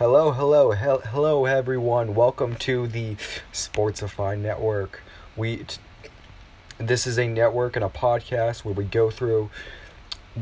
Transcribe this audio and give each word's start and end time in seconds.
Hello, 0.00 0.30
hello, 0.30 0.70
hel- 0.70 1.02
hello, 1.02 1.44
everyone. 1.44 2.14
Welcome 2.14 2.56
to 2.60 2.86
the 2.86 3.16
Sportsify 3.52 4.34
Network. 4.34 5.02
We, 5.36 5.58
t- 5.58 5.76
this 6.78 7.06
is 7.06 7.18
a 7.18 7.28
network 7.28 7.76
and 7.76 7.84
a 7.84 7.90
podcast 7.90 8.64
where 8.64 8.72
we 8.72 8.84
go 8.84 9.10
through 9.10 9.50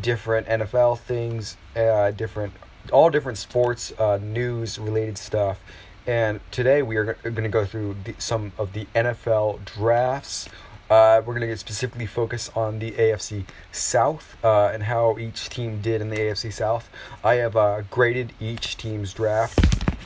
different 0.01 0.47
NFL 0.47 1.01
things, 1.01 1.57
uh, 1.75 2.13
different, 2.13 2.53
all 2.93 3.11
different 3.11 3.37
sports 3.37 3.93
uh, 3.99 4.19
news 4.23 4.79
related 4.79 5.19
stuff. 5.19 5.59
And 6.07 6.39
today 6.53 6.81
we 6.81 6.95
are 6.95 7.15
going 7.15 7.43
to 7.43 7.49
go 7.49 7.65
through 7.65 7.97
the, 8.05 8.15
some 8.17 8.53
of 8.59 8.75
the 8.75 8.87
NFL 8.95 9.65
drafts. 9.65 10.49
Uh, 10.91 11.21
we're 11.27 11.35
going 11.35 11.43
to 11.43 11.47
get 11.47 11.59
specifically 11.59 12.07
focus 12.07 12.51
on 12.57 12.79
the 12.79 12.93
AFC 12.93 13.45
South 13.73 14.37
uh, 14.43 14.71
and 14.73 14.85
how 14.85 15.19
each 15.19 15.51
team 15.51 15.83
did 15.83 16.01
in 16.01 16.09
the 16.09 16.17
AFC 16.17 16.51
South. 16.51 16.89
I 17.23 17.35
have 17.35 17.57
uh, 17.57 17.83
graded 17.91 18.33
each 18.41 18.79
team's 18.79 19.13
draft, 19.13 19.59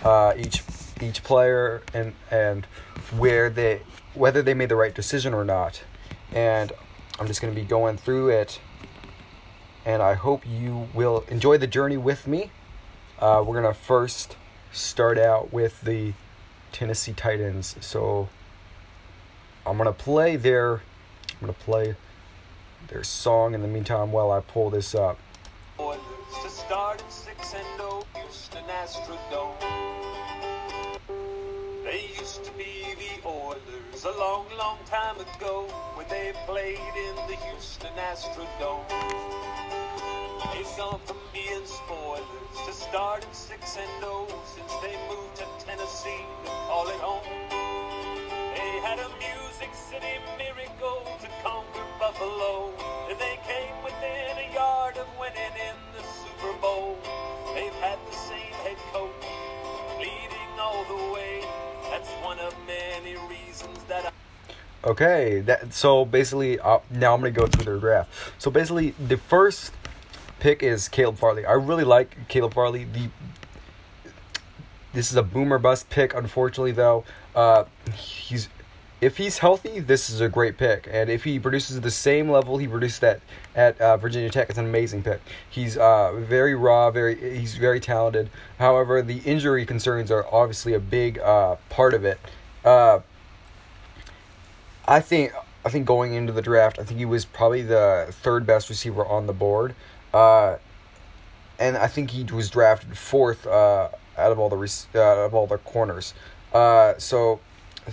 uh, 0.04 0.34
each 0.36 0.62
each 1.00 1.22
player, 1.22 1.82
and 1.94 2.14
and 2.32 2.66
where 3.16 3.48
they 3.48 3.82
whether 4.14 4.42
they 4.42 4.54
made 4.54 4.70
the 4.70 4.76
right 4.76 4.94
decision 4.94 5.34
or 5.34 5.44
not. 5.44 5.84
And 6.32 6.72
I'm 7.20 7.28
just 7.28 7.40
going 7.40 7.54
to 7.54 7.60
be 7.60 7.66
going 7.66 7.96
through 7.96 8.30
it, 8.30 8.60
and 9.84 10.02
I 10.02 10.14
hope 10.14 10.44
you 10.44 10.88
will 10.92 11.24
enjoy 11.28 11.58
the 11.58 11.68
journey 11.68 11.96
with 11.96 12.26
me. 12.26 12.50
Uh, 13.20 13.44
we're 13.46 13.60
going 13.60 13.72
to 13.72 13.80
first 13.80 14.36
start 14.72 15.16
out 15.16 15.52
with 15.52 15.82
the 15.82 16.14
Tennessee 16.72 17.12
Titans. 17.12 17.76
So 17.80 18.28
I'm 19.64 19.78
gonna 19.78 19.92
play 19.92 20.34
their 20.34 20.74
I'm 20.74 21.40
gonna 21.40 21.52
play 21.52 21.94
their 22.88 23.04
song 23.04 23.54
in 23.54 23.62
the 23.62 23.68
meantime 23.68 24.10
while 24.10 24.32
I 24.32 24.40
pull 24.40 24.70
this 24.70 24.94
up. 24.94 25.18
Oilers 25.78 26.00
to 26.42 26.50
start 26.50 27.00
at 27.00 27.12
6 27.12 27.54
and 27.54 27.66
0, 27.76 28.02
Houston 28.16 28.64
Astrodome. 28.82 29.54
They 31.84 32.10
used 32.18 32.42
to 32.44 32.50
be 32.52 32.94
the 32.98 33.28
Oilers 33.28 34.04
a 34.04 34.18
long, 34.18 34.46
long 34.58 34.78
time 34.86 35.16
ago 35.20 35.66
when 35.94 36.08
they 36.08 36.32
played 36.46 36.78
in 36.78 37.14
the 37.28 37.36
Houston 37.46 37.92
Astrodome. 38.10 38.88
They've 40.52 40.76
gone 40.76 41.00
from 41.06 41.18
being 41.32 41.64
spoilers 41.64 42.26
to 42.66 42.72
start 42.72 43.22
at 43.22 43.34
6 43.34 43.76
and 43.76 44.00
0 44.00 44.26
since 44.56 44.72
they 44.82 44.96
moved 45.08 45.36
to 45.36 45.46
Tennessee 45.64 46.24
to 46.44 46.50
call 46.50 46.88
it 46.88 47.00
home. 47.00 47.22
They 48.56 48.80
had 48.82 48.98
a 48.98 49.08
Music 49.20 49.41
Miracle 50.36 51.06
to 51.20 51.28
conquer 51.42 51.86
Buffalo. 51.98 52.72
They 53.08 53.38
came 53.46 53.74
within 53.82 54.36
a 54.36 54.52
yard 54.52 54.98
of 54.98 55.06
winning 55.18 55.36
in 55.36 55.76
the 55.96 56.02
Super 56.02 56.52
Bowl. 56.60 56.98
They've 57.54 57.72
had 57.74 57.98
the 58.10 58.16
same 58.16 58.52
head 58.64 58.76
coach 58.92 59.10
leading 59.98 60.60
all 60.60 60.84
the 60.84 61.14
way. 61.14 61.42
That's 61.90 62.10
one 62.22 62.38
of 62.38 62.54
many 62.66 63.16
reasons 63.28 63.78
that 63.88 64.06
I. 64.06 64.88
Okay, 64.88 65.40
that 65.40 65.72
so 65.72 66.04
basically 66.04 66.58
uh, 66.60 66.80
now 66.90 67.14
I'm 67.14 67.20
gonna 67.20 67.30
go 67.30 67.46
through 67.46 67.64
their 67.64 67.78
draft. 67.78 68.10
So 68.38 68.50
basically, 68.50 68.90
the 68.98 69.16
first 69.16 69.72
pick 70.38 70.62
is 70.62 70.88
Caleb 70.88 71.16
Farley. 71.16 71.46
I 71.46 71.52
really 71.52 71.84
like 71.84 72.28
Caleb 72.28 72.52
Farley. 72.52 72.84
The 72.84 73.08
this 74.92 75.10
is 75.10 75.16
a 75.16 75.22
boomer 75.22 75.58
bust 75.58 75.88
pick, 75.88 76.14
unfortunately 76.14 76.72
though. 76.72 77.04
Uh, 77.34 77.64
he's 77.94 78.48
if 79.02 79.16
he's 79.16 79.38
healthy, 79.38 79.80
this 79.80 80.08
is 80.08 80.20
a 80.20 80.28
great 80.28 80.56
pick, 80.56 80.88
and 80.88 81.10
if 81.10 81.24
he 81.24 81.40
produces 81.40 81.80
the 81.80 81.90
same 81.90 82.30
level 82.30 82.56
he 82.56 82.68
produced 82.68 83.02
at 83.02 83.20
at 83.56 83.78
uh, 83.80 83.96
Virginia 83.96 84.30
Tech, 84.30 84.48
it's 84.48 84.58
an 84.60 84.64
amazing 84.64 85.02
pick. 85.02 85.20
He's 85.50 85.76
uh, 85.76 86.12
very 86.14 86.54
raw, 86.54 86.92
very 86.92 87.36
he's 87.36 87.56
very 87.56 87.80
talented. 87.80 88.30
However, 88.60 89.02
the 89.02 89.18
injury 89.18 89.66
concerns 89.66 90.12
are 90.12 90.24
obviously 90.30 90.72
a 90.72 90.78
big 90.78 91.18
uh, 91.18 91.56
part 91.68 91.94
of 91.94 92.04
it. 92.04 92.20
Uh, 92.64 93.00
I 94.86 95.00
think 95.00 95.32
I 95.64 95.68
think 95.68 95.84
going 95.84 96.14
into 96.14 96.32
the 96.32 96.42
draft, 96.42 96.78
I 96.78 96.84
think 96.84 97.00
he 97.00 97.04
was 97.04 97.24
probably 97.24 97.62
the 97.62 98.06
third 98.10 98.46
best 98.46 98.70
receiver 98.70 99.04
on 99.04 99.26
the 99.26 99.32
board, 99.32 99.74
uh, 100.14 100.58
and 101.58 101.76
I 101.76 101.88
think 101.88 102.12
he 102.12 102.22
was 102.22 102.48
drafted 102.48 102.96
fourth 102.96 103.48
uh, 103.48 103.88
out 104.16 104.30
of 104.30 104.38
all 104.38 104.48
the 104.48 104.56
rec- 104.56 104.94
out 104.94 105.18
of 105.18 105.34
all 105.34 105.48
the 105.48 105.58
corners. 105.58 106.14
So, 106.52 107.40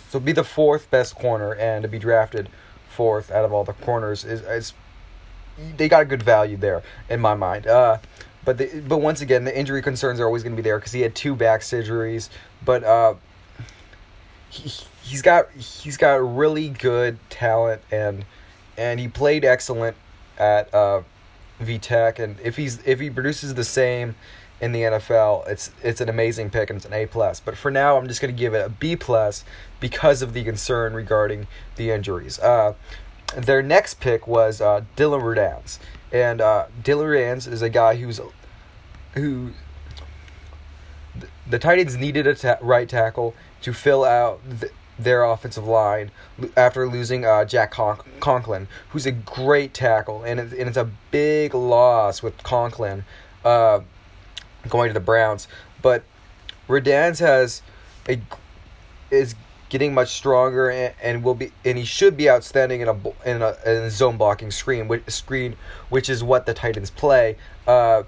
so 0.09 0.19
be 0.19 0.31
the 0.31 0.43
fourth 0.43 0.89
best 0.91 1.15
corner 1.15 1.53
and 1.53 1.83
to 1.83 1.87
be 1.87 1.99
drafted 1.99 2.49
fourth 2.87 3.31
out 3.31 3.45
of 3.45 3.53
all 3.53 3.63
the 3.63 3.73
corners 3.73 4.25
is 4.25 4.41
is 4.41 4.73
they 5.77 5.89
got 5.89 6.01
a 6.01 6.05
good 6.05 6.23
value 6.23 6.57
there 6.57 6.83
in 7.09 7.19
my 7.19 7.33
mind. 7.33 7.67
Uh, 7.67 7.97
but 8.45 8.57
the, 8.57 8.83
but 8.87 8.97
once 8.99 9.21
again, 9.21 9.43
the 9.43 9.57
injury 9.57 9.81
concerns 9.81 10.19
are 10.19 10.25
always 10.25 10.43
going 10.43 10.55
to 10.55 10.61
be 10.61 10.63
there 10.63 10.77
because 10.77 10.93
he 10.93 11.01
had 11.01 11.15
two 11.15 11.35
back 11.35 11.61
surgeries. 11.61 12.29
But 12.63 12.83
uh, 12.83 13.15
he 14.49 14.71
he's 15.03 15.21
got 15.21 15.51
he's 15.51 15.97
got 15.97 16.15
really 16.15 16.69
good 16.69 17.17
talent 17.29 17.81
and 17.91 18.25
and 18.77 18.99
he 18.99 19.07
played 19.07 19.43
excellent 19.43 19.97
at 20.37 20.73
uh, 20.73 21.03
VTech. 21.61 22.19
And 22.19 22.39
if 22.41 22.55
he's 22.55 22.79
if 22.85 22.99
he 22.99 23.09
produces 23.09 23.55
the 23.55 23.63
same 23.63 24.15
in 24.61 24.71
the 24.71 24.81
NFL, 24.81 25.47
it's 25.47 25.71
it's 25.83 26.01
an 26.01 26.09
amazing 26.09 26.49
pick 26.49 26.69
and 26.69 26.77
it's 26.77 26.85
an 26.85 26.93
A 26.93 27.05
plus. 27.05 27.39
But 27.39 27.57
for 27.57 27.71
now, 27.71 27.97
I'm 27.97 28.07
just 28.07 28.21
going 28.21 28.33
to 28.33 28.39
give 28.39 28.53
it 28.53 28.65
a 28.65 28.69
B 28.69 28.95
plus 28.95 29.43
because 29.79 30.21
of 30.21 30.33
the 30.33 30.43
concern 30.43 30.93
regarding 30.93 31.47
the 31.75 31.91
injuries. 31.91 32.39
Uh, 32.39 32.73
their 33.35 33.61
next 33.61 33.99
pick 33.99 34.27
was 34.27 34.59
uh, 34.61 34.83
Dillon 34.95 35.21
Radunz, 35.21 35.79
and 36.11 36.41
uh, 36.41 36.65
Dillon 36.83 37.07
Radunz 37.07 37.47
is 37.51 37.61
a 37.61 37.69
guy 37.69 37.95
who's 37.95 38.19
who 39.13 39.51
the 41.47 41.59
Titans 41.59 41.97
needed 41.97 42.27
a 42.27 42.35
ta- 42.35 42.57
right 42.61 42.87
tackle 42.87 43.35
to 43.61 43.73
fill 43.73 44.03
out 44.03 44.39
th- 44.59 44.71
their 44.97 45.23
offensive 45.23 45.65
line 45.65 46.11
after 46.57 46.87
losing 46.87 47.25
uh, 47.25 47.45
Jack 47.45 47.71
Con- 47.71 47.99
Conklin, 48.19 48.67
who's 48.89 49.05
a 49.05 49.11
great 49.11 49.73
tackle, 49.73 50.23
and 50.23 50.39
it's, 50.39 50.53
and 50.53 50.67
it's 50.67 50.77
a 50.77 50.89
big 51.11 51.53
loss 51.53 52.21
with 52.21 52.41
Conklin 52.43 53.05
uh, 53.43 53.79
going 54.67 54.89
to 54.89 54.93
the 54.93 54.99
Browns. 54.99 55.47
But 55.81 56.03
Radunz 56.67 57.19
has 57.19 57.61
a 58.07 58.19
is 59.09 59.35
getting 59.69 59.93
much 59.93 60.09
stronger 60.09 60.69
and, 60.69 60.93
and 61.01 61.23
will 61.23 61.35
be 61.35 61.51
and 61.63 61.77
he 61.77 61.85
should 61.85 62.17
be 62.17 62.29
outstanding 62.29 62.81
in 62.81 62.87
a 62.87 62.93
in 63.25 63.41
a, 63.41 63.55
in 63.65 63.83
a 63.83 63.89
zone 63.89 64.17
blocking 64.17 64.51
screen 64.51 64.87
which 64.87 65.07
screen 65.09 65.55
which 65.89 66.09
is 66.09 66.23
what 66.23 66.45
the 66.45 66.53
Titans 66.53 66.89
play. 66.89 67.37
Uh, 67.67 68.03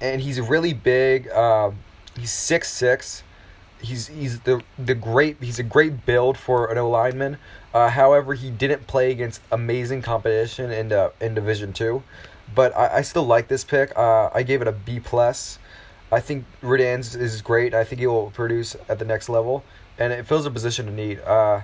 and 0.00 0.20
he's 0.20 0.40
really 0.40 0.72
big. 0.72 1.28
Um, 1.30 1.78
he's 2.18 2.32
six 2.32 2.68
six. 2.68 3.22
He's 3.80 4.08
he's 4.08 4.40
the 4.40 4.62
the 4.78 4.94
great. 4.94 5.36
He's 5.40 5.58
a 5.58 5.64
great 5.64 6.04
build 6.04 6.36
for 6.36 6.70
an 6.70 6.78
O 6.78 6.88
lineman. 6.88 7.38
Uh, 7.72 7.88
however, 7.88 8.34
he 8.34 8.50
didn't 8.50 8.86
play 8.86 9.10
against 9.10 9.40
amazing 9.50 10.02
competition 10.02 10.70
in 10.70 10.92
uh, 10.92 11.10
in 11.20 11.34
Division 11.34 11.72
Two, 11.72 12.02
but 12.54 12.76
I, 12.76 12.98
I 12.98 13.02
still 13.02 13.24
like 13.24 13.48
this 13.48 13.64
pick. 13.64 13.96
Uh, 13.96 14.30
I 14.34 14.42
gave 14.42 14.60
it 14.60 14.68
a 14.68 14.72
B 14.72 15.00
plus. 15.00 15.58
I 16.12 16.20
think 16.20 16.44
Radunz 16.62 17.16
is 17.18 17.40
great. 17.40 17.72
I 17.72 17.84
think 17.84 18.00
he 18.00 18.06
will 18.06 18.30
produce 18.30 18.76
at 18.88 18.98
the 18.98 19.04
next 19.04 19.30
level, 19.30 19.64
and 19.98 20.12
it 20.12 20.26
fills 20.26 20.46
a 20.46 20.50
position 20.50 20.88
of 20.88 20.94
need. 20.94 21.20
Uh, 21.20 21.62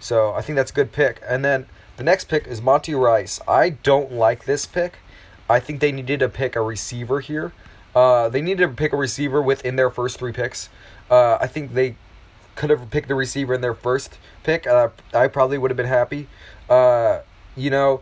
so 0.00 0.32
I 0.32 0.42
think 0.42 0.56
that's 0.56 0.70
a 0.70 0.74
good 0.74 0.92
pick. 0.92 1.20
And 1.26 1.44
then 1.44 1.66
the 1.96 2.04
next 2.04 2.24
pick 2.28 2.46
is 2.46 2.60
Monty 2.60 2.94
Rice. 2.94 3.40
I 3.48 3.70
don't 3.70 4.12
like 4.12 4.44
this 4.44 4.66
pick. 4.66 4.98
I 5.48 5.60
think 5.60 5.80
they 5.80 5.92
needed 5.92 6.20
to 6.20 6.28
pick 6.28 6.56
a 6.56 6.62
receiver 6.62 7.20
here. 7.20 7.52
Uh, 7.94 8.28
they 8.28 8.42
needed 8.42 8.68
to 8.68 8.74
pick 8.74 8.92
a 8.92 8.96
receiver 8.96 9.40
within 9.40 9.76
their 9.76 9.90
first 9.90 10.18
three 10.18 10.32
picks. 10.32 10.68
Uh, 11.10 11.38
I 11.40 11.46
think 11.46 11.74
they 11.74 11.96
could 12.56 12.70
have 12.70 12.90
picked 12.90 13.10
a 13.10 13.14
receiver 13.14 13.54
in 13.54 13.60
their 13.60 13.74
first 13.74 14.18
pick. 14.42 14.66
Uh, 14.66 14.88
I 15.12 15.28
probably 15.28 15.58
would 15.58 15.70
have 15.70 15.76
been 15.76 15.86
happy. 15.86 16.28
Uh, 16.68 17.20
you 17.56 17.70
know, 17.70 18.00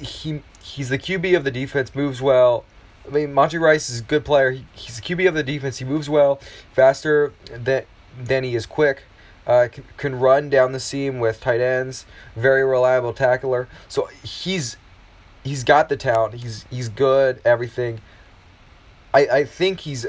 he 0.00 0.42
he's 0.60 0.88
the 0.88 0.98
QB 0.98 1.36
of 1.36 1.44
the 1.44 1.50
defense, 1.50 1.94
moves 1.94 2.20
well. 2.20 2.64
I 3.08 3.10
mean, 3.10 3.32
Monty 3.32 3.58
Rice 3.58 3.88
is 3.88 4.00
a 4.00 4.04
good 4.04 4.24
player. 4.24 4.50
He, 4.50 4.66
he's 4.74 5.00
the 5.00 5.02
QB 5.02 5.28
of 5.28 5.34
the 5.34 5.42
defense. 5.42 5.78
He 5.78 5.84
moves 5.84 6.08
well, 6.08 6.40
faster 6.72 7.32
than 7.50 7.84
than 8.20 8.44
he 8.44 8.54
is 8.54 8.66
quick. 8.66 9.02
Uh, 9.46 9.68
can, 9.72 9.84
can 9.96 10.18
run 10.18 10.50
down 10.50 10.72
the 10.72 10.80
seam 10.80 11.20
with 11.20 11.40
tight 11.40 11.60
ends. 11.60 12.04
Very 12.36 12.64
reliable 12.64 13.12
tackler. 13.14 13.68
So 13.88 14.08
he's 14.22 14.76
he's 15.42 15.64
got 15.64 15.88
the 15.88 15.96
talent. 15.96 16.34
He's 16.34 16.64
he's 16.70 16.88
good. 16.88 17.40
Everything. 17.44 18.00
I 19.14 19.26
I 19.26 19.44
think 19.44 19.80
he's 19.80 20.06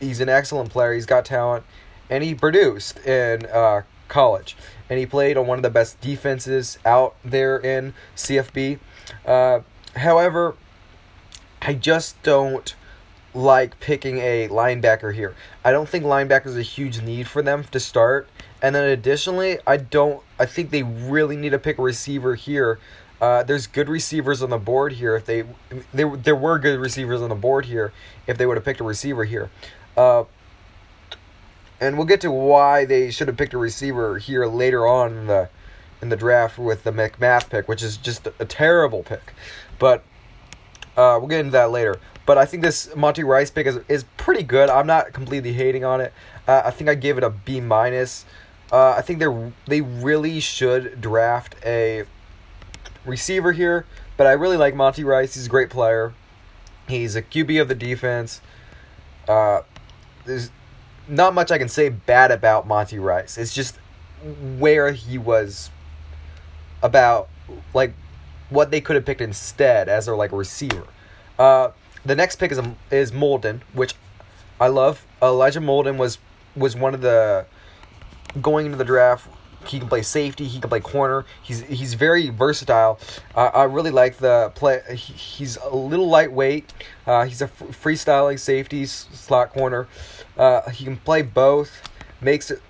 he's 0.00 0.20
an 0.20 0.28
excellent 0.28 0.70
player. 0.70 0.92
He's 0.94 1.06
got 1.06 1.24
talent, 1.24 1.64
and 2.10 2.24
he 2.24 2.34
produced 2.34 2.98
in 3.06 3.46
uh, 3.46 3.82
college, 4.08 4.56
and 4.90 4.98
he 4.98 5.06
played 5.06 5.36
on 5.36 5.46
one 5.46 5.58
of 5.58 5.62
the 5.62 5.70
best 5.70 6.00
defenses 6.00 6.78
out 6.84 7.14
there 7.24 7.58
in 7.58 7.94
CFB. 8.16 8.78
Uh, 9.24 9.60
however, 9.96 10.56
I 11.64 11.74
just 11.74 12.20
don't 12.22 12.74
like 13.34 13.78
picking 13.78 14.18
a 14.18 14.48
linebacker 14.48 15.14
here. 15.14 15.34
I 15.64 15.70
don't 15.70 15.88
think 15.88 16.04
linebacker 16.04 16.46
is 16.46 16.56
a 16.56 16.62
huge 16.62 17.00
need 17.00 17.28
for 17.28 17.40
them 17.40 17.64
to 17.70 17.78
start. 17.78 18.28
And 18.60 18.74
then 18.74 18.88
additionally, 18.88 19.58
I 19.66 19.76
don't. 19.76 20.22
I 20.38 20.46
think 20.46 20.70
they 20.70 20.82
really 20.82 21.36
need 21.36 21.50
to 21.50 21.58
pick 21.58 21.78
a 21.78 21.82
receiver 21.82 22.34
here. 22.34 22.78
Uh, 23.20 23.44
there's 23.44 23.68
good 23.68 23.88
receivers 23.88 24.42
on 24.42 24.50
the 24.50 24.58
board 24.58 24.94
here. 24.94 25.14
If 25.14 25.26
they, 25.26 25.44
there, 25.94 26.16
there 26.16 26.34
were 26.34 26.58
good 26.58 26.80
receivers 26.80 27.22
on 27.22 27.28
the 27.28 27.36
board 27.36 27.66
here. 27.66 27.92
If 28.26 28.36
they 28.36 28.46
would 28.46 28.56
have 28.56 28.64
picked 28.64 28.80
a 28.80 28.84
receiver 28.84 29.24
here, 29.24 29.48
uh, 29.96 30.24
and 31.80 31.96
we'll 31.96 32.06
get 32.06 32.20
to 32.22 32.32
why 32.32 32.84
they 32.84 33.12
should 33.12 33.28
have 33.28 33.36
picked 33.36 33.54
a 33.54 33.58
receiver 33.58 34.18
here 34.18 34.46
later 34.46 34.88
on 34.88 35.12
in 35.12 35.26
the, 35.28 35.48
in 36.00 36.08
the 36.08 36.16
draft 36.16 36.58
with 36.58 36.82
the 36.82 36.90
McMath 36.90 37.48
pick, 37.48 37.68
which 37.68 37.82
is 37.82 37.96
just 37.96 38.26
a 38.40 38.44
terrible 38.44 39.04
pick. 39.04 39.32
But 39.78 40.04
uh, 40.96 41.16
we'll 41.18 41.28
get 41.28 41.40
into 41.40 41.52
that 41.52 41.70
later. 41.70 41.98
But 42.24 42.38
I 42.38 42.44
think 42.44 42.62
this 42.62 42.94
Monty 42.94 43.24
Rice 43.24 43.50
pick 43.50 43.66
is, 43.66 43.80
is 43.88 44.04
pretty 44.16 44.42
good. 44.42 44.70
I'm 44.70 44.86
not 44.86 45.12
completely 45.12 45.52
hating 45.52 45.84
on 45.84 46.00
it. 46.00 46.12
Uh, 46.46 46.62
I 46.64 46.70
think 46.70 46.88
I 46.88 46.94
gave 46.94 47.18
it 47.18 47.24
a 47.24 47.30
B 47.30 47.60
minus. 47.60 48.24
Uh, 48.70 48.94
I 48.96 49.02
think 49.02 49.18
they 49.18 49.52
they 49.66 49.80
really 49.80 50.40
should 50.40 51.00
draft 51.00 51.56
a 51.64 52.04
receiver 53.04 53.52
here. 53.52 53.86
But 54.16 54.26
I 54.26 54.32
really 54.32 54.56
like 54.56 54.74
Monty 54.74 55.04
Rice. 55.04 55.34
He's 55.34 55.46
a 55.46 55.50
great 55.50 55.70
player. 55.70 56.14
He's 56.88 57.16
a 57.16 57.22
QB 57.22 57.60
of 57.60 57.68
the 57.68 57.74
defense. 57.74 58.40
Uh, 59.26 59.62
there's 60.24 60.50
not 61.08 61.34
much 61.34 61.50
I 61.50 61.58
can 61.58 61.68
say 61.68 61.88
bad 61.88 62.30
about 62.30 62.66
Monty 62.66 62.98
Rice. 62.98 63.38
It's 63.38 63.54
just 63.54 63.78
where 64.58 64.92
he 64.92 65.18
was 65.18 65.70
about 66.82 67.28
like 67.74 67.94
what 68.52 68.70
they 68.70 68.80
could 68.80 68.96
have 68.96 69.04
picked 69.04 69.20
instead 69.20 69.88
as 69.88 70.06
their 70.06 70.16
like 70.16 70.32
receiver. 70.32 70.86
Uh, 71.38 71.70
the 72.04 72.14
next 72.14 72.36
pick 72.36 72.52
is 72.52 72.58
a, 72.58 72.74
is 72.90 73.12
Molden, 73.12 73.60
which 73.72 73.94
I 74.60 74.68
love. 74.68 75.04
Elijah 75.22 75.60
Molden 75.60 75.96
was 75.96 76.18
was 76.54 76.76
one 76.76 76.94
of 76.94 77.00
the 77.00 77.46
going 78.40 78.66
into 78.66 78.78
the 78.78 78.84
draft. 78.84 79.28
He 79.66 79.78
can 79.78 79.88
play 79.88 80.02
safety. 80.02 80.46
He 80.46 80.58
can 80.58 80.68
play 80.68 80.80
corner. 80.80 81.24
He's 81.42 81.60
he's 81.62 81.94
very 81.94 82.30
versatile. 82.30 82.98
Uh, 83.34 83.50
I 83.54 83.64
really 83.64 83.92
like 83.92 84.18
the 84.18 84.50
play. 84.54 84.82
He, 84.90 85.12
he's 85.12 85.56
a 85.56 85.74
little 85.74 86.08
lightweight. 86.08 86.72
Uh, 87.06 87.24
he's 87.24 87.40
a 87.40 87.44
f- 87.44 87.58
freestyling 87.82 88.38
safety 88.38 88.86
slot 88.86 89.52
corner. 89.52 89.86
Uh, 90.36 90.68
he 90.70 90.84
can 90.84 90.96
play 90.96 91.22
both. 91.22 91.88
Makes 92.20 92.50
it 92.50 92.62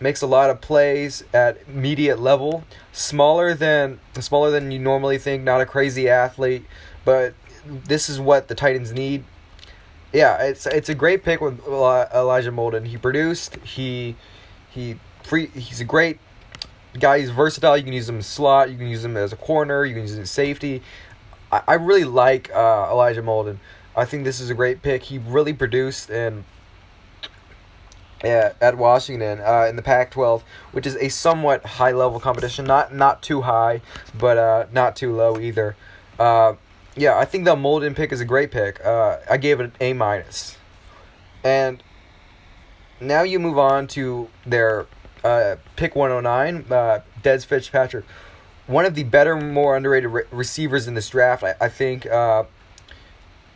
makes 0.00 0.22
a 0.22 0.26
lot 0.26 0.50
of 0.50 0.60
plays 0.60 1.24
at 1.32 1.58
immediate 1.68 2.18
level. 2.18 2.64
Smaller 2.92 3.54
than 3.54 4.00
smaller 4.14 4.50
than 4.50 4.70
you 4.70 4.78
normally 4.78 5.18
think. 5.18 5.42
Not 5.42 5.60
a 5.60 5.66
crazy 5.66 6.08
athlete, 6.08 6.64
but 7.04 7.34
this 7.66 8.08
is 8.08 8.20
what 8.20 8.48
the 8.48 8.54
Titans 8.54 8.92
need. 8.92 9.24
Yeah, 10.12 10.42
it's 10.42 10.66
it's 10.66 10.88
a 10.88 10.94
great 10.94 11.24
pick 11.24 11.40
with 11.40 11.60
Elijah 11.66 12.52
Molden. 12.52 12.86
He 12.86 12.96
produced. 12.96 13.56
He 13.56 14.16
he 14.70 14.98
free. 15.22 15.46
He's 15.48 15.80
a 15.80 15.84
great 15.84 16.18
guy. 16.98 17.20
He's 17.20 17.30
versatile. 17.30 17.76
You 17.76 17.84
can 17.84 17.92
use 17.92 18.08
him 18.08 18.18
as 18.18 18.26
slot. 18.26 18.70
You 18.70 18.76
can 18.76 18.86
use 18.88 19.04
him 19.04 19.16
as 19.16 19.32
a 19.32 19.36
corner. 19.36 19.84
You 19.84 19.94
can 19.94 20.02
use 20.02 20.14
him 20.14 20.22
as 20.22 20.30
safety. 20.30 20.82
I, 21.50 21.62
I 21.68 21.74
really 21.74 22.04
like 22.04 22.50
uh, 22.54 22.88
Elijah 22.90 23.22
Molden. 23.22 23.58
I 23.96 24.04
think 24.04 24.24
this 24.24 24.40
is 24.40 24.50
a 24.50 24.54
great 24.54 24.82
pick. 24.82 25.04
He 25.04 25.18
really 25.18 25.52
produced 25.52 26.10
and 26.10 26.44
at, 28.22 28.56
at 28.60 28.76
Washington 28.76 29.40
uh, 29.40 29.66
in 29.68 29.76
the 29.76 29.82
Pac-12, 29.82 30.42
which 30.72 30.86
is 30.86 30.96
a 30.96 31.08
somewhat 31.08 31.64
high-level 31.64 32.20
competition. 32.20 32.64
Not 32.64 32.94
not 32.94 33.22
too 33.22 33.42
high, 33.42 33.82
but 34.16 34.38
uh, 34.38 34.66
not 34.72 34.96
too 34.96 35.14
low 35.14 35.38
either. 35.38 35.76
Uh, 36.18 36.54
yeah, 36.96 37.18
I 37.18 37.24
think 37.26 37.44
the 37.44 37.54
Molden 37.54 37.94
pick 37.94 38.12
is 38.12 38.20
a 38.20 38.24
great 38.24 38.50
pick. 38.50 38.84
Uh, 38.84 39.18
I 39.30 39.36
gave 39.36 39.60
it 39.60 39.72
an 39.80 40.02
A. 40.02 40.24
And 41.44 41.82
now 43.00 43.22
you 43.22 43.38
move 43.38 43.58
on 43.58 43.86
to 43.88 44.28
their 44.46 44.86
uh, 45.22 45.56
pick 45.76 45.94
109, 45.94 46.72
uh, 46.72 47.00
Dez 47.22 47.44
Fitzpatrick. 47.44 48.04
One 48.66 48.84
of 48.84 48.94
the 48.94 49.04
better, 49.04 49.36
more 49.36 49.76
underrated 49.76 50.10
re- 50.10 50.24
receivers 50.30 50.88
in 50.88 50.94
this 50.94 51.10
draft, 51.10 51.44
I, 51.44 51.54
I 51.60 51.68
think. 51.68 52.06
Uh, 52.06 52.44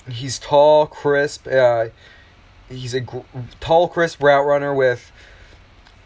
he's 0.08 0.38
tall, 0.38 0.86
crisp. 0.86 1.46
He's 2.70 2.94
a 2.94 3.00
gr- 3.00 3.19
tall, 3.58 3.88
crisp 3.88 4.22
route 4.22 4.46
runner 4.46 4.72
with 4.72 5.12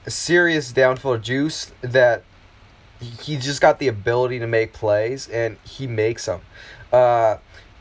a 0.06 0.10
serious 0.10 0.72
downfield 0.72 1.22
juice 1.22 1.72
that 1.82 2.24
he 3.00 3.36
just 3.36 3.60
got 3.60 3.78
the 3.78 3.88
ability 3.88 4.38
to 4.38 4.46
make 4.46 4.72
plays, 4.72 5.28
and 5.28 5.58
he 5.64 5.86
makes 5.86 6.26
them. 6.26 6.40
Uh, 6.92 7.36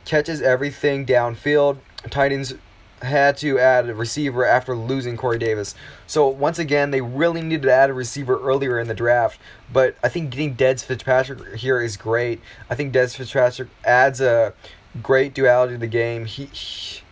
catches 0.06 0.42
everything 0.42 1.06
downfield. 1.06 1.78
Titans 2.10 2.56
had 3.02 3.36
to 3.38 3.60
add 3.60 3.90
a 3.90 3.96
receiver 3.96 4.46
after 4.46 4.76
losing 4.76 5.18
Corey 5.18 5.38
Davis. 5.38 5.76
So 6.08 6.28
once 6.28 6.58
again, 6.58 6.92
they 6.92 7.02
really 7.02 7.42
needed 7.42 7.64
to 7.64 7.72
add 7.72 7.90
a 7.90 7.94
receiver 7.94 8.40
earlier 8.40 8.80
in 8.80 8.88
the 8.88 8.94
draft. 8.94 9.40
But 9.72 9.96
I 10.04 10.10
think 10.10 10.32
getting 10.32 10.56
Dez 10.56 10.84
Fitzpatrick 10.84 11.56
here 11.56 11.82
is 11.82 11.98
great. 11.98 12.42
I 12.70 12.76
think 12.76 12.94
Dez 12.94 13.16
Fitzpatrick 13.16 13.70
adds 13.84 14.22
a 14.22 14.54
great 15.02 15.34
duality 15.34 15.74
to 15.74 15.80
the 15.80 15.88
game. 15.88 16.26
He, 16.26 16.46
he 16.46 17.03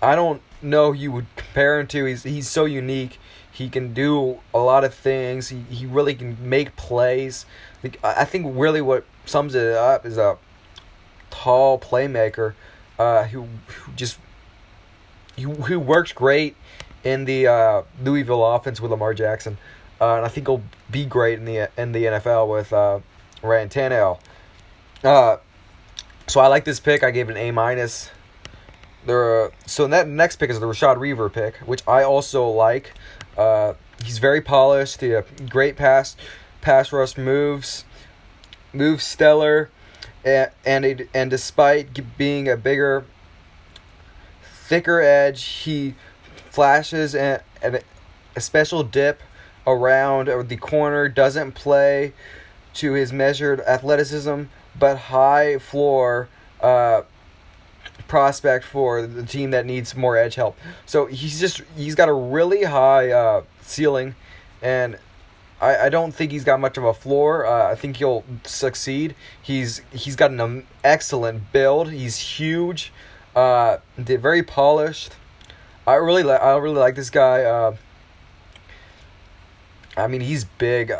I, 0.00 0.14
don't 0.14 0.42
know 0.62 0.92
you 0.92 1.12
would 1.12 1.26
compare 1.36 1.80
him 1.80 1.86
to. 1.88 2.04
He's 2.04 2.22
he's 2.22 2.48
so 2.48 2.64
unique. 2.64 3.18
He 3.50 3.68
can 3.68 3.92
do 3.92 4.40
a 4.54 4.58
lot 4.58 4.84
of 4.84 4.94
things. 4.94 5.48
He 5.48 5.60
he 5.70 5.86
really 5.86 6.14
can 6.14 6.36
make 6.40 6.76
plays. 6.76 7.46
I 8.02 8.24
think 8.24 8.46
really 8.56 8.80
what 8.80 9.04
sums 9.24 9.54
it 9.54 9.74
up 9.74 10.04
is 10.04 10.18
a 10.18 10.38
tall 11.30 11.78
playmaker 11.78 12.54
uh, 12.98 13.24
who, 13.24 13.46
who 13.66 13.92
just 13.92 14.18
who, 15.36 15.54
who 15.54 15.78
works 15.78 16.12
great 16.12 16.56
in 17.04 17.24
the 17.24 17.46
uh, 17.46 17.82
Louisville 18.02 18.44
offense 18.44 18.80
with 18.80 18.90
Lamar 18.90 19.14
Jackson, 19.14 19.56
uh, 20.00 20.16
and 20.16 20.24
I 20.24 20.28
think 20.28 20.48
he'll 20.48 20.64
be 20.90 21.04
great 21.04 21.38
in 21.38 21.44
the 21.44 21.70
in 21.76 21.92
the 21.92 22.04
NFL 22.04 22.48
with 22.48 22.72
uh, 22.72 23.00
Ryan 23.42 23.68
Tannehill. 23.68 24.20
Uh, 25.04 25.36
so 26.26 26.40
I 26.40 26.48
like 26.48 26.64
this 26.64 26.80
pick. 26.80 27.02
I 27.02 27.10
gave 27.10 27.28
an 27.28 27.36
A 27.36 27.50
minus. 27.52 28.10
There, 29.06 29.50
so 29.66 29.86
that 29.86 30.08
next 30.08 30.36
pick 30.36 30.50
is 30.50 30.60
the 30.60 30.66
Rashad 30.66 30.98
Weaver 30.98 31.30
pick, 31.30 31.56
which 31.58 31.82
I 31.86 32.02
also 32.02 32.48
like. 32.48 32.92
Uh, 33.36 33.74
he's 34.04 34.18
very 34.18 34.40
polished. 34.40 35.00
He 35.00 35.16
great 35.48 35.76
pass 35.76 36.16
pass 36.60 36.92
rush 36.92 37.16
moves, 37.16 37.84
moves 38.72 39.04
stellar, 39.04 39.70
and 40.24 40.50
and, 40.66 41.08
and 41.14 41.30
despite 41.30 42.18
being 42.18 42.48
a 42.48 42.56
bigger, 42.56 43.04
thicker 44.42 45.00
edge, 45.00 45.44
he 45.44 45.94
flashes 46.50 47.14
and, 47.14 47.42
and 47.62 47.82
a 48.36 48.40
special 48.40 48.82
dip 48.82 49.22
around 49.66 50.28
the 50.48 50.56
corner. 50.56 51.08
Doesn't 51.08 51.52
play 51.52 52.12
to 52.74 52.92
his 52.92 53.12
measured 53.12 53.60
athleticism, 53.60 54.44
but 54.78 54.96
high 54.96 55.58
floor. 55.58 56.28
Uh, 56.60 57.02
prospect 58.08 58.64
for 58.64 59.06
the 59.06 59.22
team 59.22 59.52
that 59.52 59.66
needs 59.66 59.94
more 59.94 60.16
edge 60.16 60.34
help. 60.34 60.58
So 60.86 61.06
he's 61.06 61.38
just 61.38 61.62
he's 61.76 61.94
got 61.94 62.08
a 62.08 62.12
really 62.12 62.64
high 62.64 63.10
uh, 63.10 63.44
ceiling, 63.60 64.14
and 64.60 64.98
I, 65.60 65.76
I 65.76 65.88
don't 65.88 66.12
think 66.12 66.32
he's 66.32 66.44
got 66.44 66.60
much 66.60 66.76
of 66.76 66.84
a 66.84 66.94
floor. 66.94 67.46
Uh, 67.46 67.70
I 67.70 67.74
think 67.74 67.96
he'll 67.96 68.24
succeed. 68.44 69.14
He's 69.40 69.82
he's 69.92 70.16
got 70.16 70.30
an 70.30 70.40
um, 70.40 70.64
excellent 70.82 71.52
build. 71.52 71.90
He's 71.90 72.18
huge, 72.18 72.92
uh, 73.36 73.78
very 73.96 74.42
polished. 74.42 75.14
I 75.86 75.94
really 75.94 76.22
like 76.22 76.40
I 76.40 76.56
really 76.56 76.78
like 76.78 76.96
this 76.96 77.10
guy. 77.10 77.44
Uh, 77.44 77.76
I 79.96 80.06
mean, 80.06 80.20
he's 80.20 80.44
big. 80.44 80.92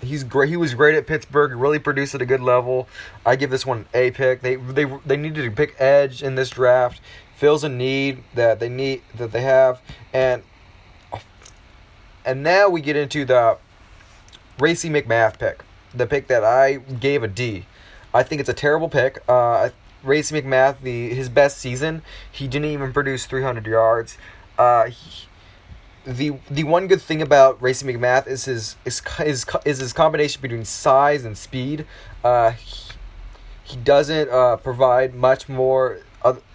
He's 0.00 0.22
great. 0.24 0.48
He 0.48 0.56
was 0.56 0.74
great 0.74 0.94
at 0.94 1.06
Pittsburgh. 1.06 1.52
Really 1.52 1.78
produced 1.78 2.14
at 2.14 2.22
a 2.22 2.26
good 2.26 2.40
level. 2.40 2.88
I 3.26 3.36
give 3.36 3.50
this 3.50 3.66
one 3.66 3.86
a 3.92 4.10
pick. 4.12 4.42
They 4.42 4.56
they 4.56 4.84
they 4.84 5.16
needed 5.16 5.44
to 5.44 5.50
pick 5.50 5.74
edge 5.78 6.22
in 6.22 6.36
this 6.36 6.50
draft. 6.50 7.00
Fills 7.36 7.64
a 7.64 7.68
need 7.68 8.22
that 8.34 8.60
they 8.60 8.68
need 8.68 9.02
that 9.16 9.32
they 9.32 9.42
have, 9.42 9.80
and 10.12 10.42
and 12.24 12.42
now 12.42 12.68
we 12.68 12.80
get 12.80 12.96
into 12.96 13.24
the 13.24 13.58
Racey 14.58 14.90
McMath 14.90 15.38
pick, 15.38 15.64
the 15.94 16.06
pick 16.06 16.26
that 16.28 16.44
I 16.44 16.76
gave 16.76 17.22
a 17.22 17.28
D. 17.28 17.66
I 18.12 18.22
think 18.22 18.40
it's 18.40 18.48
a 18.48 18.54
terrible 18.54 18.88
pick. 18.88 19.22
Uh, 19.28 19.70
Racey 20.02 20.40
McMath, 20.40 20.80
the 20.82 21.14
his 21.14 21.28
best 21.28 21.58
season, 21.58 22.02
he 22.30 22.48
didn't 22.48 22.70
even 22.70 22.92
produce 22.92 23.26
300 23.26 23.66
yards. 23.66 24.18
Uh, 24.58 24.86
he, 24.86 25.27
the 26.08 26.38
the 26.50 26.64
one 26.64 26.86
good 26.86 27.02
thing 27.02 27.20
about 27.20 27.60
Racey 27.60 27.86
McMath 27.86 28.26
is 28.26 28.46
his 28.46 28.76
is 28.86 29.02
is, 29.20 29.44
is 29.66 29.78
his 29.78 29.92
combination 29.92 30.40
between 30.40 30.64
size 30.64 31.24
and 31.24 31.36
speed. 31.36 31.86
Uh, 32.24 32.52
he, 32.52 32.92
he 33.64 33.76
doesn't 33.76 34.30
uh, 34.30 34.56
provide 34.56 35.14
much 35.14 35.48
more 35.48 36.00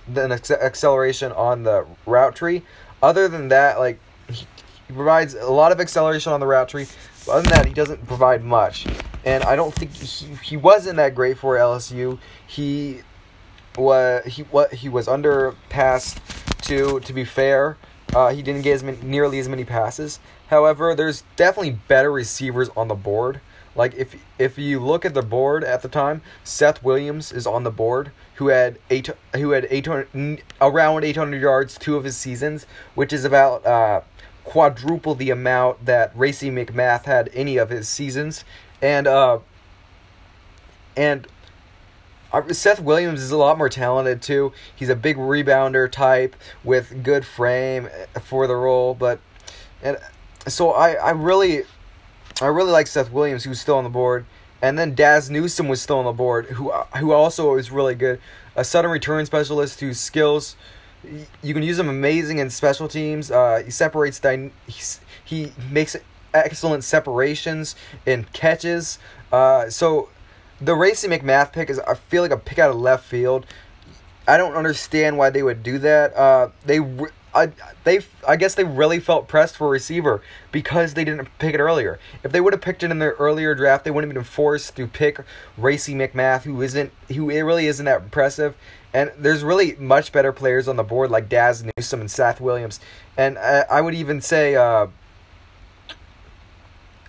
than 0.08 0.32
acceleration 0.32 1.32
on 1.32 1.64
the 1.64 1.86
route 2.06 2.36
tree. 2.36 2.64
Other 3.02 3.28
than 3.28 3.50
that, 3.50 3.80
like 3.80 4.00
he, 4.28 4.46
he 4.88 4.94
provides 4.94 5.36
a 5.36 5.52
lot 5.52 5.72
of 5.72 5.80
acceleration 5.80 6.34
on 6.34 6.40
the 6.40 6.48
route 6.48 6.70
tree, 6.70 6.88
other 7.30 7.42
than 7.42 7.52
that, 7.52 7.66
he 7.66 7.74
doesn't 7.74 8.06
provide 8.08 8.44
much. 8.44 8.86
And 9.24 9.44
I 9.44 9.56
don't 9.56 9.74
think 9.74 9.94
he, 9.94 10.36
he 10.44 10.58
wasn't 10.58 10.98
that 10.98 11.16
great 11.16 11.38
for 11.38 11.56
LSU. 11.56 12.20
He 12.46 13.02
was 13.78 14.26
he 14.26 14.44
what 14.44 14.74
he 14.74 14.90
was 14.90 15.08
underpassed 15.08 16.18
to 16.64 17.00
to 17.02 17.14
be 17.14 17.24
fair. 17.24 17.78
Uh, 18.14 18.30
he 18.34 18.42
didn't 18.42 18.62
get 18.62 18.74
as 18.74 18.84
many, 18.84 18.98
nearly 19.02 19.40
as 19.40 19.50
many 19.50 19.64
passes. 19.64 20.20
However, 20.48 20.94
there's 20.94 21.24
definitely 21.36 21.80
better 21.88 22.12
receivers 22.12 22.70
on 22.76 22.88
the 22.88 22.96
board. 22.96 23.42
Like 23.76 23.96
if 23.96 24.16
if 24.38 24.58
you 24.58 24.80
look 24.80 25.04
at 25.04 25.14
the 25.14 25.24
board 25.24 25.64
at 25.64 25.82
the 25.82 25.88
time, 25.88 26.22
Seth 26.44 26.84
Williams 26.84 27.32
is 27.32 27.48
on 27.48 27.64
the 27.64 27.72
board, 27.72 28.12
who 28.36 28.48
had 28.50 28.78
eight 28.90 29.10
who 29.36 29.52
had 29.52 29.68
eight 29.70 29.88
hundred 29.88 30.44
around 30.62 31.04
eight 31.04 31.18
hundred 31.18 31.42
yards 31.42 31.78
two 31.78 31.96
of 31.96 32.04
his 32.04 32.16
seasons, 32.16 32.68
which 32.94 33.12
is 33.12 33.26
about 33.26 33.66
uh, 33.66 34.02
quadruple 34.44 35.16
the 35.16 35.32
amount 35.32 35.86
that 35.86 36.12
Racey 36.16 36.52
McMath 36.52 37.06
had 37.06 37.32
any 37.34 37.58
of 37.58 37.72
his 37.72 37.90
seasons, 37.90 38.46
and 38.80 39.08
uh, 39.08 39.40
and 40.96 41.28
Seth 42.52 42.80
Williams 42.80 43.22
is 43.22 43.32
a 43.32 43.38
lot 43.38 43.58
more 43.58 43.70
talented 43.70 44.22
too. 44.22 44.54
He's 44.76 44.90
a 44.90 44.96
big 44.96 45.18
rebounder 45.18 45.92
type 45.92 46.36
with 46.64 47.04
good 47.04 47.26
frame 47.26 47.90
for 48.22 48.48
the 48.48 48.56
role, 48.56 48.94
but 48.94 49.20
and 49.82 49.98
so 50.48 50.72
I 50.72 50.94
I 50.94 51.12
really 51.12 51.64
I 52.42 52.48
really 52.48 52.72
like 52.72 52.88
Seth 52.88 53.12
Williams 53.12 53.44
who's 53.44 53.62
still 53.62 53.78
on 53.78 53.84
the 53.84 53.90
board, 53.90 54.26
and 54.62 54.78
then 54.80 54.96
Dazz 54.96 55.30
Newsome 55.30 55.68
was 55.68 55.82
still 55.82 56.00
on 56.00 56.06
the 56.06 56.12
board 56.12 56.48
who 56.48 56.72
who 56.98 57.12
also 57.12 57.56
is 57.56 57.72
really 57.72 57.96
good, 57.96 58.20
a 58.56 58.64
sudden 58.64 58.90
return 58.90 59.26
specialist 59.26 59.80
whose 59.80 60.00
skills 60.00 60.56
you 61.42 61.54
can 61.54 61.64
use 61.64 61.78
him 61.78 61.90
amazing 61.90 62.40
in 62.40 62.50
special 62.50 62.88
teams. 62.88 63.30
Uh, 63.30 63.62
he 63.64 63.72
separates 63.72 64.20
dy- 64.20 64.52
he 65.24 65.52
makes 65.70 65.96
excellent 66.34 66.84
separations 66.84 67.76
in 68.06 68.26
catches. 68.34 69.00
Uh, 69.32 69.70
so 69.70 70.10
the 70.64 70.76
Racey 70.76 71.08
McMath 71.08 71.52
pick 71.52 71.70
is 71.70 71.80
I 71.80 71.96
feel 71.96 72.22
like 72.22 72.32
a 72.32 72.38
pick 72.38 72.60
out 72.60 72.70
of 72.70 72.78
left 72.78 73.06
field. 73.06 73.46
I 74.28 74.38
don't 74.38 74.56
understand 74.56 75.18
why 75.18 75.30
they 75.30 75.44
would 75.44 75.64
do 75.64 75.78
that. 75.80 76.16
Uh, 76.16 76.50
they 76.66 76.80
I 77.36 77.52
they 77.84 78.00
I 78.28 78.36
guess 78.38 78.56
they 78.56 78.64
really 78.64 79.00
felt 79.00 79.28
pressed 79.28 79.58
for 79.58 79.68
a 79.68 79.70
receiver 79.70 80.22
because 80.52 80.94
they 80.94 81.04
didn't 81.04 81.28
pick 81.40 81.54
it 81.54 81.60
earlier. 81.60 82.00
If 82.24 82.32
they 82.32 82.40
would 82.40 82.54
have 82.54 82.62
picked 82.62 82.84
it 82.84 82.92
in 82.92 83.00
their 83.00 83.16
earlier 83.20 83.56
draft, 83.56 83.84
they 83.84 83.92
wouldn't 83.92 84.12
have 84.12 84.24
been 84.24 84.32
forced 84.32 84.76
to 84.78 84.88
pick 84.88 85.20
Racey 85.58 85.96
McMath, 85.96 86.44
who 86.44 86.62
isn't 86.62 86.92
who 87.10 87.30
it 87.30 87.42
really 87.42 87.68
isn't 87.68 87.86
that 87.86 88.02
impressive. 88.02 88.56
And 88.94 89.12
there's 89.18 89.44
really 89.44 89.76
much 89.76 90.12
better 90.12 90.32
players 90.32 90.68
on 90.68 90.76
the 90.76 90.84
board 90.84 91.10
like 91.10 91.28
Dazz 91.28 91.66
Newsome 91.76 92.02
and 92.02 92.12
Seth 92.12 92.40
Williams. 92.40 92.80
And 93.18 93.40
I, 93.40 93.66
I 93.70 93.82
would 93.82 93.96
even 93.96 94.22
say 94.22 94.56
uh, 94.56 94.88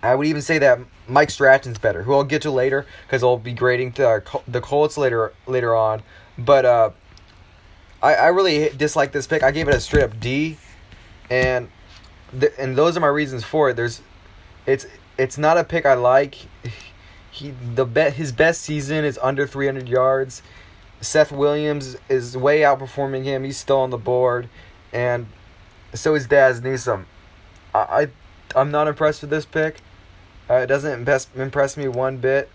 I 0.04 0.14
would 0.14 0.26
even 0.26 0.42
say 0.42 0.58
that 0.58 0.78
Mike 1.08 1.30
Strachan's 1.30 1.78
better, 1.78 2.02
who 2.02 2.12
I'll 2.14 2.24
get 2.24 2.42
to 2.42 2.50
later 2.50 2.86
because 3.06 3.22
I'll 3.22 3.38
be 3.38 3.52
grading 3.52 3.92
to 3.92 4.08
uh, 4.08 4.20
the 4.46 4.60
Colts 4.60 4.96
later 4.96 5.32
later 5.46 5.74
on. 5.74 6.02
But 6.36 6.64
uh, 6.64 6.90
I 8.02 8.14
I 8.14 8.26
really 8.28 8.68
dislike 8.70 9.12
this 9.12 9.26
pick. 9.26 9.42
I 9.42 9.50
gave 9.50 9.68
it 9.68 9.74
a 9.74 9.80
straight 9.80 10.04
up 10.04 10.20
D, 10.20 10.58
and 11.30 11.68
th- 12.38 12.52
and 12.58 12.76
those 12.76 12.96
are 12.96 13.00
my 13.00 13.06
reasons 13.06 13.44
for 13.44 13.70
it. 13.70 13.74
There's, 13.76 14.02
it's 14.66 14.86
it's 15.16 15.38
not 15.38 15.58
a 15.58 15.64
pick 15.64 15.86
I 15.86 15.94
like. 15.94 16.36
He 17.30 17.50
the 17.50 17.84
bet 17.84 18.14
his 18.14 18.30
best 18.30 18.62
season 18.62 19.04
is 19.04 19.18
under 19.20 19.46
300 19.46 19.88
yards. 19.88 20.42
Seth 21.00 21.32
Williams 21.32 21.96
is 22.08 22.36
way 22.36 22.60
outperforming 22.60 23.24
him. 23.24 23.42
He's 23.42 23.56
still 23.56 23.80
on 23.80 23.90
the 23.90 23.98
board, 23.98 24.48
and 24.92 25.26
so 25.92 26.14
is 26.14 26.26
Dazz 26.26 26.62
Newsome. 26.62 27.06
I, 27.74 27.78
I 27.78 28.08
I'm 28.54 28.70
not 28.70 28.86
impressed 28.86 29.22
with 29.22 29.30
this 29.30 29.44
pick. 29.44 29.78
Uh, 30.48 30.54
it 30.54 30.66
doesn't 30.66 31.00
impress, 31.00 31.28
impress 31.34 31.76
me 31.76 31.88
one 31.88 32.18
bit. 32.18 32.50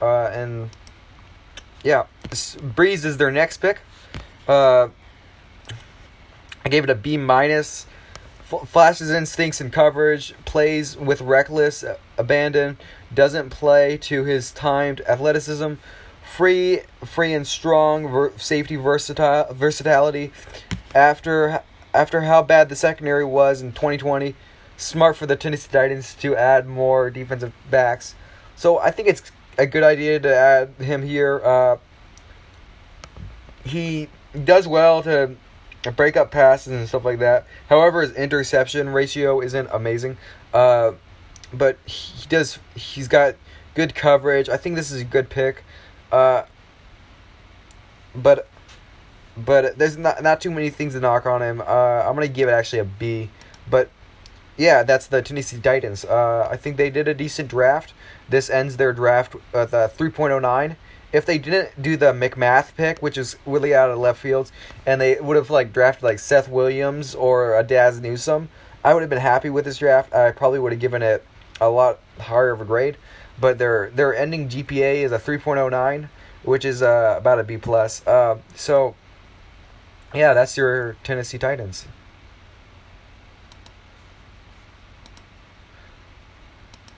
Uh, 0.00 0.26
and 0.26 0.70
yeah, 1.82 2.04
Breeze 2.62 3.04
is 3.04 3.16
their 3.16 3.30
next 3.30 3.58
pick. 3.58 3.80
Uh, 4.46 4.88
I 6.64 6.68
gave 6.68 6.84
it 6.84 6.90
a 6.90 6.94
B 6.94 7.16
minus. 7.16 7.86
F- 8.52 8.68
flashes 8.68 9.10
instincts 9.10 9.60
and 9.60 9.72
coverage, 9.72 10.34
plays 10.44 10.96
with 10.96 11.20
reckless 11.20 11.84
abandon, 12.16 12.78
doesn't 13.12 13.50
play 13.50 13.96
to 13.98 14.24
his 14.24 14.52
timed 14.52 15.02
athleticism, 15.02 15.74
free, 16.36 16.80
free 17.04 17.34
and 17.34 17.46
strong 17.46 18.08
ver- 18.08 18.32
safety 18.38 18.76
versatile 18.76 19.52
versatility. 19.52 20.32
After 20.94 21.62
after 21.94 22.22
how 22.22 22.42
bad 22.42 22.68
the 22.68 22.76
secondary 22.76 23.24
was 23.24 23.60
in 23.60 23.72
2020, 23.72 24.34
smart 24.78 25.16
for 25.16 25.26
the 25.26 25.36
Tennessee 25.36 25.68
Titans 25.70 26.14
to 26.14 26.34
add 26.34 26.66
more 26.66 27.10
defensive 27.10 27.52
backs. 27.70 28.14
So 28.56 28.78
I 28.78 28.90
think 28.90 29.08
it's 29.08 29.30
a 29.58 29.66
good 29.66 29.82
idea 29.82 30.18
to 30.20 30.34
add 30.34 30.70
him 30.78 31.02
here. 31.02 31.40
Uh, 31.44 31.76
he 33.64 34.08
does 34.44 34.66
well 34.66 35.02
to 35.02 35.36
break 35.96 36.16
up 36.16 36.30
passes 36.30 36.72
and 36.72 36.88
stuff 36.88 37.04
like 37.04 37.18
that. 37.18 37.46
However, 37.68 38.02
his 38.02 38.12
interception 38.12 38.88
ratio 38.88 39.40
isn't 39.40 39.68
amazing. 39.72 40.16
Uh, 40.54 40.92
but 41.52 41.78
he 41.84 42.26
does. 42.28 42.58
He's 42.74 43.08
got 43.08 43.34
good 43.74 43.94
coverage. 43.94 44.48
I 44.48 44.56
think 44.56 44.76
this 44.76 44.90
is 44.90 45.02
a 45.02 45.04
good 45.04 45.28
pick. 45.28 45.64
Uh, 46.12 46.44
but 48.14 48.48
but 49.36 49.78
there's 49.78 49.96
not 49.96 50.22
not 50.22 50.40
too 50.40 50.50
many 50.50 50.70
things 50.70 50.94
to 50.94 51.00
knock 51.00 51.26
on 51.26 51.42
him. 51.42 51.60
Uh, 51.60 52.04
I'm 52.06 52.14
gonna 52.14 52.28
give 52.28 52.48
it 52.48 52.52
actually 52.52 52.80
a 52.80 52.84
B. 52.84 53.30
But 53.70 53.90
yeah, 54.58 54.82
that's 54.82 55.06
the 55.06 55.22
Tennessee 55.22 55.60
Titans. 55.60 56.04
Uh, 56.04 56.48
I 56.50 56.56
think 56.56 56.76
they 56.76 56.90
did 56.90 57.06
a 57.06 57.14
decent 57.14 57.48
draft. 57.48 57.94
This 58.28 58.50
ends 58.50 58.76
their 58.76 58.92
draft 58.92 59.36
at 59.54 59.72
uh, 59.72 59.88
3.09. 59.88 60.76
If 61.12 61.24
they 61.24 61.38
didn't 61.38 61.80
do 61.80 61.96
the 61.96 62.12
McMath 62.12 62.74
pick, 62.74 62.98
which 62.98 63.16
is 63.16 63.36
really 63.46 63.74
out 63.74 63.88
of 63.88 63.98
left 63.98 64.20
field, 64.20 64.50
and 64.84 65.00
they 65.00 65.18
would 65.20 65.36
have 65.36 65.48
like 65.48 65.72
drafted 65.72 66.02
like 66.02 66.18
Seth 66.18 66.48
Williams 66.48 67.14
or 67.14 67.56
a 67.56 67.62
Dazz 67.62 68.00
Newsome, 68.00 68.48
I 68.84 68.92
would 68.92 69.00
have 69.00 69.08
been 69.08 69.20
happy 69.20 69.48
with 69.48 69.64
this 69.64 69.78
draft. 69.78 70.12
I 70.12 70.32
probably 70.32 70.58
would 70.58 70.72
have 70.72 70.80
given 70.80 71.02
it 71.02 71.24
a 71.60 71.70
lot 71.70 72.00
higher 72.18 72.50
of 72.50 72.60
a 72.60 72.64
grade. 72.64 72.96
But 73.40 73.58
their 73.58 73.90
their 73.90 74.14
ending 74.14 74.48
GPA 74.48 75.04
is 75.04 75.12
a 75.12 75.18
3.09, 75.18 76.08
which 76.42 76.64
is 76.64 76.82
uh, 76.82 77.14
about 77.16 77.38
a 77.38 77.44
B 77.44 77.56
plus. 77.56 78.04
Uh, 78.06 78.38
so 78.56 78.96
yeah, 80.12 80.34
that's 80.34 80.56
your 80.56 80.96
Tennessee 81.04 81.38
Titans. 81.38 81.86
Okay. 81.86 82.26
Are 82.26 82.26
the 82.66 82.66
Texans, 82.66 82.66
the 82.66 82.66
Houston 82.66 82.66
Texans, 82.66 82.66
big 82.66 82.68
Texas 82.76 85.06
skies, 85.06 85.46
big 85.46 85.46
Texas 85.46 85.48
pride. 85.48 85.84
Go 85.84 86.34
Texans, 86.34 86.36
go, 86.36 86.96
and 86.96 86.97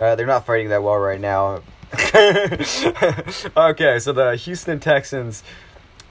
Uh, 0.00 0.14
they're 0.14 0.26
not 0.26 0.46
fighting 0.46 0.70
that 0.70 0.82
well 0.82 0.96
right 0.96 1.20
now. 1.20 1.62
okay, 3.56 3.98
so 3.98 4.12
the 4.12 4.36
Houston 4.36 4.80
Texans. 4.80 5.42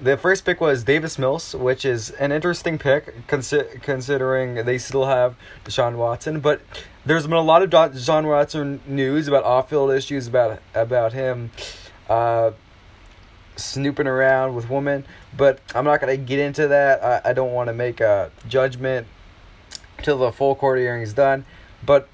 The 0.01 0.15
first 0.15 0.45
pick 0.45 0.61
was 0.61 0.83
Davis 0.83 1.19
Mills, 1.19 1.53
which 1.53 1.83
is 1.83 2.11
an 2.11 2.31
interesting 2.31 2.77
pick 2.77 3.27
consi- 3.27 3.81
considering 3.81 4.63
they 4.65 4.77
still 4.77 5.07
have 5.07 5.35
Deshaun 5.65 5.95
Watson. 5.95 6.39
But 6.39 6.61
there's 7.05 7.23
been 7.23 7.33
a 7.33 7.41
lot 7.41 7.63
of 7.63 7.69
Deshaun 7.69 8.25
Watson 8.25 8.79
news 8.87 9.27
about 9.27 9.43
off-field 9.43 9.91
issues 9.91 10.27
about 10.27 10.59
about 10.73 11.11
him 11.13 11.51
uh, 12.07 12.51
snooping 13.57 14.07
around 14.07 14.55
with 14.55 14.69
women. 14.69 15.05
But 15.35 15.59
I'm 15.73 15.83
not 15.83 15.99
gonna 15.99 16.15
get 16.15 16.39
into 16.39 16.67
that. 16.67 17.03
I, 17.03 17.31
I 17.31 17.33
don't 17.33 17.51
want 17.51 17.67
to 17.67 17.73
make 17.73 17.99
a 17.99 18.31
judgment 18.47 19.07
till 20.01 20.17
the 20.17 20.31
full 20.31 20.55
court 20.55 20.79
hearing 20.79 21.01
is 21.01 21.13
done. 21.13 21.45
But 21.85 22.07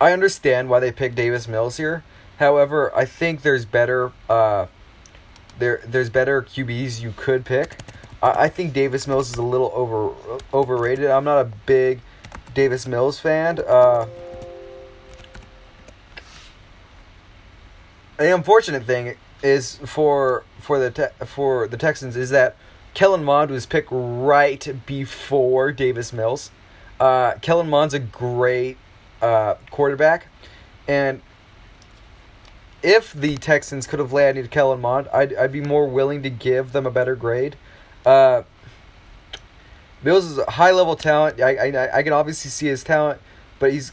I 0.00 0.12
understand 0.12 0.68
why 0.68 0.80
they 0.80 0.92
picked 0.92 1.14
Davis 1.14 1.48
Mills 1.48 1.76
here. 1.76 2.04
However, 2.38 2.94
I 2.96 3.04
think 3.04 3.42
there's 3.42 3.64
better 3.64 4.12
uh 4.28 4.66
there 5.58 5.80
there's 5.86 6.10
better 6.10 6.42
QBs 6.42 7.00
you 7.00 7.14
could 7.16 7.44
pick. 7.44 7.78
I, 8.22 8.44
I 8.44 8.48
think 8.48 8.72
Davis 8.72 9.06
Mills 9.06 9.30
is 9.30 9.36
a 9.36 9.42
little 9.42 9.70
over 9.74 10.14
overrated. 10.52 11.06
I'm 11.10 11.24
not 11.24 11.40
a 11.40 11.50
big 11.66 12.00
Davis 12.54 12.86
Mills 12.86 13.20
fan. 13.20 13.60
Uh 13.60 14.06
the 18.16 18.34
unfortunate 18.34 18.84
thing 18.84 19.16
is 19.42 19.76
for 19.84 20.44
for 20.58 20.78
the 20.78 20.90
te- 20.90 21.24
for 21.26 21.68
the 21.68 21.76
Texans 21.76 22.16
is 22.16 22.30
that 22.30 22.56
Kellen 22.94 23.24
Mond 23.24 23.50
was 23.50 23.66
picked 23.66 23.88
right 23.90 24.86
before 24.86 25.72
Davis 25.72 26.12
Mills. 26.12 26.50
Uh, 27.00 27.34
Kellen 27.42 27.68
Mond's 27.68 27.92
a 27.92 27.98
great 27.98 28.78
uh, 29.24 29.56
quarterback, 29.70 30.26
and 30.86 31.22
if 32.82 33.14
the 33.14 33.36
Texans 33.38 33.86
could 33.86 33.98
have 33.98 34.12
landed 34.12 34.50
Kellen 34.50 34.80
Mond, 34.80 35.08
I'd 35.12 35.34
I'd 35.34 35.52
be 35.52 35.62
more 35.62 35.88
willing 35.88 36.22
to 36.22 36.30
give 36.30 36.72
them 36.72 36.86
a 36.86 36.90
better 36.90 37.16
grade. 37.16 37.56
Uh, 38.04 38.42
Mills 40.02 40.26
is 40.26 40.36
a 40.36 40.50
high 40.50 40.72
level 40.72 40.94
talent. 40.94 41.40
I, 41.40 41.56
I 41.56 41.98
I 41.98 42.02
can 42.02 42.12
obviously 42.12 42.50
see 42.50 42.66
his 42.66 42.84
talent, 42.84 43.20
but 43.58 43.72
he's 43.72 43.92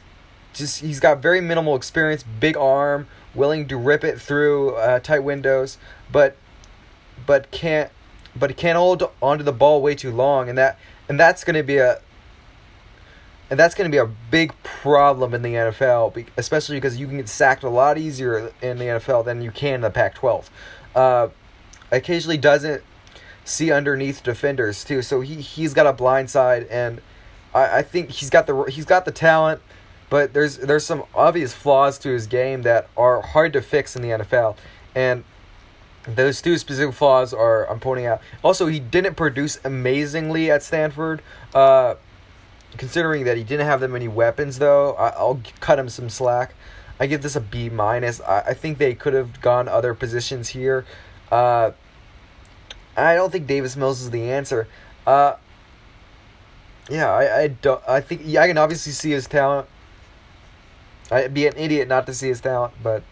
just 0.53 0.81
he's 0.81 0.99
got 0.99 1.21
very 1.21 1.39
minimal 1.39 1.77
experience, 1.77 2.23
big 2.23 2.57
arm, 2.57 3.07
willing 3.33 3.69
to 3.69 3.77
rip 3.77 4.03
it 4.03 4.19
through 4.19 4.75
uh, 4.75 4.99
tight 4.99 5.19
windows, 5.19 5.77
but 6.11 6.35
but 7.25 7.49
can't 7.51 7.89
but 8.35 8.57
can't 8.57 8.77
hold 8.77 9.09
onto 9.21 9.45
the 9.45 9.53
ball 9.53 9.81
way 9.81 9.95
too 9.95 10.11
long, 10.11 10.49
and 10.49 10.57
that 10.57 10.77
and 11.07 11.17
that's 11.17 11.45
going 11.45 11.55
to 11.55 11.63
be 11.63 11.77
a 11.77 12.01
and 13.51 13.59
that's 13.59 13.75
going 13.75 13.91
to 13.91 13.93
be 13.93 13.99
a 13.99 14.09
big 14.31 14.53
problem 14.63 15.33
in 15.33 15.41
the 15.41 15.53
NFL, 15.53 16.25
especially 16.37 16.77
because 16.77 16.97
you 16.97 17.05
can 17.05 17.17
get 17.17 17.27
sacked 17.27 17.63
a 17.63 17.69
lot 17.69 17.97
easier 17.97 18.51
in 18.61 18.77
the 18.77 18.85
NFL 18.85 19.25
than 19.25 19.41
you 19.41 19.51
can 19.51 19.75
in 19.75 19.81
the 19.81 19.89
Pac-12. 19.89 20.49
Uh, 20.95 21.27
occasionally 21.91 22.37
doesn't 22.37 22.81
see 23.43 23.69
underneath 23.69 24.23
defenders 24.23 24.85
too, 24.85 25.01
so 25.01 25.19
he 25.19 25.35
he's 25.41 25.73
got 25.73 25.85
a 25.85 25.91
blind 25.91 26.29
side, 26.29 26.65
and 26.71 27.01
I, 27.53 27.79
I 27.79 27.81
think 27.81 28.11
he's 28.11 28.29
got 28.29 28.47
the 28.47 28.63
he's 28.63 28.85
got 28.85 29.03
the 29.03 29.11
talent, 29.11 29.61
but 30.09 30.31
there's 30.31 30.57
there's 30.59 30.85
some 30.85 31.03
obvious 31.13 31.53
flaws 31.53 31.99
to 31.99 32.09
his 32.09 32.27
game 32.27 32.61
that 32.61 32.87
are 32.95 33.21
hard 33.21 33.51
to 33.53 33.61
fix 33.61 33.97
in 33.97 34.01
the 34.01 34.09
NFL, 34.09 34.55
and 34.95 35.25
those 36.03 36.41
two 36.41 36.57
specific 36.57 36.95
flaws 36.95 37.33
are 37.33 37.69
I'm 37.69 37.81
pointing 37.81 38.05
out. 38.05 38.21
Also, 38.43 38.67
he 38.67 38.79
didn't 38.79 39.15
produce 39.15 39.59
amazingly 39.65 40.49
at 40.49 40.63
Stanford. 40.63 41.21
Uh, 41.53 41.95
considering 42.77 43.25
that 43.25 43.37
he 43.37 43.43
didn't 43.43 43.65
have 43.65 43.79
that 43.81 43.89
many 43.89 44.07
weapons, 44.07 44.59
though, 44.59 44.93
I, 44.93 45.09
I'll 45.09 45.41
cut 45.59 45.79
him 45.79 45.89
some 45.89 46.09
slack. 46.09 46.53
I 46.99 47.07
give 47.07 47.21
this 47.21 47.35
a 47.35 47.41
B 47.41 47.69
minus. 47.69 48.21
I, 48.21 48.41
I 48.41 48.53
think 48.53 48.77
they 48.77 48.93
could 48.93 49.13
have 49.13 49.41
gone 49.41 49.67
other 49.67 49.93
positions 49.93 50.49
here. 50.49 50.85
Uh, 51.31 51.71
I 52.95 53.15
don't 53.15 53.31
think 53.31 53.47
Davis 53.47 53.75
Mills 53.75 54.01
is 54.01 54.11
the 54.11 54.31
answer. 54.31 54.67
Uh, 55.07 55.35
yeah, 56.89 57.11
I, 57.11 57.41
I 57.41 57.47
don't. 57.47 57.81
I 57.87 58.01
think 58.01 58.21
yeah, 58.25 58.41
I 58.41 58.47
can 58.47 58.57
obviously 58.57 58.91
see 58.91 59.11
his 59.11 59.27
talent. 59.27 59.67
I'd 61.09 61.33
be 61.33 61.47
an 61.47 61.53
idiot 61.57 61.87
not 61.87 62.05
to 62.07 62.13
see 62.13 62.27
his 62.27 62.41
talent, 62.41 62.73
but 62.83 63.03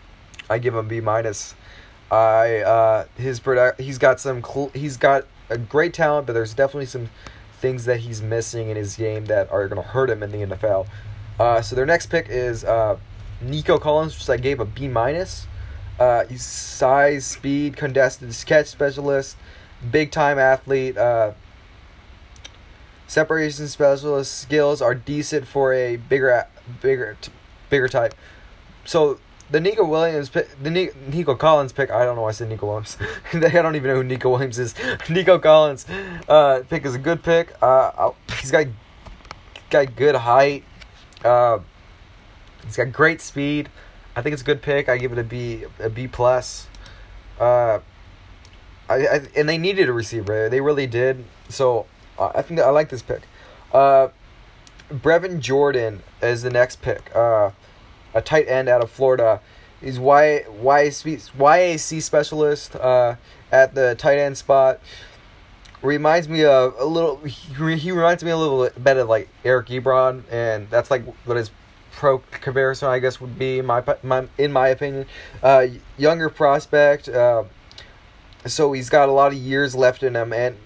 I 0.49 0.59
give 0.59 0.75
him 0.75 0.87
B 0.87 0.99
minus. 0.99 1.55
I 2.11 2.57
uh, 2.57 3.05
his 3.15 3.39
product. 3.39 3.79
He's 3.79 3.97
got 3.97 4.19
some. 4.19 4.43
Cl- 4.43 4.71
he's 4.73 4.97
got 4.97 5.25
a 5.49 5.57
great 5.57 5.93
talent, 5.93 6.27
but 6.27 6.33
there's 6.33 6.53
definitely 6.53 6.87
some 6.87 7.09
things 7.59 7.85
that 7.85 7.99
he's 7.99 8.21
missing 8.21 8.69
in 8.69 8.77
his 8.77 8.95
game 8.95 9.25
that 9.25 9.51
are 9.51 9.67
going 9.67 9.81
to 9.81 9.87
hurt 9.87 10.09
him 10.09 10.23
in 10.23 10.31
the 10.31 10.55
NFL. 10.55 10.87
Uh, 11.39 11.61
so 11.61 11.75
their 11.75 11.85
next 11.85 12.07
pick 12.07 12.27
is 12.29 12.63
uh, 12.63 12.97
Nico 13.41 13.77
Collins, 13.77 14.17
which 14.17 14.29
I 14.29 14.37
gave 14.37 14.59
a 14.59 14.65
B 14.65 14.87
minus. 14.87 15.47
Uh, 15.99 16.25
he's 16.25 16.45
size, 16.45 17.25
speed, 17.25 17.75
contested 17.75 18.33
catch 18.45 18.67
specialist, 18.67 19.35
big 19.91 20.11
time 20.11 20.39
athlete. 20.39 20.97
Uh, 20.97 21.33
separation 23.07 23.67
specialist 23.67 24.37
skills 24.39 24.81
are 24.81 24.95
decent 24.95 25.47
for 25.47 25.73
a 25.73 25.97
bigger, 25.97 26.45
bigger, 26.81 27.17
bigger 27.69 27.87
type. 27.89 28.13
So 28.85 29.19
the 29.51 29.59
Nico 29.59 29.85
Williams 29.85 30.29
pick, 30.29 30.47
the 30.61 30.69
Nico 30.69 31.35
Collins 31.35 31.71
pick. 31.71 31.89
I 31.91 32.05
don't 32.05 32.15
know 32.15 32.23
why 32.23 32.29
I 32.29 32.31
said 32.31 32.49
Nico 32.49 32.67
Williams. 32.67 32.97
I 33.33 33.39
don't 33.39 33.75
even 33.75 33.89
know 33.89 33.95
who 33.95 34.03
Nico 34.03 34.29
Williams 34.29 34.59
is. 34.59 34.75
Nico 35.09 35.39
Collins 35.39 35.85
uh, 36.27 36.63
pick 36.69 36.85
is 36.85 36.95
a 36.95 36.99
good 36.99 37.23
pick. 37.23 37.55
Uh, 37.61 38.11
he's 38.39 38.51
got 38.51 38.67
got 39.69 39.95
good 39.95 40.15
height. 40.15 40.63
Uh, 41.23 41.59
he's 42.65 42.77
got 42.77 42.91
great 42.91 43.21
speed. 43.21 43.69
I 44.15 44.21
think 44.21 44.33
it's 44.33 44.41
a 44.41 44.45
good 44.45 44.61
pick. 44.61 44.89
I 44.89 44.97
give 44.97 45.11
it 45.11 45.17
a 45.17 45.23
B 45.23 45.65
a 45.79 45.89
B 45.89 46.07
plus. 46.07 46.67
Uh, 47.39 47.79
I, 48.89 48.95
I 48.95 49.21
and 49.35 49.47
they 49.47 49.57
needed 49.57 49.89
a 49.89 49.93
receiver. 49.93 50.49
They 50.49 50.61
really 50.61 50.87
did. 50.87 51.25
So 51.49 51.85
I 52.19 52.41
think 52.41 52.59
I 52.59 52.69
like 52.69 52.89
this 52.89 53.01
pick. 53.01 53.21
Uh, 53.73 54.09
Brevin 54.91 55.39
Jordan 55.39 56.01
is 56.21 56.41
the 56.41 56.49
next 56.49 56.81
pick. 56.81 57.15
Uh, 57.15 57.51
a 58.13 58.21
tight 58.21 58.47
end 58.47 58.69
out 58.69 58.81
of 58.81 58.89
Florida. 58.89 59.41
He's 59.81 59.99
y, 59.99 60.43
YAC 60.61 62.01
specialist 62.01 62.75
uh, 62.75 63.15
at 63.51 63.75
the 63.75 63.95
tight 63.95 64.17
end 64.17 64.37
spot. 64.37 64.79
Reminds 65.81 66.27
me 66.27 66.43
of 66.43 66.75
a 66.77 66.85
little. 66.85 67.17
He, 67.17 67.77
he 67.77 67.91
reminds 67.91 68.21
me 68.23 68.31
a 68.31 68.37
little 68.37 68.69
bit 68.81 68.97
of 68.97 69.07
like 69.07 69.29
Eric 69.45 69.67
Ebron, 69.67 70.23
and 70.29 70.69
that's 70.69 70.91
like 70.91 71.05
what 71.25 71.37
his 71.37 71.51
pro 71.91 72.19
comparison 72.31 72.89
I 72.89 72.99
guess 72.99 73.21
would 73.21 73.39
be 73.39 73.59
in 73.59 73.65
my 73.65 73.81
my 74.03 74.27
in 74.37 74.51
my 74.51 74.67
opinion. 74.67 75.05
Uh, 75.41 75.67
younger 75.97 76.29
prospect. 76.29 77.07
Uh, 77.07 77.45
so 78.45 78.73
he's 78.73 78.89
got 78.89 79.07
a 79.07 79.11
lot 79.11 79.31
of 79.31 79.37
years 79.37 79.73
left 79.73 80.03
in 80.03 80.15
him, 80.15 80.33
and 80.33 80.57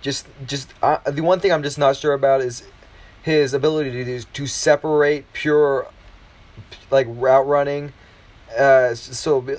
just 0.00 0.26
just 0.46 0.72
uh, 0.82 0.98
the 1.10 1.22
one 1.22 1.40
thing 1.40 1.52
I'm 1.52 1.62
just 1.62 1.78
not 1.78 1.96
sure 1.96 2.14
about 2.14 2.40
is 2.40 2.64
his 3.22 3.52
ability 3.54 4.04
to 4.04 4.22
to 4.24 4.46
separate 4.46 5.32
pure 5.34 5.86
like 6.90 7.06
route 7.10 7.46
running. 7.46 7.92
Uh, 8.56 8.94
so 8.94 9.56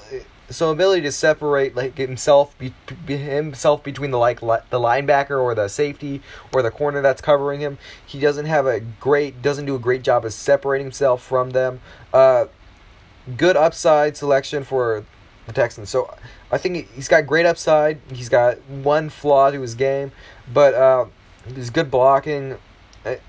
so 0.49 0.71
ability 0.71 1.01
to 1.01 1.11
separate 1.11 1.75
like 1.75 1.97
himself 1.97 2.57
be, 2.57 2.73
be, 3.05 3.17
himself 3.17 3.83
between 3.83 4.11
the 4.11 4.17
like 4.17 4.41
li- 4.41 4.59
the 4.69 4.79
linebacker 4.79 5.41
or 5.41 5.55
the 5.55 5.67
safety 5.67 6.21
or 6.53 6.61
the 6.61 6.71
corner 6.71 7.01
that's 7.01 7.21
covering 7.21 7.59
him. 7.59 7.77
He 8.05 8.19
doesn't 8.19 8.45
have 8.45 8.67
a 8.67 8.79
great 8.79 9.41
doesn't 9.41 9.65
do 9.65 9.75
a 9.75 9.79
great 9.79 10.03
job 10.03 10.25
of 10.25 10.33
separating 10.33 10.85
himself 10.85 11.23
from 11.23 11.51
them. 11.51 11.79
Uh, 12.13 12.45
good 13.37 13.57
upside 13.57 14.17
selection 14.17 14.63
for 14.63 15.05
the 15.45 15.53
Texans. 15.53 15.89
So 15.89 16.13
I 16.51 16.57
think 16.57 16.91
he's 16.93 17.07
got 17.07 17.25
great 17.25 17.45
upside. 17.45 17.99
He's 18.11 18.29
got 18.29 18.61
one 18.67 19.09
flaw 19.09 19.51
to 19.51 19.61
his 19.61 19.75
game, 19.75 20.11
but 20.53 20.73
uh, 20.73 21.05
he's 21.55 21.69
good 21.69 21.89
blocking. 21.89 22.57
I, 23.05 23.19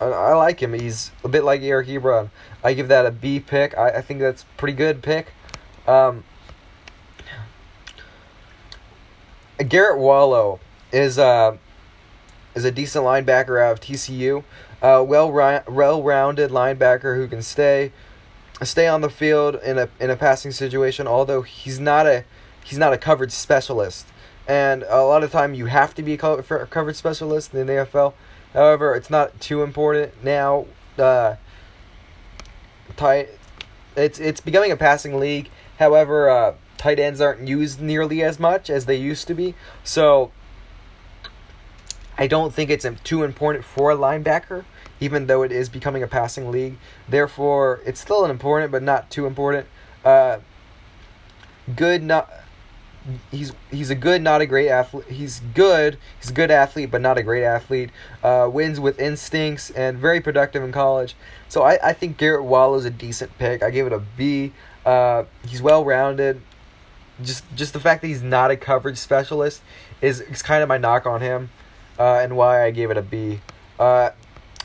I, 0.00 0.34
like 0.34 0.60
him. 0.60 0.72
He's 0.72 1.12
a 1.22 1.28
bit 1.28 1.44
like 1.44 1.62
Eric 1.62 1.86
Ebron. 1.88 2.30
I 2.64 2.74
give 2.74 2.88
that 2.88 3.06
a 3.06 3.10
B 3.10 3.40
pick. 3.40 3.76
I, 3.76 3.88
I 3.90 4.00
think 4.00 4.20
that's 4.20 4.44
pretty 4.56 4.74
good 4.74 5.02
pick. 5.02 5.32
Um, 5.86 6.24
Garrett 9.68 9.98
Wallow 9.98 10.60
is 10.92 11.18
uh, 11.18 11.56
is 12.54 12.64
a 12.64 12.70
decent 12.70 13.04
linebacker 13.04 13.62
out 13.62 13.72
of 13.72 13.80
TCU. 13.80 14.44
Uh, 14.80 15.04
well 15.06 15.30
well 15.30 16.02
rounded 16.02 16.50
linebacker 16.50 17.16
who 17.16 17.28
can 17.28 17.42
stay 17.42 17.92
stay 18.62 18.86
on 18.86 19.00
the 19.00 19.10
field 19.10 19.56
in 19.56 19.78
a 19.78 19.88
in 20.00 20.10
a 20.10 20.16
passing 20.16 20.52
situation. 20.52 21.06
Although 21.06 21.42
he's 21.42 21.80
not 21.80 22.06
a 22.06 22.24
he's 22.64 22.78
not 22.78 22.92
a 22.92 22.98
coverage 22.98 23.32
specialist, 23.32 24.06
and 24.46 24.84
a 24.88 25.02
lot 25.02 25.22
of 25.22 25.30
time 25.32 25.54
you 25.54 25.66
have 25.66 25.94
to 25.94 26.02
be 26.02 26.14
a 26.14 26.18
coverage 26.18 26.96
specialist 26.96 27.54
in 27.54 27.66
the 27.66 27.72
NFL. 27.72 28.14
However, 28.52 28.94
it's 28.94 29.10
not 29.10 29.40
too 29.40 29.62
important 29.62 30.22
now. 30.22 30.66
Uh, 30.98 31.36
tight, 32.96 33.30
it's 33.96 34.18
it's 34.18 34.40
becoming 34.40 34.70
a 34.70 34.76
passing 34.76 35.18
league. 35.18 35.50
However, 35.78 36.30
uh, 36.30 36.54
tight 36.78 36.98
ends 36.98 37.20
aren't 37.20 37.46
used 37.46 37.80
nearly 37.80 38.22
as 38.22 38.38
much 38.38 38.70
as 38.70 38.86
they 38.86 38.96
used 38.96 39.26
to 39.28 39.34
be. 39.34 39.54
So 39.84 40.32
I 42.18 42.26
don't 42.26 42.52
think 42.52 42.70
it's 42.70 42.86
too 43.04 43.22
important 43.22 43.64
for 43.64 43.90
a 43.90 43.96
linebacker, 43.96 44.64
even 45.00 45.26
though 45.26 45.42
it 45.42 45.52
is 45.52 45.68
becoming 45.68 46.02
a 46.02 46.06
passing 46.06 46.50
league. 46.50 46.76
Therefore, 47.08 47.80
it's 47.84 48.00
still 48.00 48.24
an 48.24 48.30
important, 48.30 48.70
but 48.70 48.82
not 48.82 49.10
too 49.10 49.26
important. 49.26 49.66
Uh, 50.04 50.38
good, 51.74 52.02
not 52.02 52.30
he's 53.30 53.52
he's 53.70 53.90
a 53.90 53.94
good, 53.94 54.22
not 54.22 54.40
a 54.40 54.46
great 54.46 54.68
athlete. 54.68 55.06
He's 55.08 55.40
good. 55.54 55.98
He's 56.20 56.30
a 56.30 56.34
good 56.34 56.50
athlete, 56.50 56.90
but 56.90 57.00
not 57.00 57.18
a 57.18 57.22
great 57.22 57.44
athlete. 57.44 57.90
Uh, 58.22 58.48
wins 58.52 58.80
with 58.80 58.98
instincts 59.00 59.70
and 59.70 59.98
very 59.98 60.20
productive 60.20 60.62
in 60.62 60.72
college. 60.72 61.14
So 61.48 61.62
I, 61.62 61.78
I 61.82 61.92
think 61.92 62.16
Garrett 62.16 62.44
Wall 62.44 62.74
is 62.76 62.84
a 62.84 62.90
decent 62.90 63.36
pick. 63.38 63.62
I 63.62 63.70
give 63.70 63.86
it 63.86 63.92
a 63.92 63.98
B. 63.98 64.52
Uh, 64.84 65.24
he's 65.46 65.62
well 65.62 65.84
rounded 65.84 66.42
just 67.20 67.44
just 67.54 67.72
the 67.72 67.80
fact 67.80 68.02
that 68.02 68.08
he's 68.08 68.22
not 68.22 68.50
a 68.50 68.56
coverage 68.56 68.98
specialist 68.98 69.62
is, 70.00 70.20
is 70.20 70.42
kind 70.42 70.62
of 70.62 70.68
my 70.68 70.78
knock 70.78 71.06
on 71.06 71.20
him, 71.20 71.50
uh, 71.98 72.20
and 72.22 72.36
why 72.36 72.64
I 72.64 72.70
gave 72.70 72.90
it 72.90 72.96
a 72.96 73.02
B. 73.02 73.40
Uh, 73.78 74.10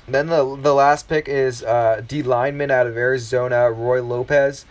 then 0.07 0.27
the 0.27 0.55
the 0.55 0.73
last 0.73 1.07
pick 1.07 1.27
is 1.27 1.63
uh, 1.63 2.01
D 2.07 2.23
lineman 2.23 2.71
out 2.71 2.87
of 2.87 2.97
Arizona, 2.97 3.71
Roy 3.71 4.01
Lopez. 4.01 4.65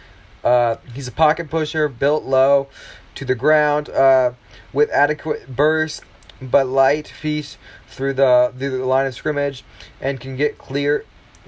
Uh, 0.44 0.76
he's 0.94 1.08
a 1.08 1.12
pocket 1.12 1.50
pusher, 1.50 1.88
built 1.88 2.24
low, 2.24 2.68
to 3.16 3.24
the 3.24 3.34
ground, 3.34 3.88
uh, 3.88 4.32
with 4.72 4.90
adequate 4.90 5.54
burst 5.54 6.02
but 6.40 6.66
light 6.66 7.08
feet 7.08 7.56
through 7.88 8.12
the 8.12 8.52
through 8.56 8.78
the 8.78 8.84
line 8.84 9.06
of 9.06 9.14
scrimmage, 9.14 9.64
and 10.00 10.20
can 10.20 10.36
get 10.36 10.56
clear 10.58 11.04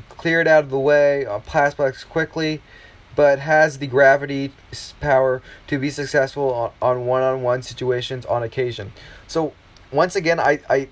cleared 0.08 0.48
out 0.48 0.64
of 0.64 0.70
the 0.70 0.78
way, 0.78 1.24
uh, 1.24 1.38
pass 1.40 1.74
blocks 1.74 2.04
quickly 2.04 2.60
but 3.18 3.40
has 3.40 3.78
the 3.80 3.86
gravity 3.88 4.52
power 5.00 5.42
to 5.66 5.76
be 5.76 5.90
successful 5.90 6.72
on, 6.80 7.04
one-on-one 7.04 7.60
situations 7.60 8.24
on 8.26 8.44
occasion. 8.44 8.92
So 9.26 9.52
once 9.90 10.14
again, 10.14 10.38
I, 10.38 10.60
I 10.70 10.88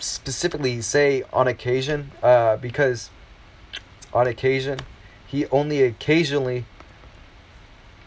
specifically 0.00 0.80
say 0.80 1.22
on 1.34 1.46
occasion 1.46 2.12
uh, 2.22 2.56
because 2.56 3.10
on 4.14 4.26
occasion 4.26 4.78
he 5.26 5.44
only 5.48 5.82
occasionally 5.82 6.64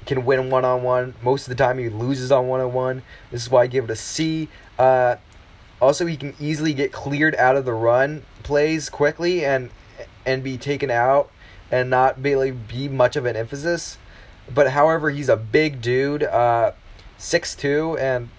can 0.06 0.26
win 0.26 0.50
one-on-one. 0.50 1.16
Most 1.22 1.48
of 1.48 1.50
the 1.50 1.64
time 1.64 1.78
he 1.78 1.90
loses 1.90 2.32
on 2.32 2.48
one-on-one. 2.48 3.04
This 3.32 3.44
is 3.44 3.52
why 3.52 3.64
I 3.64 3.68
give 3.68 3.86
it 3.86 3.92
a 3.92 3.96
C. 3.96 4.50
Uh, 4.78 5.18
also, 5.82 6.06
he 6.06 6.18
can 6.18 6.34
easily 6.40 6.74
get 6.74 6.92
cleared 6.92 7.36
out 7.36 7.56
of 7.56 7.66
the 7.66 7.74
run 7.74 8.24
plays 8.44 8.90
quickly 8.90 9.46
and 9.46 9.70
and 10.26 10.44
be 10.44 10.58
taken 10.58 10.90
out 10.92 11.32
and 11.72 11.90
not 11.90 12.22
really 12.22 12.52
be 12.52 12.90
much 12.90 13.16
of 13.16 13.26
an 13.26 13.36
emphasis. 13.36 13.98
But 14.54 14.72
however, 14.72 15.10
he's 15.10 15.30
a 15.30 15.38
big 15.38 15.82
dude, 15.82 16.24
uh, 16.24 16.74
six 17.18 17.56
two, 17.56 17.98
and 17.98 18.30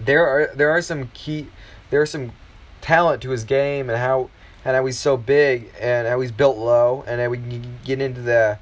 there 0.00 0.26
are 0.26 0.50
there 0.54 0.70
are 0.70 0.82
some 0.82 1.08
key 1.08 1.48
there 1.90 2.00
are 2.00 2.06
some 2.06 2.32
talent 2.80 3.22
to 3.22 3.30
his 3.30 3.44
game 3.44 3.88
and 3.88 3.98
how 3.98 4.30
and 4.64 4.76
how 4.76 4.86
he's 4.86 4.98
so 4.98 5.16
big 5.16 5.72
and 5.80 6.06
how 6.06 6.20
he's 6.20 6.32
built 6.32 6.56
low 6.56 7.04
and 7.06 7.20
how 7.20 7.28
we 7.28 7.36
can 7.36 7.78
get 7.84 8.00
into 8.00 8.20
the 8.20 8.58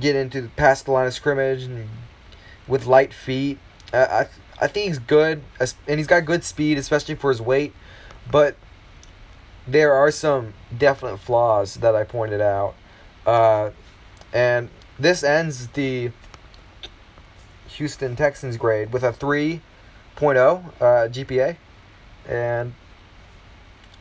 get 0.00 0.16
into 0.16 0.42
the 0.42 0.48
past 0.48 0.86
the 0.86 0.92
line 0.92 1.06
of 1.06 1.14
scrimmage 1.14 1.62
and 1.62 1.88
with 2.66 2.86
light 2.86 3.12
feet. 3.12 3.58
Uh, 3.92 4.26
I 4.60 4.64
I 4.64 4.66
think 4.68 4.88
he's 4.88 4.98
good 4.98 5.42
and 5.60 5.98
he's 5.98 6.06
got 6.06 6.24
good 6.24 6.44
speed, 6.44 6.78
especially 6.78 7.14
for 7.14 7.30
his 7.30 7.42
weight. 7.42 7.74
But 8.30 8.56
there 9.66 9.92
are 9.92 10.10
some 10.10 10.54
definite 10.76 11.18
flaws 11.18 11.74
that 11.76 11.94
I 11.94 12.04
pointed 12.04 12.40
out, 12.40 12.74
uh, 13.26 13.70
and 14.32 14.68
this 14.98 15.22
ends 15.22 15.68
the 15.68 16.10
Houston 17.68 18.16
Texans 18.16 18.56
grade 18.56 18.92
with 18.92 19.02
a 19.02 19.12
3.0 19.12 19.60
uh, 20.20 20.62
GPA. 20.80 21.56
And 22.26 22.74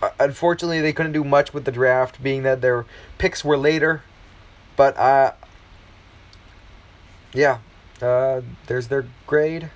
uh, 0.01 0.09
unfortunately, 0.19 0.81
they 0.81 0.93
couldn't 0.93 1.11
do 1.11 1.23
much 1.23 1.53
with 1.53 1.65
the 1.65 1.71
draft, 1.71 2.21
being 2.21 2.43
that 2.43 2.61
their 2.61 2.85
picks 3.17 3.43
were 3.43 3.57
later. 3.57 4.03
But, 4.75 4.97
uh, 4.97 5.33
yeah, 7.33 7.59
uh, 8.01 8.41
there's 8.67 8.87
their 8.87 9.05
grade. 9.27 9.69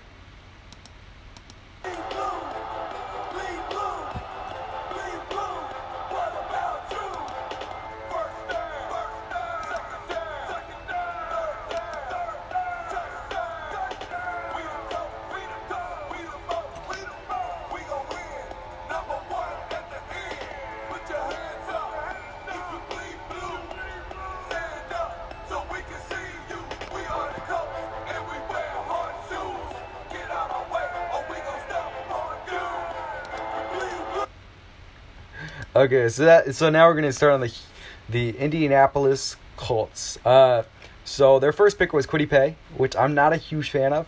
Okay, 35.77 36.09
so 36.09 36.25
that 36.25 36.55
so 36.55 36.71
now 36.71 36.87
we're 36.87 36.95
gonna 36.95 37.13
start 37.13 37.33
on 37.33 37.41
the 37.41 37.53
the 38.09 38.35
Indianapolis 38.35 39.35
Colts. 39.57 40.17
Uh, 40.25 40.63
so 41.05 41.37
their 41.37 41.51
first 41.51 41.77
pick 41.77 41.93
was 41.93 42.07
Paye, 42.07 42.55
which 42.75 42.95
I'm 42.95 43.13
not 43.13 43.31
a 43.31 43.37
huge 43.37 43.69
fan 43.69 43.93
of. 43.93 44.07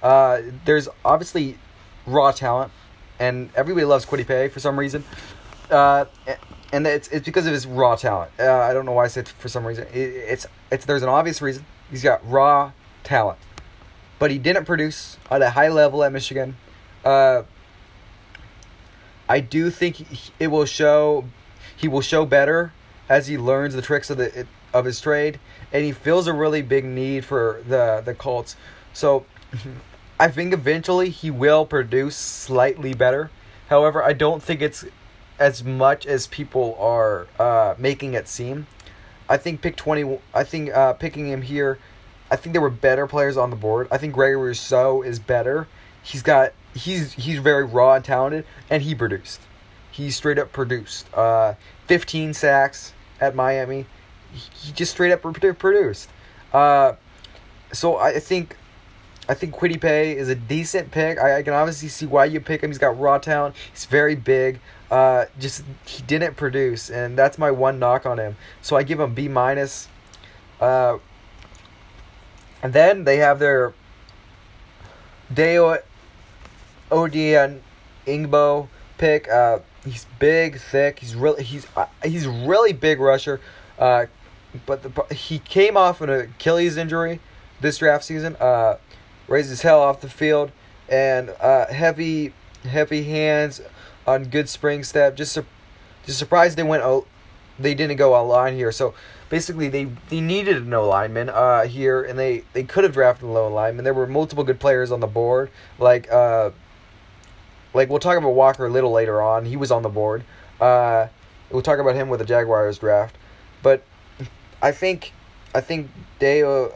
Uh, 0.00 0.42
there's 0.64 0.88
obviously 1.04 1.58
raw 2.06 2.30
talent, 2.30 2.70
and 3.18 3.50
everybody 3.56 3.84
loves 3.84 4.04
Paye 4.06 4.46
for 4.48 4.60
some 4.60 4.78
reason. 4.78 5.02
Uh, 5.68 6.04
and 6.72 6.86
it's 6.86 7.08
it's 7.08 7.24
because 7.24 7.48
of 7.48 7.52
his 7.52 7.66
raw 7.66 7.96
talent. 7.96 8.30
Uh, 8.38 8.52
I 8.52 8.72
don't 8.72 8.86
know 8.86 8.92
why 8.92 9.06
I 9.06 9.08
said 9.08 9.26
for 9.26 9.48
some 9.48 9.66
reason. 9.66 9.88
It, 9.92 9.98
it's 9.98 10.46
it's 10.70 10.84
there's 10.84 11.02
an 11.02 11.08
obvious 11.08 11.42
reason. 11.42 11.66
He's 11.90 12.04
got 12.04 12.20
raw 12.30 12.70
talent, 13.02 13.40
but 14.20 14.30
he 14.30 14.38
didn't 14.38 14.66
produce 14.66 15.16
at 15.32 15.42
a 15.42 15.50
high 15.50 15.68
level 15.68 16.04
at 16.04 16.12
Michigan. 16.12 16.56
Uh, 17.04 17.42
I 19.28 19.40
do 19.40 19.70
think 19.70 20.32
it 20.38 20.48
will 20.48 20.64
show 20.64 21.24
he 21.76 21.86
will 21.86 22.00
show 22.00 22.24
better 22.24 22.72
as 23.08 23.26
he 23.26 23.38
learns 23.38 23.74
the 23.74 23.82
tricks 23.82 24.10
of 24.10 24.18
the 24.18 24.46
of 24.72 24.84
his 24.84 25.00
trade, 25.00 25.38
and 25.72 25.84
he 25.84 25.92
feels 25.92 26.26
a 26.26 26.32
really 26.32 26.62
big 26.62 26.84
need 26.84 27.24
for 27.24 27.62
the 27.66 28.02
the 28.04 28.14
Colts. 28.14 28.56
So 28.92 29.26
I 30.20 30.28
think 30.28 30.52
eventually 30.52 31.10
he 31.10 31.30
will 31.30 31.64
produce 31.64 32.16
slightly 32.16 32.94
better. 32.94 33.30
However, 33.68 34.02
I 34.02 34.12
don't 34.12 34.42
think 34.42 34.62
it's 34.62 34.84
as 35.38 35.62
much 35.62 36.06
as 36.06 36.26
people 36.26 36.76
are 36.80 37.28
uh, 37.38 37.74
making 37.78 38.14
it 38.14 38.26
seem. 38.28 38.66
I 39.28 39.36
think 39.36 39.60
pick 39.60 39.76
twenty. 39.76 40.18
I 40.34 40.44
think 40.44 40.70
uh, 40.70 40.94
picking 40.94 41.28
him 41.28 41.42
here. 41.42 41.78
I 42.30 42.36
think 42.36 42.52
there 42.52 42.62
were 42.62 42.70
better 42.70 43.06
players 43.06 43.36
on 43.36 43.50
the 43.50 43.56
board. 43.56 43.88
I 43.90 43.98
think 43.98 44.14
Gregory 44.14 44.48
Rousseau 44.48 45.02
is 45.02 45.18
better. 45.18 45.66
He's 46.02 46.22
got 46.22 46.52
he's 46.78 47.12
he's 47.14 47.38
very 47.38 47.64
raw 47.64 47.94
and 47.94 48.04
talented, 48.04 48.44
and 48.70 48.82
he 48.82 48.94
produced. 48.94 49.40
He 49.90 50.10
straight 50.10 50.38
up 50.38 50.52
produced. 50.52 51.12
Uh, 51.14 51.54
15 51.86 52.34
sacks 52.34 52.92
at 53.20 53.34
Miami. 53.34 53.86
He 54.32 54.72
just 54.72 54.92
straight 54.92 55.10
up 55.10 55.22
produced. 55.22 56.08
Uh, 56.52 56.94
so 57.72 57.96
I 57.96 58.18
think 58.20 58.56
I 59.28 59.34
think 59.34 59.54
Kwity 59.54 59.80
Paye 59.80 60.16
is 60.16 60.28
a 60.28 60.34
decent 60.34 60.90
pick. 60.90 61.18
I, 61.18 61.38
I, 61.38 61.42
can 61.42 61.52
obviously 61.52 61.88
see 61.88 62.06
why 62.06 62.24
you 62.24 62.40
pick 62.40 62.62
him. 62.62 62.70
He's 62.70 62.78
got 62.78 62.98
raw 62.98 63.18
talent. 63.18 63.54
He's 63.72 63.84
very 63.84 64.14
big. 64.14 64.60
Uh, 64.90 65.26
just 65.38 65.64
he 65.84 66.02
didn't 66.02 66.36
produce, 66.36 66.88
and 66.88 67.18
that's 67.18 67.36
my 67.36 67.50
one 67.50 67.78
knock 67.78 68.06
on 68.06 68.18
him. 68.18 68.36
So 68.62 68.76
I 68.76 68.82
give 68.82 69.00
him 69.00 69.14
B 69.14 69.28
minus. 69.28 69.88
Uh, 70.60 70.98
and 72.62 72.72
then 72.72 73.04
they 73.04 73.18
have 73.18 73.38
their 73.38 73.74
Dayo 75.32 75.80
Odian 76.90 77.60
Ingbo 78.06 78.68
pick. 78.96 79.28
Uh, 79.28 79.60
he's 79.84 80.06
big, 80.18 80.58
thick. 80.58 80.98
He's 80.98 81.14
really 81.14 81.44
he's 81.44 81.66
uh, 81.76 81.86
he's 82.02 82.26
really 82.26 82.72
big 82.72 83.00
rusher. 83.00 83.40
Uh, 83.78 84.06
but 84.66 84.82
the, 84.82 85.14
he 85.14 85.38
came 85.38 85.76
off 85.76 86.00
an 86.00 86.10
Achilles 86.10 86.76
injury 86.76 87.20
this 87.60 87.78
draft 87.78 88.04
season. 88.04 88.36
Uh, 88.36 88.76
raised 89.26 89.50
his 89.50 89.62
hell 89.62 89.80
off 89.80 90.00
the 90.00 90.08
field 90.08 90.50
and 90.88 91.30
uh, 91.40 91.66
heavy 91.66 92.32
heavy 92.64 93.04
hands 93.04 93.60
on 94.06 94.24
good 94.24 94.48
spring 94.48 94.82
step. 94.82 95.16
Just 95.16 95.32
su- 95.32 95.46
just 96.06 96.18
surprised 96.18 96.56
they 96.56 96.62
went. 96.62 96.82
Oh, 96.82 97.06
they 97.58 97.74
didn't 97.74 97.96
go 97.96 98.14
on 98.14 98.28
line 98.28 98.54
here. 98.54 98.72
So 98.72 98.94
basically, 99.28 99.68
they 99.68 99.84
they 100.08 100.20
needed 100.20 100.56
a 100.56 100.60
no 100.60 100.88
lineman 100.88 101.28
uh, 101.28 101.64
here, 101.64 102.02
and 102.02 102.18
they 102.18 102.44
they 102.52 102.64
could 102.64 102.84
have 102.84 102.92
drafted 102.92 103.28
a 103.28 103.32
low 103.32 103.48
lineman. 103.48 103.84
There 103.84 103.94
were 103.94 104.06
multiple 104.06 104.44
good 104.44 104.60
players 104.60 104.90
on 104.90 105.00
the 105.00 105.06
board, 105.06 105.50
like. 105.78 106.10
Uh, 106.10 106.50
like 107.78 107.88
we'll 107.88 108.00
talk 108.00 108.18
about 108.18 108.30
Walker 108.30 108.66
a 108.66 108.68
Little 108.68 108.90
later 108.90 109.22
on. 109.22 109.44
He 109.44 109.56
was 109.56 109.70
on 109.70 109.82
the 109.82 109.88
board. 109.88 110.24
Uh, 110.60 111.06
we'll 111.48 111.62
talk 111.62 111.78
about 111.78 111.94
him 111.94 112.08
with 112.08 112.18
the 112.18 112.26
Jaguars 112.26 112.76
draft, 112.78 113.16
but 113.62 113.84
I 114.60 114.72
think 114.72 115.12
I 115.54 115.60
think 115.60 115.88
Deo 116.18 116.72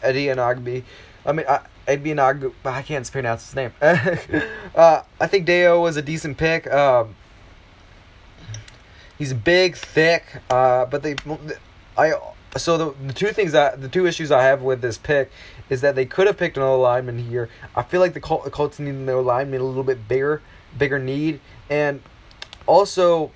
Edianagbi. 0.00 0.84
I 1.26 1.32
mean, 1.32 1.44
I, 1.48 1.62
Edianagbi. 1.88 2.52
I 2.64 2.82
can't 2.82 3.10
pronounce 3.10 3.46
his 3.46 3.56
name. 3.56 3.72
uh, 3.82 5.02
I 5.20 5.26
think 5.26 5.44
Deo 5.44 5.82
was 5.82 5.96
a 5.96 6.02
decent 6.02 6.38
pick. 6.38 6.72
Um, 6.72 7.16
he's 9.18 9.34
big, 9.34 9.76
thick, 9.76 10.40
uh, 10.50 10.86
but 10.86 11.02
they, 11.02 11.16
I 11.96 12.12
so 12.56 12.78
the, 12.78 13.06
the 13.08 13.12
two 13.12 13.32
things 13.32 13.52
that 13.52 13.80
the 13.80 13.88
two 13.88 14.06
issues 14.06 14.30
I 14.30 14.44
have 14.44 14.62
with 14.62 14.82
this 14.82 14.98
pick 14.98 15.32
is 15.70 15.80
that 15.80 15.94
they 15.94 16.06
could 16.06 16.26
have 16.26 16.36
picked 16.36 16.56
another 16.56 16.76
lineman 16.76 17.18
here. 17.18 17.48
I 17.76 17.82
feel 17.82 18.00
like 18.00 18.14
the 18.14 18.20
Col- 18.20 18.42
Colts 18.50 18.78
need 18.78 18.90
another 18.90 19.22
lineman 19.22 19.60
a 19.60 19.64
little 19.64 19.84
bit 19.84 20.08
bigger, 20.08 20.42
bigger 20.76 20.98
need, 20.98 21.40
and 21.68 22.02
also 22.66 23.30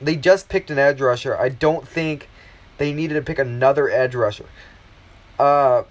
they 0.00 0.16
just 0.16 0.48
picked 0.48 0.70
an 0.70 0.78
edge 0.78 1.00
rusher. 1.00 1.36
I 1.36 1.48
don't 1.48 1.86
think 1.86 2.28
they 2.78 2.92
needed 2.92 3.14
to 3.14 3.22
pick 3.22 3.38
another 3.38 3.90
edge 3.90 4.14
rusher. 4.14 4.46
Uh, 5.38 5.84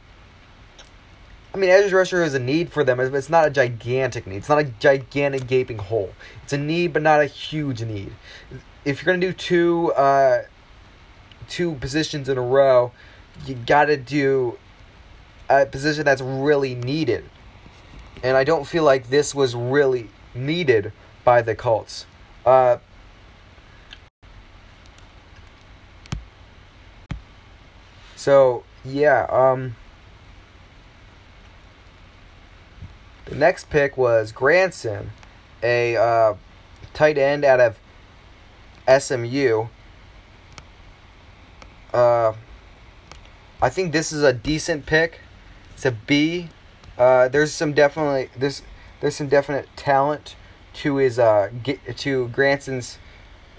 I 1.53 1.57
mean, 1.57 1.69
edge 1.69 1.91
rusher 1.91 2.23
is 2.23 2.33
a 2.33 2.39
need 2.39 2.71
for 2.71 2.83
them, 2.83 2.97
but 2.97 3.13
it's 3.13 3.29
not 3.29 3.47
a 3.47 3.49
gigantic 3.49 4.27
need. 4.27 4.38
It's 4.38 4.49
not 4.49 4.59
a 4.59 4.65
gigantic 4.65 5.47
gaping 5.47 5.79
hole. 5.79 6.13
It's 6.43 6.53
a 6.53 6.57
need, 6.57 6.93
but 6.93 7.01
not 7.01 7.21
a 7.21 7.25
huge 7.25 7.81
need. 7.83 8.13
If 8.85 9.01
you're 9.01 9.13
gonna 9.13 9.25
do 9.25 9.33
two, 9.33 9.91
uh, 9.93 10.43
two 11.47 11.75
positions 11.75 12.29
in 12.29 12.38
a 12.38 12.41
row, 12.41 12.91
you 13.45 13.55
gotta 13.55 13.97
do 13.97 14.57
a 15.49 15.65
position 15.65 16.05
that's 16.05 16.21
really 16.21 16.75
needed. 16.75 17.25
And 18.23 18.38
I 18.38 18.43
don't 18.43 18.65
feel 18.65 18.83
like 18.83 19.09
this 19.09 19.33
was 19.33 19.55
really 19.55 20.09
needed 20.35 20.91
by 21.23 21.41
the 21.41 21.55
Colts. 21.55 22.05
Uh, 22.45 22.77
so 28.15 28.63
yeah, 28.83 29.25
um, 29.29 29.75
the 33.25 33.35
next 33.35 33.69
pick 33.69 33.97
was 33.97 34.31
Granson, 34.31 35.12
a 35.63 35.95
uh, 35.95 36.35
tight 36.93 37.17
end 37.17 37.43
out 37.43 37.59
of 37.59 37.79
SMU. 39.01 39.67
Uh, 41.93 42.33
I 43.62 43.69
think 43.69 43.91
this 43.91 44.12
is 44.12 44.23
a 44.23 44.33
decent 44.33 44.85
pick. 44.85 45.19
It's 45.79 45.85
a 45.85 45.91
B. 45.91 46.49
Uh, 46.97 47.29
there's 47.29 47.53
some 47.53 47.71
definitely 47.71 48.29
there's 48.37 48.63
there's 48.99 49.15
some 49.15 49.29
definite 49.29 49.69
talent 49.77 50.35
to 50.73 50.97
his 50.97 51.17
uh 51.17 51.51
to 51.95 52.27
Granson's 52.27 52.97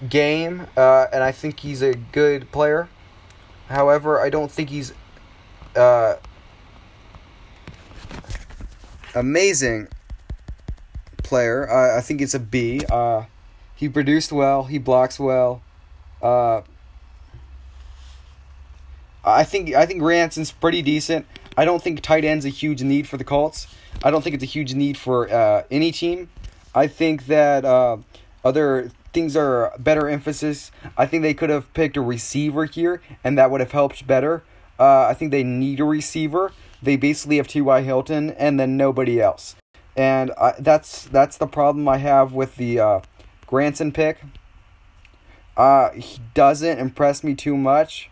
game, 0.07 0.67
uh, 0.77 1.07
and 1.11 1.23
I 1.23 1.31
think 1.31 1.61
he's 1.61 1.81
a 1.81 1.95
good 1.95 2.51
player. 2.51 2.89
However, 3.69 4.21
I 4.21 4.29
don't 4.29 4.51
think 4.51 4.69
he's 4.69 4.93
uh, 5.75 6.17
amazing 9.15 9.87
player. 11.23 11.67
Uh, 11.67 11.97
I 11.97 12.01
think 12.01 12.21
it's 12.21 12.35
a 12.35 12.39
B. 12.39 12.81
Uh, 12.87 13.23
he 13.75 13.89
produced 13.89 14.31
well. 14.31 14.65
He 14.65 14.77
blocks 14.77 15.19
well. 15.19 15.63
Uh, 16.21 16.61
I 19.25 19.43
think 19.43 19.73
I 19.73 19.87
think 19.87 20.01
Granson's 20.01 20.51
pretty 20.51 20.83
decent. 20.83 21.25
I 21.57 21.65
don't 21.65 21.81
think 21.81 22.01
tight 22.01 22.23
end's 22.23 22.45
a 22.45 22.49
huge 22.49 22.81
need 22.81 23.07
for 23.07 23.17
the 23.17 23.23
Colts. 23.23 23.67
I 24.03 24.11
don't 24.11 24.23
think 24.23 24.35
it's 24.35 24.43
a 24.43 24.47
huge 24.47 24.73
need 24.73 24.97
for 24.97 25.31
uh, 25.31 25.63
any 25.69 25.91
team. 25.91 26.29
I 26.73 26.87
think 26.87 27.25
that 27.27 27.65
uh, 27.65 27.97
other 28.43 28.91
things 29.13 29.35
are 29.35 29.73
better 29.77 30.07
emphasis. 30.07 30.71
I 30.97 31.05
think 31.05 31.23
they 31.23 31.33
could 31.33 31.49
have 31.49 31.71
picked 31.73 31.97
a 31.97 32.01
receiver 32.01 32.65
here, 32.65 33.01
and 33.23 33.37
that 33.37 33.51
would 33.51 33.59
have 33.59 33.71
helped 33.71 34.07
better. 34.07 34.43
Uh, 34.79 35.07
I 35.07 35.13
think 35.13 35.31
they 35.31 35.43
need 35.43 35.79
a 35.79 35.83
receiver. 35.83 36.53
They 36.81 36.95
basically 36.95 37.37
have 37.37 37.47
T.Y. 37.47 37.81
Hilton 37.81 38.31
and 38.31 38.59
then 38.59 38.77
nobody 38.77 39.21
else, 39.21 39.55
and 39.95 40.31
I, 40.31 40.55
that's 40.57 41.05
that's 41.05 41.37
the 41.37 41.45
problem 41.45 41.87
I 41.87 41.97
have 41.97 42.33
with 42.33 42.55
the 42.55 42.79
uh, 42.79 43.01
Granson 43.45 43.91
pick. 43.91 44.23
Uh, 45.55 45.91
he 45.91 46.19
doesn't 46.33 46.79
impress 46.79 47.23
me 47.23 47.35
too 47.35 47.55
much. 47.55 48.09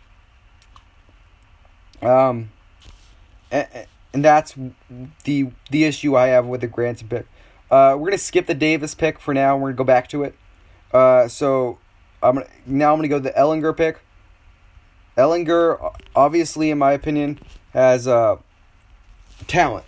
Um, 2.00 2.50
and, 3.50 3.86
and 4.12 4.24
that's 4.24 4.54
the 5.24 5.50
the 5.70 5.84
issue 5.84 6.16
I 6.16 6.28
have 6.28 6.46
with 6.46 6.60
the 6.60 6.66
Granson 6.66 7.08
pick. 7.08 7.26
Uh, 7.70 7.96
we're 7.98 8.08
gonna 8.08 8.18
skip 8.18 8.46
the 8.46 8.54
Davis 8.54 8.94
pick 8.94 9.18
for 9.18 9.32
now. 9.32 9.56
We're 9.56 9.68
gonna 9.68 9.76
go 9.76 9.84
back 9.84 10.08
to 10.08 10.24
it. 10.24 10.34
Uh, 10.92 11.28
so 11.28 11.78
I'm 12.22 12.34
gonna 12.34 12.46
now 12.66 12.92
I'm 12.92 12.98
gonna 12.98 13.08
go 13.08 13.18
to 13.18 13.22
the 13.22 13.30
Ehlinger 13.30 13.76
pick. 13.76 14.00
Ehlinger, 15.16 15.94
obviously, 16.16 16.70
in 16.70 16.78
my 16.78 16.92
opinion, 16.92 17.38
has 17.72 18.08
uh, 18.08 18.36
talent, 19.46 19.84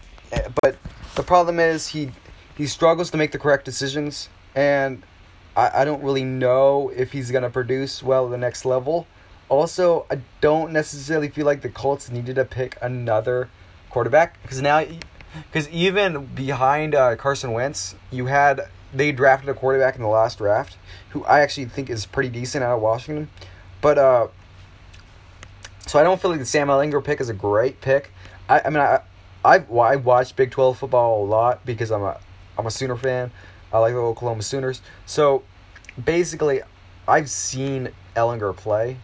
but 0.63 0.77
the 1.15 1.23
problem 1.23 1.59
is 1.59 1.89
he 1.89 2.11
he 2.57 2.67
struggles 2.67 3.11
to 3.11 3.17
make 3.17 3.33
the 3.33 3.39
correct 3.39 3.65
decisions, 3.65 4.29
and 4.55 5.03
I, 5.57 5.83
I 5.83 5.85
don't 5.85 6.03
really 6.03 6.25
know 6.25 6.93
if 6.95 7.13
he's 7.13 7.31
gonna 7.31 7.51
produce 7.51 8.03
well 8.03 8.27
at 8.27 8.31
the 8.31 8.39
next 8.39 8.65
level. 8.65 9.07
Also, 9.53 10.07
I 10.11 10.19
don't 10.41 10.73
necessarily 10.73 11.29
feel 11.29 11.45
like 11.45 11.61
the 11.61 11.69
Colts 11.69 12.11
needed 12.11 12.37
to 12.37 12.45
pick 12.47 12.79
another 12.81 13.51
quarterback 13.91 14.41
because 14.41 14.63
now, 14.63 14.83
because 15.47 15.69
even 15.69 16.25
behind 16.25 16.95
uh, 16.95 17.17
Carson 17.17 17.53
Wentz, 17.53 17.95
you 18.11 18.25
had 18.27 18.63
they 18.95 19.13
drafted 19.13 19.51
a 19.51 19.55
quarterback 19.55 19.97
in 19.97 20.01
the 20.01 20.09
last 20.09 20.39
draft 20.39 20.79
who 21.11 21.23
I 21.27 21.41
actually 21.41 21.67
think 21.67 21.91
is 21.91 22.07
pretty 22.07 22.31
decent 22.31 22.65
out 22.65 22.77
of 22.77 22.81
Washington, 22.81 23.29
but 23.83 23.99
uh, 23.99 24.29
so 25.87 25.99
I 25.99 26.03
don't 26.03 26.19
feel 26.19 26.31
like 26.31 26.41
the 26.41 26.47
Sam 26.47 26.69
Ehlinger 26.69 27.05
pick 27.05 27.21
is 27.21 27.29
a 27.29 27.35
great 27.35 27.83
pick. 27.83 28.11
I, 28.49 28.61
I 28.61 28.71
mean 28.71 28.81
I 28.81 29.01
I 29.45 29.59
well, 29.59 29.87
I 29.87 29.97
watch 29.97 30.35
Big 30.35 30.51
Twelve 30.51 30.79
football 30.79 31.25
a 31.25 31.27
lot 31.27 31.67
because 31.67 31.91
I'm 31.91 32.05
a 32.05 32.19
I'm 32.57 32.65
a 32.65 32.71
Sooner 32.71 32.97
fan. 32.97 33.31
I 33.71 33.81
like 33.81 33.93
the 33.93 33.99
Oklahoma 33.99 34.45
Sooners. 34.45 34.81
So 35.05 35.43
basically, 36.03 36.63
I've 37.07 37.29
seen 37.29 37.91
Ehlinger 38.17 38.57
play 38.57 38.97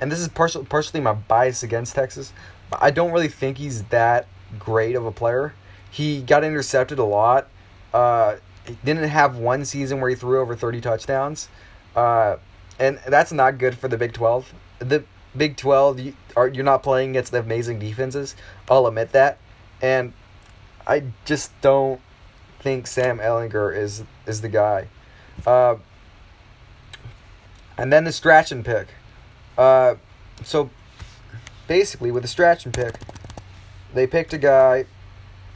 and 0.00 0.10
this 0.10 0.20
is 0.20 0.28
partially 0.28 0.64
partially 0.64 1.00
my 1.00 1.12
bias 1.12 1.62
against 1.62 1.94
Texas. 1.94 2.32
I 2.72 2.90
don't 2.90 3.12
really 3.12 3.28
think 3.28 3.58
he's 3.58 3.84
that 3.84 4.26
great 4.58 4.94
of 4.94 5.06
a 5.06 5.12
player. 5.12 5.54
He 5.90 6.20
got 6.20 6.44
intercepted 6.44 6.98
a 6.98 7.04
lot. 7.04 7.48
Uh, 7.92 8.36
didn't 8.84 9.08
have 9.08 9.36
one 9.36 9.64
season 9.64 10.00
where 10.00 10.10
he 10.10 10.16
threw 10.16 10.40
over 10.40 10.54
thirty 10.54 10.80
touchdowns, 10.80 11.48
uh, 11.96 12.36
and 12.78 12.98
that's 13.06 13.32
not 13.32 13.58
good 13.58 13.76
for 13.76 13.88
the 13.88 13.96
Big 13.96 14.12
Twelve. 14.12 14.52
The 14.78 15.04
Big 15.36 15.56
Twelve, 15.56 15.98
you 15.98 16.14
are 16.36 16.48
you're 16.48 16.64
not 16.64 16.82
playing 16.82 17.10
against 17.10 17.32
the 17.32 17.40
amazing 17.40 17.78
defenses. 17.78 18.36
I'll 18.70 18.86
admit 18.86 19.12
that, 19.12 19.38
and 19.80 20.12
I 20.86 21.04
just 21.24 21.58
don't 21.60 22.00
think 22.60 22.86
Sam 22.86 23.18
Ehlinger 23.18 23.76
is 23.76 24.04
is 24.26 24.42
the 24.42 24.48
guy. 24.48 24.88
Uh, 25.46 25.76
and 27.78 27.92
then 27.92 28.04
the 28.04 28.12
Strachan 28.12 28.64
pick. 28.64 28.88
Uh, 29.58 29.96
so 30.44 30.70
basically, 31.66 32.10
with 32.10 32.22
the 32.22 32.28
Strachan 32.28 32.72
pick, 32.72 32.94
they 33.92 34.06
picked 34.06 34.32
a 34.32 34.38
guy 34.38 34.86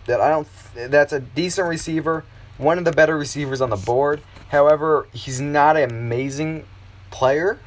that 0.06 0.20
I 0.20 0.28
don't. 0.28 0.48
That's 0.74 1.12
a 1.12 1.20
decent 1.20 1.68
receiver, 1.68 2.24
one 2.58 2.78
of 2.78 2.84
the 2.84 2.92
better 2.92 3.16
receivers 3.16 3.60
on 3.60 3.70
the 3.70 3.76
board. 3.76 4.20
However, 4.48 5.06
he's 5.12 5.40
not 5.40 5.76
an 5.76 5.90
amazing 5.90 6.66
player. 7.10 7.58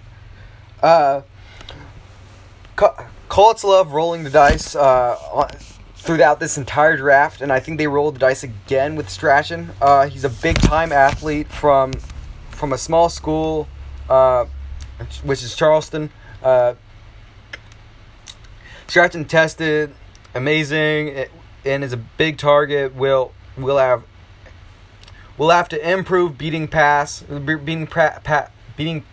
Uh, 0.83 1.21
Colts 3.29 3.63
love 3.63 3.93
rolling 3.93 4.23
the 4.23 4.29
dice 4.29 4.75
uh, 4.75 5.49
throughout 5.95 6.39
this 6.39 6.57
entire 6.57 6.97
draft, 6.97 7.41
and 7.41 7.51
I 7.51 7.59
think 7.59 7.77
they 7.77 7.87
rolled 7.87 8.15
the 8.15 8.19
dice 8.19 8.43
again 8.43 8.95
with 8.95 9.09
Strachan. 9.09 9.71
Uh, 9.81 10.09
he's 10.09 10.25
a 10.25 10.29
big 10.29 10.57
time 10.57 10.91
athlete 10.91 11.47
from 11.47 11.93
from 12.49 12.71
a 12.71 12.77
small 12.77 13.09
school, 13.09 13.67
uh, 14.09 14.45
which 15.23 15.43
is 15.43 15.55
Charleston. 15.55 16.09
Uh, 16.45 16.75
and 18.95 19.27
tested, 19.27 19.91
amazing, 20.35 21.25
and 21.65 21.83
is 21.83 21.91
a 21.91 21.97
big 21.97 22.37
target. 22.37 22.93
Will 22.93 23.33
will 23.57 23.79
have 23.79 24.03
will 25.39 25.49
have 25.49 25.67
to 25.69 25.91
improve 25.91 26.37
beating 26.37 26.67
pass, 26.67 27.23
beating 27.23 27.87
pra, 27.87 28.21
pa, 28.23 28.49
beating 28.77 29.03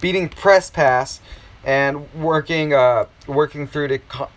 beating 0.00 0.28
press 0.28 0.68
pass, 0.68 1.20
and 1.62 2.12
working 2.12 2.74
uh 2.74 3.06
working 3.28 3.68
through 3.68 3.86
to 3.86 4.28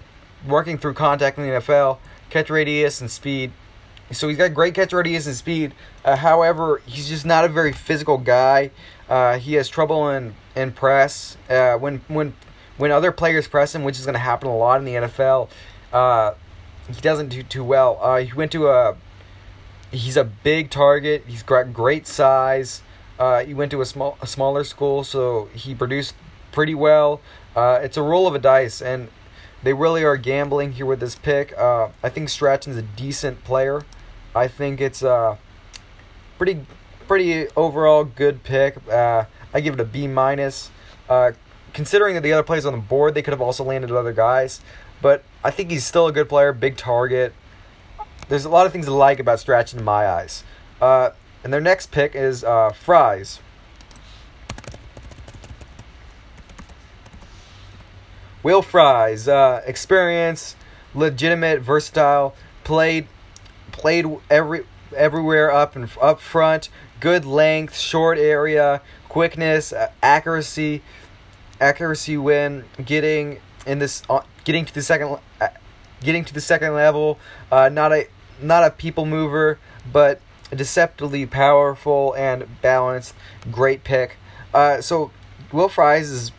working 0.48 0.78
through 0.78 0.94
contact 0.94 1.40
in 1.40 1.46
the 1.46 1.50
NFL, 1.54 1.98
catch 2.30 2.52
radius 2.52 3.02
and 3.02 3.10
speed. 3.10 3.52
So 4.12 4.28
he's 4.28 4.38
got 4.38 4.54
great 4.54 4.74
catch 4.74 4.92
radius 4.92 5.26
and 5.26 5.36
speed. 5.36 5.74
Uh, 6.04 6.18
however, 6.18 6.82
he's 6.86 7.08
just 7.08 7.26
not 7.26 7.46
a 7.46 7.48
very 7.48 7.72
physical 7.72 8.18
guy. 8.18 8.72
Uh, 9.10 9.38
he 9.38 9.54
has 9.56 9.70
trouble 9.70 10.10
in 10.10 10.36
in 10.56 10.72
press 10.72 11.38
uh, 11.50 11.76
when 11.76 12.02
when 12.08 12.34
when 12.78 12.92
other 12.92 13.12
players 13.12 13.48
press 13.48 13.74
him, 13.74 13.84
which 13.84 14.00
is 14.00 14.06
going 14.06 14.14
to 14.14 14.20
happen 14.20 14.48
a 14.48 14.56
lot 14.56 14.80
in 14.80 14.86
the 14.86 14.94
NFL. 14.94 15.50
Uh, 15.94 16.34
he 16.88 17.00
doesn't 17.02 17.30
do 17.30 17.44
too 17.44 17.64
well. 17.64 18.00
Uh, 18.02 18.18
he 18.18 18.34
went 18.34 18.52
to 18.52 18.70
a 18.70 18.98
he's 19.92 20.18
a 20.18 20.24
big 20.24 20.70
target. 20.70 21.24
He's 21.28 21.44
got 21.44 21.74
great 21.74 22.08
size. 22.08 22.82
Uh, 23.20 23.44
he 23.44 23.54
went 23.54 23.72
to 23.72 23.82
a 23.82 23.86
small 23.86 24.18
a 24.22 24.28
smaller 24.28 24.64
school, 24.64 25.04
so 25.04 25.50
he 25.54 25.74
produced 25.74 26.16
pretty 26.52 26.76
well. 26.76 27.22
It's 27.56 27.98
a 27.98 28.02
roll 28.02 28.28
of 28.28 28.36
a 28.36 28.40
dice, 28.40 28.82
and 28.82 29.10
they 29.64 29.74
really 29.74 30.04
are 30.04 30.18
gambling 30.18 30.74
here 30.74 30.86
with 30.86 31.00
this 31.00 31.16
pick. 31.16 31.58
I 31.58 32.10
think 32.10 32.30
Strachan's 32.30 32.78
a 32.78 32.82
decent 32.82 33.44
player. 33.44 33.84
I 34.36 34.48
think 34.48 34.82
it's 34.82 35.02
a 35.04 35.38
pretty 36.38 36.66
pretty 37.08 37.48
overall 37.58 38.04
good 38.04 38.44
pick. 38.44 38.78
Uh, 38.88 39.26
I 39.54 39.60
give 39.60 39.74
it 39.74 39.80
a 39.80 39.86
B 39.86 40.08
minus. 40.08 40.72
Uh, 41.10 41.34
considering 41.74 42.16
that 42.16 42.22
the 42.22 42.32
other 42.34 42.44
players 42.44 42.66
on 42.66 42.74
the 42.74 42.80
board, 42.80 43.14
they 43.14 43.22
could 43.22 43.34
have 43.34 43.42
also 43.42 43.64
landed 43.64 43.92
other 43.92 44.14
guys. 44.14 44.62
But 45.02 45.24
I 45.44 45.52
think 45.52 45.72
he's 45.72 45.86
still 45.86 46.08
a 46.08 46.12
good 46.12 46.30
player, 46.30 46.54
big 46.54 46.78
target. 46.78 47.34
There's 48.30 48.46
a 48.46 48.50
lot 48.50 48.66
of 48.66 48.72
things 48.72 48.86
to 48.86 48.94
like 48.94 49.20
about 49.20 49.40
Strachan 49.40 49.80
in 49.80 49.86
my 49.86 50.08
eyes. 50.08 50.44
Uh, 50.80 51.10
and 51.44 51.52
their 51.52 51.62
next 51.62 51.92
pick 51.92 52.16
is 52.16 52.44
uh, 52.44 52.72
Fries. 52.72 53.40
Will 58.44 58.62
Fries, 58.62 59.28
uh, 59.28 59.62
experience, 59.66 60.56
legitimate, 60.96 61.62
versatile, 61.62 62.36
played, 62.64 63.08
played 63.72 64.06
every 64.30 64.66
everywhere 64.96 65.52
up 65.52 65.76
and 65.76 65.90
up 66.02 66.20
front, 66.20 66.70
good 67.00 67.26
length, 67.26 67.78
short 67.78 68.18
area, 68.18 68.82
quickness, 69.10 69.74
accuracy, 70.02 70.82
accuracy 71.60 72.18
when 72.18 72.66
getting 72.84 73.40
in 73.66 73.80
this, 73.80 74.04
uh, 74.10 74.22
getting 74.44 74.66
to 74.66 74.74
the 74.74 74.82
second, 74.82 75.18
uh, 75.40 75.48
getting 76.02 76.26
to 76.26 76.34
the 76.34 76.42
second 76.42 76.74
level. 76.74 77.20
Uh, 77.52 77.70
not 77.70 77.92
a 77.92 78.08
not 78.42 78.64
a 78.64 78.72
people 78.72 79.06
mover, 79.06 79.60
but 79.92 80.20
deceptively 80.56 81.26
powerful 81.26 82.14
and 82.16 82.62
balanced. 82.62 83.14
Great 83.52 83.84
pick. 83.84 84.18
Uh, 84.54 84.82
so 84.82 85.12
Will 85.52 85.70
Fries 85.70 86.10
is 86.10 86.32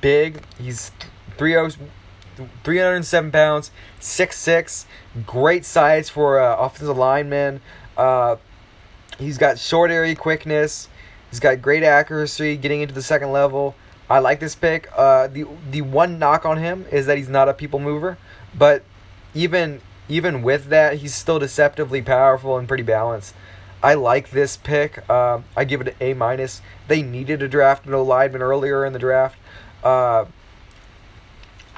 big. 0.00 0.42
He's 0.58 0.90
307 2.64 3.30
pounds, 3.30 3.70
6'6", 4.00 4.86
great 5.26 5.64
size 5.64 6.08
for 6.08 6.40
uh, 6.40 6.56
offensive 6.56 6.96
lineman. 6.96 7.60
Uh, 7.96 8.36
he's 9.18 9.38
got 9.38 9.58
short 9.58 9.90
area 9.90 10.14
quickness. 10.14 10.88
He's 11.30 11.40
got 11.40 11.60
great 11.60 11.82
accuracy 11.82 12.56
getting 12.56 12.80
into 12.80 12.94
the 12.94 13.02
second 13.02 13.32
level. 13.32 13.74
I 14.10 14.20
like 14.20 14.40
this 14.40 14.54
pick. 14.54 14.88
Uh, 14.96 15.26
the 15.26 15.44
the 15.70 15.82
one 15.82 16.18
knock 16.18 16.46
on 16.46 16.56
him 16.56 16.86
is 16.90 17.06
that 17.06 17.18
he's 17.18 17.28
not 17.28 17.48
a 17.48 17.54
people 17.54 17.78
mover, 17.78 18.16
but 18.54 18.82
even 19.34 19.82
even 20.08 20.42
with 20.42 20.66
that, 20.66 20.94
he's 20.94 21.14
still 21.14 21.38
deceptively 21.38 22.00
powerful 22.00 22.56
and 22.56 22.66
pretty 22.66 22.82
balanced. 22.82 23.34
I 23.82 23.94
like 23.94 24.30
this 24.30 24.56
pick. 24.56 25.04
Uh, 25.08 25.40
I 25.56 25.64
give 25.64 25.80
it 25.80 25.88
an 25.88 25.94
A 26.00 26.14
minus. 26.14 26.62
They 26.88 27.02
needed 27.02 27.40
to 27.40 27.48
draft 27.48 27.86
an 27.86 27.94
O 27.94 28.02
lineman 28.02 28.42
earlier 28.42 28.84
in 28.84 28.92
the 28.92 28.98
draft. 28.98 29.38
Uh, 29.84 30.24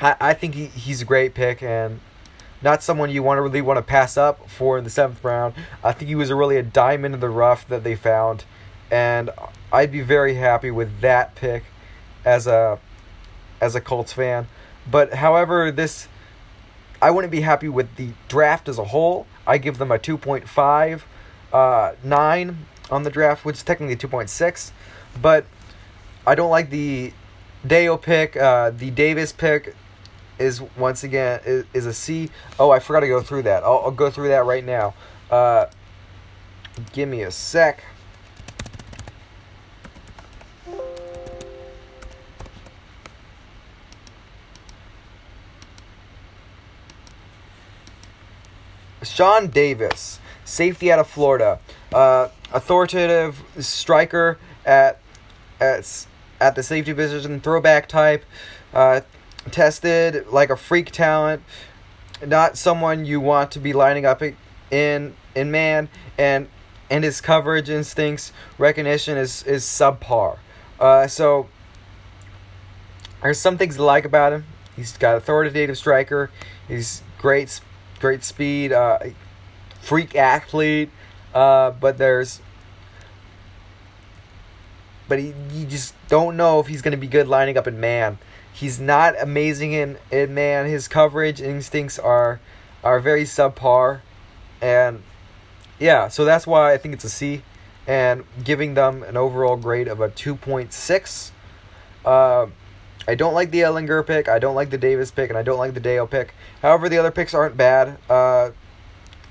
I, 0.01 0.35
think 0.35 0.55
he, 0.55 0.67
he's 0.67 1.03
a 1.03 1.05
great 1.05 1.35
pick 1.35 1.63
and 1.63 2.01
not 2.63 2.83
someone 2.83 3.11
you 3.11 3.23
want 3.23 3.39
to 3.39 3.43
really 3.43 3.61
want 3.61 3.79
to 3.79 3.83
pass 3.83 4.17
up 4.17 4.49
for 4.49 4.79
in 4.79 4.85
the 4.85 4.91
seventh 4.91 5.23
round. 5.23 5.55
I 5.85 5.93
think 5.93 6.09
he 6.09 6.15
was 6.15 6.31
a 6.31 6.35
really 6.35 6.57
a 6.57 6.63
diamond 6.63 7.15
in 7.15 7.21
the 7.21 7.29
rough 7.29 7.67
that 7.69 7.85
they 7.85 7.97
found, 7.97 8.45
and 8.91 9.31
I'd 9.73 9.93
be 9.93 10.01
very 10.01 10.35
happy 10.35 10.71
with 10.71 11.01
that 11.01 11.35
pick 11.35 11.65
as 12.25 12.47
a 12.47 12.79
as 13.61 13.75
a 13.75 13.81
Colts 13.81 14.13
fan. 14.13 14.49
But 14.91 15.15
however, 15.15 15.71
this 15.71 16.09
I 17.01 17.11
wouldn't 17.11 17.31
be 17.31 17.41
happy 17.41 17.69
with 17.69 17.97
the 17.97 18.11
draft 18.29 18.69
as 18.69 18.79
a 18.79 18.85
whole. 18.85 19.27
I 19.47 19.59
give 19.59 19.79
them 19.79 19.91
a 19.91 19.99
2.5 19.99 21.03
uh, 21.53 21.93
9 22.05 22.67
on 22.91 23.03
the 23.03 23.11
draft, 23.11 23.45
which 23.45 23.57
is 23.57 23.63
technically 23.63 23.97
2.6. 23.97 24.73
But 25.21 25.47
I 26.27 26.35
don't 26.35 26.51
like 26.51 26.71
the 26.71 27.13
Dale 27.67 27.97
pick. 27.97 28.37
Uh, 28.37 28.71
the 28.71 28.91
Davis 28.91 29.33
pick 29.33 29.75
is 30.41 30.63
once 30.77 31.05
again 31.05 31.41
is, 31.45 31.65
is 31.73 31.87
a 31.87 31.93
C. 31.93 32.31
Oh, 32.59 32.71
I 32.71 32.81
forgot 32.81 33.01
to 33.01 33.09
go 33.09 33.21
through 33.21 33.43
that. 33.43 33.63
I'll, 33.63 33.83
I'll 33.85 33.91
go 33.91 34.11
through 34.11 34.29
that 34.29 34.45
right 34.45 34.65
now. 34.65 34.95
Uh, 35.31 35.67
give 36.93 37.09
me 37.09 37.23
a 37.23 37.31
sec. 37.31 37.85
Shawn 49.03 49.49
Davis, 49.49 50.21
safety 50.45 50.91
out 50.91 50.99
of 50.99 51.07
Florida, 51.07 51.59
uh, 51.93 52.29
authoritative 52.53 53.43
striker 53.59 54.39
at 54.65 54.99
at 55.61 56.07
at 56.41 56.55
the 56.55 56.63
safety 56.63 56.95
position, 56.95 57.41
throwback 57.41 57.87
type, 57.87 58.25
uh, 58.73 59.01
tested 59.51 60.29
like 60.29 60.51
a 60.51 60.57
freak 60.57 60.91
talent, 60.91 61.43
not 62.27 62.57
someone 62.57 63.05
you 63.05 63.21
want 63.21 63.51
to 63.53 63.59
be 63.59 63.73
lining 63.73 64.05
up 64.05 64.23
in 64.71 65.15
in 65.35 65.51
man, 65.51 65.89
and 66.19 66.49
and 66.91 67.05
his 67.05 67.21
coverage 67.21 67.69
instincts 67.69 68.33
recognition 68.59 69.17
is 69.17 69.43
is 69.45 69.65
subpar. 69.65 70.39
Uh, 70.79 71.07
so 71.07 71.49
there's 73.23 73.39
some 73.39 73.59
things 73.59 73.77
to 73.77 73.83
like 73.83 74.05
about 74.05 74.33
him. 74.33 74.45
He's 74.77 74.97
got 74.97 75.17
authoritative 75.17 75.77
striker. 75.77 76.31
He's 76.69 77.03
great 77.19 77.61
great 78.01 78.25
speed, 78.25 78.73
uh, 78.73 78.99
freak 79.81 80.17
athlete, 80.17 80.91
uh, 81.35 81.71
but 81.73 81.99
there's 81.99 82.41
but 85.09 85.19
he, 85.19 85.35
you 85.53 85.67
just 85.67 85.95
don't 86.09 86.37
know 86.37 86.61
if 86.61 86.69
he's 86.69 86.83
going 86.83 86.93
to 86.93 86.99
be 86.99 87.09
good 87.09 87.29
lining 87.29 87.59
up 87.59 87.67
in 87.67 87.81
man. 87.81 88.19
He's 88.53 88.79
not 88.79 89.15
amazing 89.21 89.73
in, 89.73 89.99
in 90.11 90.35
man. 90.35 90.67
His 90.67 90.89
coverage 90.89 91.41
instincts 91.41 91.99
are 91.99 92.41
are 92.83 93.01
very 93.01 93.25
subpar, 93.25 94.01
and 94.61 95.03
yeah, 95.79 96.09
so 96.09 96.25
that's 96.25 96.47
why 96.47 96.73
I 96.73 96.79
think 96.79 96.95
it's 96.95 97.05
a 97.05 97.11
C, 97.11 97.43
and 97.87 98.25
giving 98.43 98.75
them 98.75 99.03
an 99.03 99.17
overall 99.17 99.57
grade 99.57 99.89
of 99.89 100.01
a 100.01 100.11
two 100.11 100.35
point 100.35 100.73
six. 100.73 101.33
Uh, 102.05 102.47
I 103.09 103.15
don't 103.15 103.35
like 103.35 103.51
the 103.51 103.61
Ehlinger 103.61 104.07
pick. 104.07 104.29
I 104.29 104.39
don't 104.39 104.55
like 104.55 104.71
the 104.71 104.79
Davis 104.79 105.11
pick, 105.11 105.31
and 105.31 105.39
I 105.39 105.43
don't 105.43 105.59
like 105.59 105.75
the 105.75 105.81
Dale 105.81 106.07
pick. 106.07 106.35
However, 106.63 106.89
the 106.89 106.99
other 106.99 107.11
picks 107.11 107.35
aren't 107.35 107.57
bad. 107.57 107.99
Uh, 108.09 108.51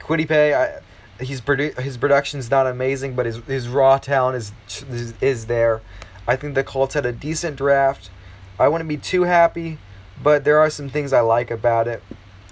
I, 0.09 0.79
he's 1.19 1.39
produ- 1.39 1.79
his 1.79 1.97
production's 1.97 2.49
not 2.49 2.65
amazing, 2.65 3.15
but 3.15 3.25
his 3.25 3.37
his 3.45 3.67
raw 3.67 3.99
talent 3.99 4.37
is, 4.37 4.51
is 4.89 5.13
is 5.21 5.45
there. 5.45 5.81
I 6.27 6.35
think 6.35 6.55
the 6.55 6.63
Colts 6.63 6.95
had 6.95 7.05
a 7.05 7.11
decent 7.11 7.57
draft. 7.57 8.09
I 8.59 8.67
wouldn't 8.67 8.89
be 8.89 8.97
too 8.97 9.23
happy, 9.23 9.77
but 10.21 10.43
there 10.43 10.59
are 10.59 10.69
some 10.69 10.89
things 10.89 11.13
I 11.13 11.21
like 11.21 11.49
about 11.49 11.87
it, 11.87 12.03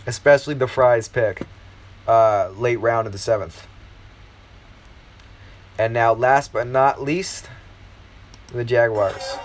especially 0.06 0.54
the 0.54 0.68
Fries 0.68 1.10
pick, 1.10 1.42
uh, 2.08 2.50
late 2.56 2.78
round 2.78 3.08
of 3.08 3.14
the 3.14 3.20
seventh. 3.20 3.68
And 5.78 5.94
now, 5.94 6.14
last 6.14 6.54
but 6.54 6.66
not 6.66 7.02
least, 7.02 7.50
the 8.54 8.64
Jaguars. 8.64 9.38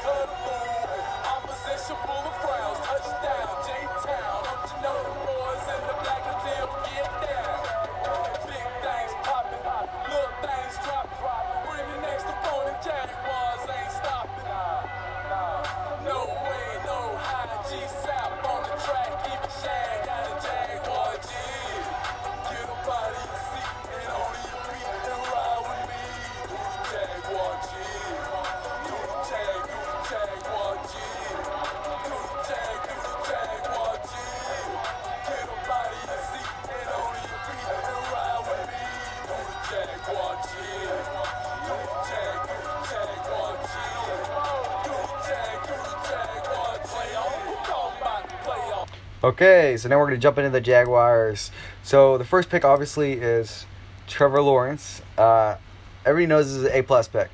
Okay, 49.25 49.77
so 49.77 49.89
now 49.89 50.01
we're 50.01 50.07
going 50.07 50.19
to 50.19 50.21
jump 50.21 50.39
into 50.39 50.51
the 50.51 50.61
Jaguars. 50.61 51.53
So 51.85 52.19
the 52.19 52.25
first 52.25 52.51
pick 52.51 52.65
obviously 52.65 53.13
is 53.13 53.67
Trevor 54.09 54.43
Lawrence. 54.43 55.01
Uh, 55.17 55.59
everybody 56.05 56.27
knows 56.27 56.49
this 56.49 56.57
is 56.57 56.65
an 56.65 56.73
A 56.73 56.83
plus 56.83 57.07
pick. 57.07 57.31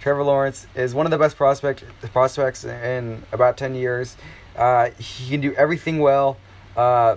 Trevor 0.00 0.22
Lawrence 0.22 0.66
is 0.74 0.94
one 0.94 1.06
of 1.06 1.10
the 1.10 1.16
best 1.16 1.38
prospect 1.38 1.84
prospects 2.12 2.64
in 2.64 3.22
about 3.32 3.56
ten 3.56 3.74
years. 3.74 4.18
Uh, 4.54 4.90
he 4.98 5.30
can 5.30 5.40
do 5.40 5.54
everything 5.54 6.00
well. 6.00 6.36
Uh, 6.76 7.16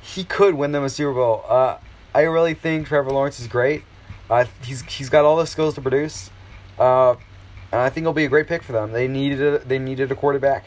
he 0.00 0.24
could 0.24 0.54
win 0.54 0.72
them 0.72 0.84
a 0.84 0.88
Super 0.88 1.12
Bowl. 1.12 1.44
Uh, 1.46 1.76
I 2.14 2.22
really 2.22 2.54
think 2.54 2.86
Trevor 2.86 3.10
Lawrence 3.10 3.38
is 3.38 3.48
great. 3.48 3.84
Uh, 4.30 4.46
he's 4.62 4.80
he's 4.82 5.10
got 5.10 5.26
all 5.26 5.36
the 5.36 5.46
skills 5.46 5.74
to 5.74 5.82
produce, 5.82 6.30
uh, 6.78 7.16
and 7.70 7.82
I 7.82 7.90
think 7.90 8.04
he'll 8.04 8.14
be 8.14 8.24
a 8.24 8.30
great 8.30 8.46
pick 8.46 8.62
for 8.62 8.72
them. 8.72 8.92
They 8.92 9.08
needed 9.08 9.42
a, 9.42 9.58
they 9.58 9.78
needed 9.78 10.10
a 10.10 10.14
quarterback. 10.14 10.64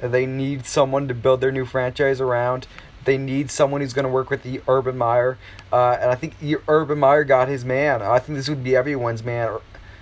They 0.00 0.26
need 0.26 0.66
someone 0.66 1.08
to 1.08 1.14
build 1.14 1.40
their 1.40 1.52
new 1.52 1.64
franchise 1.64 2.20
around. 2.20 2.66
They 3.04 3.16
need 3.16 3.50
someone 3.50 3.80
who's 3.80 3.92
going 3.92 4.04
to 4.04 4.10
work 4.10 4.30
with 4.30 4.42
the 4.42 4.60
Urban 4.68 4.98
Meyer. 4.98 5.38
Uh, 5.72 5.96
and 6.00 6.10
I 6.10 6.16
think 6.16 6.34
Urban 6.68 6.98
Meyer 6.98 7.24
got 7.24 7.48
his 7.48 7.64
man. 7.64 8.02
I 8.02 8.18
think 8.18 8.36
this 8.36 8.48
would 8.48 8.64
be 8.64 8.74
everyone's 8.74 9.22
man. 9.24 9.58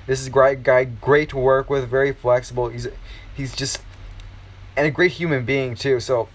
This 0.07 0.21
is 0.21 0.27
a 0.27 0.31
great 0.31 0.63
guy, 0.63 0.85
great 0.85 1.31
to 1.31 1.37
work 1.37 1.71
with, 1.71 1.89
very 1.89 2.13
flexible. 2.13 2.69
He's 2.69 2.89
he's 3.35 3.55
just 3.55 3.81
and 4.77 4.87
a 4.87 4.91
great 4.91 5.13
human 5.13 5.45
being 5.45 5.75
too. 5.75 6.01
So 6.01 6.29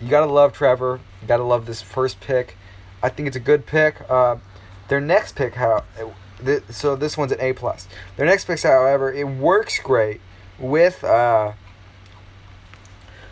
you 0.00 0.08
gotta 0.08 0.30
love 0.30 0.52
Trevor. 0.52 1.00
You 1.22 1.28
gotta 1.28 1.42
love 1.42 1.66
this 1.66 1.82
first 1.82 2.20
pick. 2.20 2.56
I 3.02 3.08
think 3.08 3.26
it's 3.26 3.36
a 3.36 3.40
good 3.40 3.66
pick. 3.66 4.02
Uh, 4.08 4.36
their 4.88 5.00
next 5.00 5.34
pick, 5.36 5.54
how 5.54 5.84
so 6.70 6.94
this 6.96 7.16
one's 7.16 7.32
an 7.32 7.40
A 7.40 7.52
plus. 7.52 7.88
Their 8.16 8.26
next 8.26 8.44
pick, 8.44 8.60
however, 8.60 9.12
it 9.12 9.26
works 9.26 9.78
great 9.80 10.20
with. 10.58 11.02
Uh, 11.02 11.52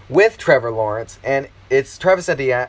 with 0.08 0.38
Trevor 0.38 0.70
Lawrence, 0.70 1.18
and 1.24 1.48
it's 1.70 1.98
Travis 1.98 2.28
Etienne, 2.28 2.68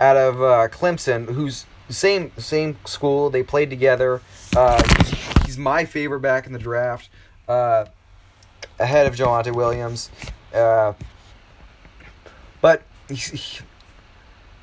out 0.00 0.16
of 0.16 0.42
uh, 0.42 0.68
Clemson, 0.68 1.30
who's 1.30 1.66
same 1.88 2.32
same 2.36 2.76
school. 2.84 3.30
They 3.30 3.42
played 3.42 3.70
together. 3.70 4.20
Uh, 4.56 4.82
he's, 5.44 5.58
my 5.58 5.84
favorite 5.84 6.20
back 6.20 6.46
in 6.46 6.52
the 6.52 6.58
draft, 6.58 7.08
uh, 7.48 7.86
ahead 8.78 9.06
of 9.06 9.14
Javonte 9.14 9.54
Williams. 9.54 10.10
Uh, 10.54 10.92
but 12.60 12.82
he's, 13.08 13.26
he, 13.28 13.64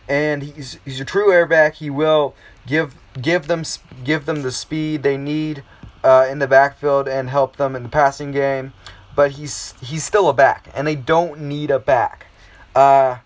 and 0.08 0.43
he's 0.43 0.80
he's 0.86 0.99
a 0.99 1.06
true 1.06 1.30
airback. 1.30 1.76
He 1.76 1.89
will 1.89 2.36
give 2.68 2.95
give 3.22 3.47
them 3.47 3.64
give 4.03 4.26
them 4.26 4.41
the 4.41 4.51
speed 4.51 5.03
they 5.03 5.18
need 5.18 5.64
uh, 6.03 6.28
in 6.30 6.39
the 6.39 6.47
backfield 6.47 7.08
and 7.08 7.30
help 7.30 7.58
them 7.58 7.76
in 7.76 7.84
the 7.84 7.89
passing 7.89 8.32
game 8.32 8.74
but 9.16 9.32
he's 9.32 9.74
he's 9.82 10.03
still 10.03 10.30
a 10.30 10.34
back, 10.34 10.70
and 10.76 10.86
they 10.86 10.95
don't 10.95 11.41
need 11.41 11.72
a 11.72 11.80
back. 11.80 12.28
Uh, 12.76 13.18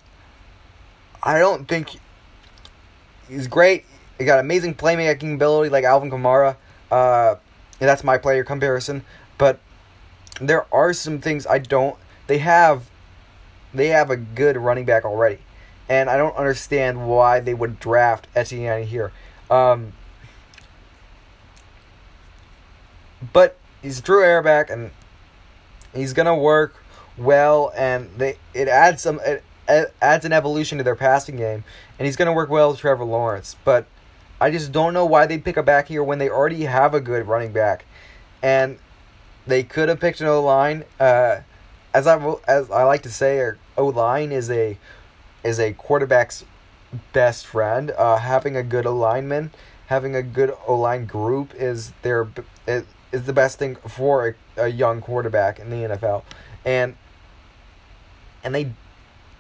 I 1.22 1.40
don't 1.40 1.68
think 1.68 2.00
he's 3.28 3.48
great. 3.48 3.86
He 4.18 4.26
got 4.26 4.40
amazing 4.40 4.76
playmaking 4.76 5.36
ability 5.36 5.70
like 5.70 5.84
Alvin 5.84 6.12
Kamara. 6.12 6.56
Uh, 6.92 7.36
that's 7.80 8.04
my 8.04 8.18
player 8.18 8.44
comparison, 8.44 9.04
but 9.38 9.60
there 10.40 10.66
are 10.74 10.94
some 10.94 11.20
things 11.20 11.48
I 11.48 11.60
don't. 11.60 11.98
They 12.28 12.40
have, 12.40 12.90
they 13.74 13.88
have 13.88 14.10
a 14.10 14.18
good 14.18 14.58
running 14.58 14.86
back 14.86 15.06
already, 15.06 15.40
and 15.88 16.10
I 16.10 16.18
don't 16.18 16.36
understand 16.36 17.08
why 17.08 17.40
they 17.40 17.54
would 17.54 17.80
draft 17.80 18.28
Etienne 18.36 18.86
here. 18.86 19.12
Um, 19.50 19.94
but 23.34 23.58
he's 23.82 24.02
true 24.02 24.22
airback, 24.22 24.70
and 24.70 24.92
he's 25.94 26.14
gonna 26.14 26.36
work 26.36 26.76
well, 27.18 27.72
and 27.76 28.10
they 28.18 28.38
it 28.54 28.68
adds 28.68 29.02
some 29.02 29.20
it, 29.26 29.44
adds 30.02 30.26
an 30.26 30.34
evolution 30.34 30.78
to 30.78 30.84
their 30.84 30.96
passing 30.96 31.36
game, 31.36 31.64
and 31.98 32.06
he's 32.06 32.16
gonna 32.16 32.34
work 32.34 32.50
well 32.50 32.72
with 32.72 32.80
Trevor 32.80 33.06
Lawrence. 33.06 33.56
But 33.64 33.86
I 34.42 34.52
just 34.52 34.72
don't 34.72 34.94
know 34.94 35.06
why 35.06 35.26
they 35.26 35.38
pick 35.38 35.58
a 35.58 35.64
back 35.64 35.88
here 35.88 36.04
when 36.04 36.18
they 36.18 36.30
already 36.30 36.64
have 36.64 36.94
a 36.94 37.02
good 37.02 37.28
running 37.28 37.52
back, 37.52 37.86
and 38.42 38.80
they 39.46 39.64
could 39.64 39.90
have 39.90 40.00
picked 40.00 40.22
an 40.22 40.28
O 40.28 40.42
line. 40.42 40.86
Uh, 41.00 41.42
as 41.94 42.08
I 42.08 42.36
as 42.48 42.70
I 42.72 42.84
like 42.84 43.04
to 43.04 43.12
say, 43.12 43.52
O 43.78 43.88
line 43.88 44.32
is 44.32 44.50
a 44.50 44.78
is 45.44 45.60
a 45.60 45.74
quarterback's 45.74 46.46
best 47.14 47.46
friend. 47.46 47.92
Uh, 47.92 48.18
having 48.18 48.56
a 48.56 48.64
good 48.64 48.86
alignment, 48.86 49.54
having 49.88 50.16
a 50.16 50.24
good 50.24 50.54
O 50.68 50.76
line 50.76 51.06
group 51.06 51.54
is 51.56 51.94
their 52.02 52.28
is 52.68 53.24
the 53.24 53.34
best 53.34 53.58
thing 53.58 53.76
for 53.88 54.28
a, 54.30 54.36
a 54.60 54.68
young 54.68 55.02
quarterback 55.02 55.60
in 55.60 55.70
the 55.70 55.78
NFL, 55.78 56.24
and 56.66 56.96
and 58.44 58.56
they 58.56 58.72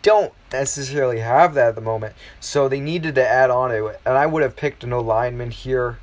don't 0.01 0.33
necessarily 0.51 1.19
have 1.19 1.53
that 1.53 1.69
at 1.69 1.75
the 1.75 1.81
moment. 1.81 2.15
So 2.39 2.69
they 2.69 2.79
needed 2.79 3.15
to 3.15 3.27
add 3.27 3.49
on 3.49 3.69
to 3.69 3.87
it, 3.87 4.01
and 4.05 4.17
I 4.17 4.25
would 4.25 4.43
have 4.43 4.55
picked 4.55 4.83
an 4.83 4.91
lineman 4.91 5.51
here. 5.51 5.99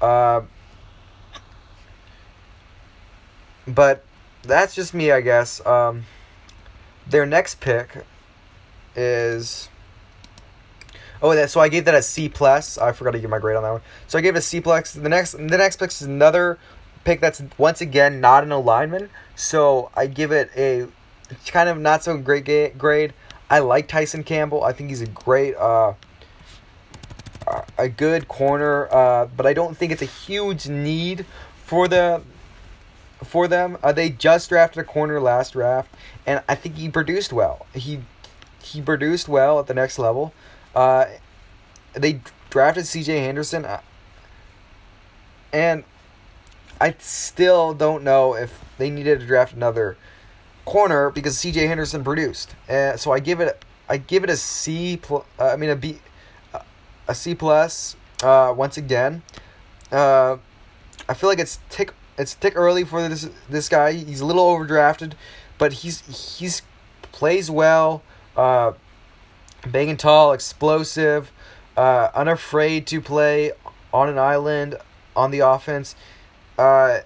Uh, 0.00 0.42
but 3.66 4.04
that's 4.42 4.74
just 4.74 4.94
me, 4.94 5.10
I 5.10 5.20
guess. 5.20 5.64
Um, 5.66 6.04
their 7.06 7.26
next 7.26 7.60
pick 7.60 8.04
is. 8.94 9.68
Oh, 11.22 11.34
that 11.34 11.50
so 11.50 11.60
I 11.60 11.68
gave 11.68 11.84
that 11.84 11.94
a 11.94 12.02
C 12.02 12.30
plus. 12.30 12.78
I 12.78 12.92
forgot 12.92 13.10
to 13.10 13.18
give 13.18 13.28
my 13.28 13.38
grade 13.38 13.56
on 13.56 13.62
that 13.62 13.70
one. 13.70 13.82
So 14.06 14.18
I 14.18 14.22
gave 14.22 14.34
it 14.36 14.38
a 14.38 14.42
C 14.42 14.60
plus. 14.60 14.92
The 14.92 15.08
next, 15.08 15.32
the 15.32 15.58
next 15.58 15.76
pick 15.76 15.90
is 15.90 16.02
another 16.02 16.58
pick 17.04 17.20
that's 17.20 17.42
once 17.58 17.80
again 17.80 18.20
not 18.20 18.44
an 18.44 18.52
alignment. 18.52 19.10
So 19.36 19.90
I 19.94 20.06
give 20.06 20.32
it 20.32 20.50
a 20.56 20.86
kind 21.46 21.68
of 21.68 21.78
not 21.78 22.02
so 22.02 22.16
great 22.18 22.44
ga- 22.44 22.70
grade. 22.70 23.14
I 23.48 23.60
like 23.60 23.88
Tyson 23.88 24.22
Campbell. 24.22 24.62
I 24.62 24.72
think 24.72 24.90
he's 24.90 25.00
a 25.00 25.06
great, 25.06 25.56
uh, 25.56 25.94
a 27.78 27.88
good 27.88 28.28
corner. 28.28 28.88
Uh, 28.92 29.26
but 29.26 29.46
I 29.46 29.52
don't 29.52 29.76
think 29.76 29.92
it's 29.92 30.02
a 30.02 30.06
huge 30.06 30.68
need 30.68 31.26
for 31.64 31.88
the 31.88 32.22
for 33.24 33.48
them. 33.48 33.76
Uh, 33.82 33.92
they 33.92 34.10
just 34.10 34.48
drafted 34.48 34.80
a 34.82 34.84
corner 34.84 35.20
last 35.20 35.52
draft, 35.52 35.94
and 36.26 36.42
I 36.48 36.54
think 36.54 36.76
he 36.76 36.88
produced 36.88 37.32
well. 37.32 37.66
He 37.74 38.00
he 38.62 38.80
produced 38.80 39.28
well 39.28 39.58
at 39.58 39.66
the 39.66 39.74
next 39.74 39.98
level. 39.98 40.32
Uh, 40.74 41.06
they 41.92 42.20
drafted 42.50 42.86
C.J. 42.86 43.18
Henderson, 43.20 43.64
uh, 43.64 43.80
and 45.52 45.84
I 46.80 46.94
still 46.98 47.74
don't 47.74 48.02
know 48.02 48.34
if 48.34 48.64
they 48.78 48.90
needed 48.90 49.20
to 49.20 49.26
draft 49.26 49.52
another 49.52 49.96
corner 50.64 51.10
because 51.10 51.36
C.J. 51.38 51.66
Henderson 51.66 52.02
produced. 52.02 52.54
Uh, 52.68 52.96
so 52.96 53.12
I 53.12 53.20
give 53.20 53.40
it 53.40 53.64
I 53.88 53.98
give 53.98 54.24
it 54.24 54.30
a 54.30 54.36
C. 54.36 54.96
Pl- 54.96 55.26
uh, 55.38 55.48
I 55.48 55.56
mean 55.56 55.70
a 55.70 55.76
B, 55.76 55.98
a 57.08 57.14
C 57.14 57.34
plus. 57.34 57.96
Uh, 58.22 58.54
once 58.56 58.76
again, 58.76 59.22
uh, 59.90 60.36
I 61.08 61.14
feel 61.14 61.28
like 61.28 61.38
it's 61.38 61.58
tick 61.68 61.92
it's 62.16 62.34
tick 62.34 62.54
early 62.56 62.84
for 62.84 63.06
this 63.08 63.28
this 63.48 63.68
guy. 63.68 63.92
He's 63.92 64.20
a 64.20 64.26
little 64.26 64.46
overdrafted, 64.56 65.12
but 65.58 65.72
he's 65.72 66.38
he's 66.38 66.62
plays 67.12 67.50
well. 67.50 68.02
Uh, 68.36 68.72
big 69.70 69.88
and 69.88 69.98
tall, 69.98 70.32
explosive, 70.32 71.32
uh, 71.76 72.08
unafraid 72.14 72.86
to 72.86 73.00
play 73.00 73.52
on 73.92 74.08
an 74.08 74.18
island 74.18 74.76
on 75.16 75.30
the 75.30 75.40
offense. 75.40 75.94
Uh, 76.60 77.00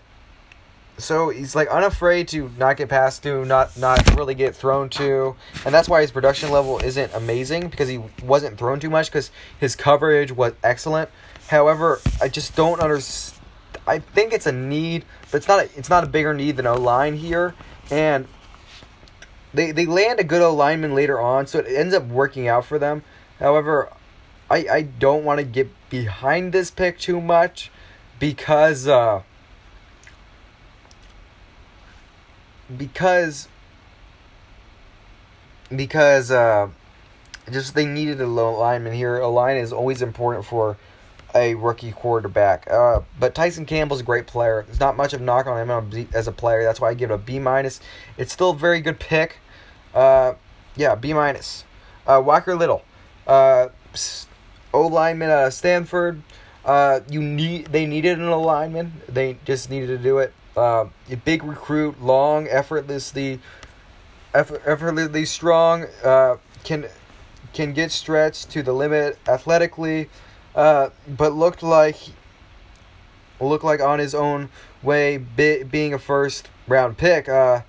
so 0.98 1.28
he's 1.28 1.54
like 1.54 1.68
unafraid 1.68 2.26
to 2.26 2.50
not 2.58 2.76
get 2.76 2.88
passed 2.88 3.22
to, 3.22 3.44
not 3.44 3.76
not 3.78 4.16
really 4.16 4.34
get 4.34 4.56
thrown 4.56 4.88
to, 4.90 5.36
and 5.64 5.72
that's 5.72 5.88
why 5.88 6.00
his 6.00 6.10
production 6.10 6.50
level 6.50 6.80
isn't 6.80 7.14
amazing 7.14 7.68
because 7.68 7.88
he 7.88 8.00
wasn't 8.24 8.58
thrown 8.58 8.80
too 8.80 8.90
much 8.90 9.06
because 9.06 9.30
his 9.60 9.76
coverage 9.76 10.32
was 10.32 10.54
excellent. 10.64 11.08
However, 11.46 12.00
I 12.20 12.28
just 12.28 12.56
don't 12.56 12.80
understand. 12.80 13.40
I 13.86 14.00
think 14.00 14.32
it's 14.32 14.46
a 14.46 14.52
need, 14.52 15.04
but 15.30 15.36
it's 15.38 15.46
not. 15.46 15.60
A, 15.60 15.78
it's 15.78 15.90
not 15.90 16.02
a 16.02 16.08
bigger 16.08 16.34
need 16.34 16.56
than 16.56 16.66
O 16.66 16.74
line 16.74 17.14
here, 17.16 17.54
and 17.92 18.26
they 19.52 19.70
they 19.70 19.86
land 19.86 20.18
a 20.18 20.24
good 20.24 20.42
O 20.42 20.52
lineman 20.52 20.96
later 20.96 21.20
on, 21.20 21.46
so 21.46 21.60
it 21.60 21.66
ends 21.68 21.94
up 21.94 22.04
working 22.06 22.48
out 22.48 22.64
for 22.64 22.80
them. 22.80 23.04
However, 23.38 23.88
I 24.50 24.66
I 24.68 24.82
don't 24.82 25.22
want 25.22 25.38
to 25.38 25.44
get 25.44 25.68
behind 25.90 26.52
this 26.52 26.72
pick 26.72 26.98
too 26.98 27.20
much 27.20 27.70
because. 28.18 28.88
uh 28.88 29.22
because 32.76 33.48
because 35.74 36.30
uh, 36.30 36.68
just 37.50 37.74
they 37.74 37.86
needed 37.86 38.20
a 38.20 38.26
low 38.26 38.58
lineman 38.58 38.92
here. 38.92 39.18
A 39.18 39.28
line 39.28 39.56
is 39.56 39.72
always 39.72 40.02
important 40.02 40.44
for 40.44 40.76
a 41.34 41.54
rookie 41.54 41.92
quarterback. 41.92 42.70
Uh, 42.70 43.00
but 43.18 43.34
Tyson 43.34 43.66
Campbell's 43.66 44.00
a 44.00 44.04
great 44.04 44.26
player. 44.26 44.64
There's 44.66 44.80
not 44.80 44.96
much 44.96 45.12
of 45.12 45.20
a 45.20 45.24
knock 45.24 45.46
on 45.46 45.68
him 45.68 46.08
as 46.14 46.28
a 46.28 46.32
player. 46.32 46.62
That's 46.62 46.80
why 46.80 46.90
I 46.90 46.94
give 46.94 47.10
it 47.10 47.14
a 47.14 47.18
B 47.18 47.38
minus. 47.38 47.80
It's 48.16 48.32
still 48.32 48.50
a 48.50 48.56
very 48.56 48.80
good 48.80 49.00
pick. 49.00 49.38
Uh, 49.94 50.34
yeah, 50.76 50.94
B 50.94 51.12
minus. 51.12 51.64
Uh, 52.06 52.22
Walker 52.24 52.54
Little, 52.54 52.82
uh, 53.26 53.68
O 54.72 54.86
lineman 54.86 55.30
at 55.30 55.52
Stanford. 55.52 56.22
Uh, 56.64 57.00
you 57.08 57.22
need 57.22 57.66
they 57.66 57.86
needed 57.86 58.18
an 58.18 58.28
alignment. 58.28 59.06
They 59.12 59.38
just 59.44 59.70
needed 59.70 59.88
to 59.88 59.98
do 59.98 60.18
it. 60.18 60.32
Uh, 60.56 60.86
a 61.10 61.16
big 61.16 61.42
recruit, 61.42 62.00
long, 62.00 62.46
effortlessly, 62.48 63.40
effort, 64.32 64.62
effortlessly 64.64 65.24
strong. 65.24 65.86
Uh, 66.02 66.36
can 66.62 66.86
can 67.52 67.72
get 67.72 67.90
stretched 67.90 68.50
to 68.50 68.62
the 68.62 68.72
limit 68.72 69.18
athletically, 69.28 70.08
uh, 70.54 70.90
but 71.08 71.32
looked 71.32 71.62
like 71.62 71.96
looked 73.40 73.64
like 73.64 73.80
on 73.80 73.98
his 73.98 74.14
own 74.14 74.48
way, 74.82 75.16
be, 75.16 75.64
being 75.64 75.92
a 75.92 75.98
first 75.98 76.48
round 76.68 76.96
pick. 76.96 77.28
Uh, 77.28 77.62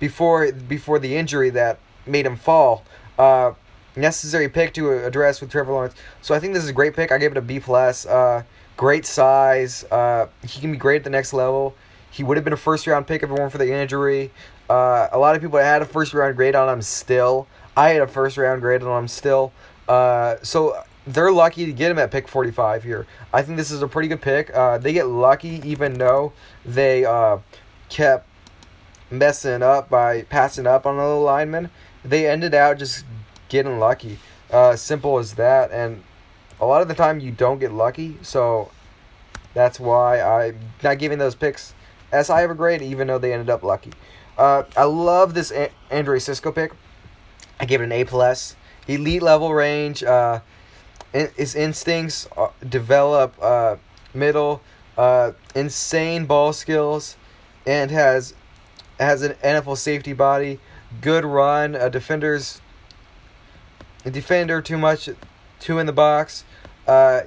before 0.00 0.50
before 0.52 0.98
the 0.98 1.16
injury 1.16 1.50
that 1.50 1.78
made 2.06 2.26
him 2.26 2.36
fall. 2.36 2.84
Uh, 3.18 3.52
necessary 3.96 4.48
pick 4.48 4.74
to 4.74 5.06
address 5.06 5.40
with 5.40 5.50
Trevor 5.50 5.72
Lawrence. 5.72 5.94
So 6.20 6.34
I 6.34 6.40
think 6.40 6.52
this 6.52 6.64
is 6.64 6.68
a 6.68 6.72
great 6.74 6.94
pick. 6.94 7.12
I 7.12 7.18
gave 7.18 7.30
it 7.30 7.36
a 7.36 7.42
B 7.42 7.60
plus. 7.60 8.04
Uh, 8.06 8.42
great 8.76 9.06
size. 9.06 9.82
He 9.82 10.60
can 10.60 10.72
be 10.72 10.78
great 10.78 10.96
at 10.96 11.04
the 11.04 11.10
next 11.10 11.32
level. 11.32 11.76
He 12.14 12.22
would 12.22 12.36
have 12.36 12.44
been 12.44 12.52
a 12.52 12.56
first 12.56 12.86
round 12.86 13.08
pick 13.08 13.24
if 13.24 13.30
it 13.30 13.32
weren't 13.32 13.50
for 13.50 13.58
the 13.58 13.72
injury. 13.72 14.30
Uh, 14.70 15.08
a 15.10 15.18
lot 15.18 15.34
of 15.34 15.42
people 15.42 15.58
had 15.58 15.82
a 15.82 15.84
first 15.84 16.14
round 16.14 16.36
grade 16.36 16.54
on 16.54 16.68
him 16.68 16.80
still. 16.80 17.48
I 17.76 17.90
had 17.90 18.02
a 18.02 18.06
first 18.06 18.36
round 18.36 18.60
grade 18.60 18.84
on 18.84 19.02
him 19.02 19.08
still. 19.08 19.52
Uh, 19.88 20.36
so 20.40 20.80
they're 21.08 21.32
lucky 21.32 21.66
to 21.66 21.72
get 21.72 21.90
him 21.90 21.98
at 21.98 22.12
pick 22.12 22.28
45 22.28 22.84
here. 22.84 23.08
I 23.32 23.42
think 23.42 23.56
this 23.56 23.72
is 23.72 23.82
a 23.82 23.88
pretty 23.88 24.06
good 24.06 24.22
pick. 24.22 24.54
Uh, 24.54 24.78
they 24.78 24.92
get 24.92 25.08
lucky 25.08 25.60
even 25.64 25.94
though 25.94 26.32
they 26.64 27.04
uh, 27.04 27.38
kept 27.88 28.28
messing 29.10 29.64
up 29.64 29.90
by 29.90 30.22
passing 30.22 30.68
up 30.68 30.86
on 30.86 30.96
the 30.96 31.02
lineman. 31.02 31.68
They 32.04 32.30
ended 32.30 32.54
out 32.54 32.78
just 32.78 33.04
getting 33.48 33.80
lucky. 33.80 34.20
Uh, 34.52 34.76
simple 34.76 35.18
as 35.18 35.34
that. 35.34 35.72
And 35.72 36.04
a 36.60 36.64
lot 36.64 36.80
of 36.80 36.86
the 36.86 36.94
time 36.94 37.18
you 37.18 37.32
don't 37.32 37.58
get 37.58 37.72
lucky. 37.72 38.18
So 38.22 38.70
that's 39.52 39.80
why 39.80 40.20
I'm 40.20 40.60
not 40.80 41.00
giving 41.00 41.18
those 41.18 41.34
picks 41.34 41.74
as 42.14 42.28
high 42.28 42.42
of 42.42 42.50
a 42.50 42.54
grade, 42.54 42.80
even 42.80 43.08
though 43.08 43.18
they 43.18 43.32
ended 43.32 43.50
up 43.50 43.62
lucky. 43.62 43.90
Uh, 44.38 44.62
I 44.76 44.84
love 44.84 45.34
this 45.34 45.50
a- 45.50 45.70
Andre 45.90 46.18
Cisco 46.18 46.52
pick. 46.52 46.72
I 47.60 47.66
gave 47.66 47.80
it 47.80 47.84
an 47.84 47.92
A 47.92 48.04
plus. 48.04 48.56
Elite 48.86 49.22
level 49.22 49.52
range. 49.52 50.02
Uh, 50.02 50.40
his 51.12 51.54
instincts 51.54 52.28
uh, 52.36 52.48
develop 52.68 53.34
uh, 53.40 53.76
middle. 54.12 54.60
Uh, 54.96 55.32
insane 55.54 56.24
ball 56.24 56.52
skills, 56.52 57.16
and 57.66 57.90
has 57.90 58.34
has 59.00 59.22
an 59.22 59.32
NFL 59.42 59.76
safety 59.76 60.12
body. 60.12 60.60
Good 61.00 61.24
run. 61.24 61.74
A 61.74 61.90
defender's 61.90 62.60
a 64.04 64.10
defender 64.10 64.60
too 64.62 64.78
much, 64.78 65.08
two 65.58 65.78
in 65.78 65.86
the 65.86 65.92
box. 65.92 66.44
Uh, 66.86 67.22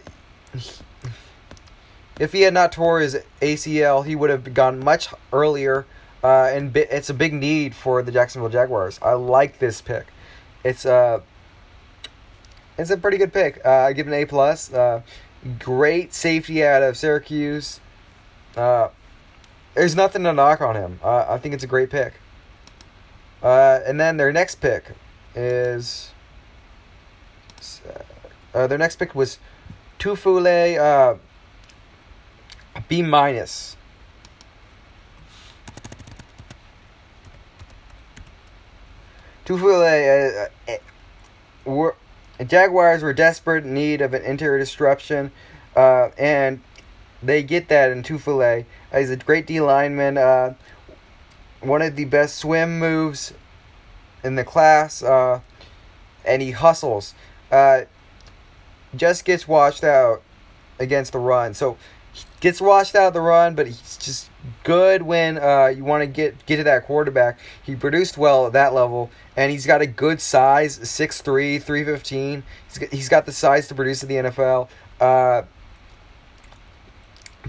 if 2.19 2.31
he 2.31 2.41
had 2.41 2.53
not 2.53 2.71
tore 2.71 2.99
his 2.99 3.17
ACL, 3.41 4.05
he 4.05 4.15
would 4.15 4.29
have 4.29 4.53
gone 4.53 4.79
much 4.79 5.09
earlier. 5.31 5.85
Uh, 6.23 6.49
and 6.51 6.73
bi- 6.73 6.87
it's 6.89 7.09
a 7.09 7.13
big 7.13 7.33
need 7.33 7.75
for 7.75 8.01
the 8.01 8.11
Jacksonville 8.11 8.49
Jaguars. 8.49 8.99
I 9.01 9.13
like 9.13 9.59
this 9.59 9.81
pick. 9.81 10.07
It's 10.63 10.85
a 10.85 10.93
uh, 10.93 11.21
it's 12.77 12.89
a 12.89 12.97
pretty 12.97 13.17
good 13.17 13.33
pick. 13.33 13.59
Uh, 13.65 13.69
I 13.69 13.93
give 13.93 14.07
an 14.07 14.13
A 14.13 14.25
plus. 14.25 14.71
Uh, 14.71 15.01
great 15.59 16.13
safety 16.13 16.63
out 16.63 16.83
of 16.83 16.97
Syracuse. 16.97 17.79
Uh, 18.55 18.89
there's 19.73 19.95
nothing 19.95 20.23
to 20.23 20.33
knock 20.33 20.61
on 20.61 20.75
him. 20.75 20.99
Uh, 21.03 21.25
I 21.27 21.37
think 21.37 21.55
it's 21.55 21.63
a 21.63 21.67
great 21.67 21.89
pick. 21.89 22.13
And 23.41 23.99
then 23.99 24.17
their 24.17 24.31
next 24.31 24.55
pick 24.55 24.91
is 25.33 26.11
their 28.53 28.77
next 28.77 28.97
pick 28.97 29.15
was 29.15 29.39
Tufele, 29.99 31.19
B 32.87 33.01
minus. 33.01 33.75
Tufele, 39.45 40.49
uh, 40.67 40.71
uh, 40.71 40.77
were, 41.63 41.95
Jaguars 42.45 43.01
were 43.01 43.13
desperate 43.13 43.63
in 43.63 43.73
need 43.73 44.01
of 44.01 44.13
an 44.13 44.21
interior 44.23 44.59
disruption, 44.59 45.31
uh, 45.75 46.09
and 46.17 46.61
they 47.23 47.43
get 47.43 47.69
that 47.69 47.91
in 47.91 48.03
Tufele. 48.03 48.65
Uh, 48.91 48.99
he's 48.99 49.09
a 49.09 49.15
great 49.15 49.47
D 49.47 49.61
lineman, 49.61 50.17
uh, 50.17 50.53
one 51.61 51.81
of 51.81 51.95
the 51.95 52.05
best 52.05 52.37
swim 52.37 52.77
moves 52.77 53.33
in 54.23 54.35
the 54.35 54.43
class, 54.43 55.01
uh, 55.01 55.39
and 56.25 56.41
he 56.41 56.51
hustles. 56.51 57.13
Uh, 57.51 57.81
just 58.95 59.25
gets 59.25 59.47
washed 59.47 59.83
out 59.83 60.21
against 60.79 61.13
the 61.13 61.19
run. 61.19 61.53
So 61.53 61.77
gets 62.39 62.61
washed 62.61 62.95
out 62.95 63.07
of 63.07 63.13
the 63.13 63.21
run, 63.21 63.55
but 63.55 63.67
he's 63.67 63.97
just 63.97 64.29
good 64.63 65.01
when 65.01 65.37
uh, 65.37 65.67
you 65.67 65.83
want 65.83 66.01
to 66.01 66.07
get 66.07 66.45
get 66.45 66.57
to 66.57 66.63
that 66.63 66.85
quarterback. 66.85 67.39
He 67.63 67.75
produced 67.75 68.17
well 68.17 68.47
at 68.47 68.53
that 68.53 68.73
level, 68.73 69.09
and 69.35 69.51
he's 69.51 69.65
got 69.65 69.81
a 69.81 69.87
good 69.87 70.21
size 70.21 70.79
6'3", 70.79 71.61
315. 71.61 72.43
He's 72.67 72.77
got, 72.77 72.89
he's 72.89 73.09
got 73.09 73.25
the 73.25 73.31
size 73.31 73.67
to 73.69 73.75
produce 73.75 74.03
in 74.03 74.09
the 74.09 74.15
NFL. 74.29 74.69
Uh, 74.99 75.43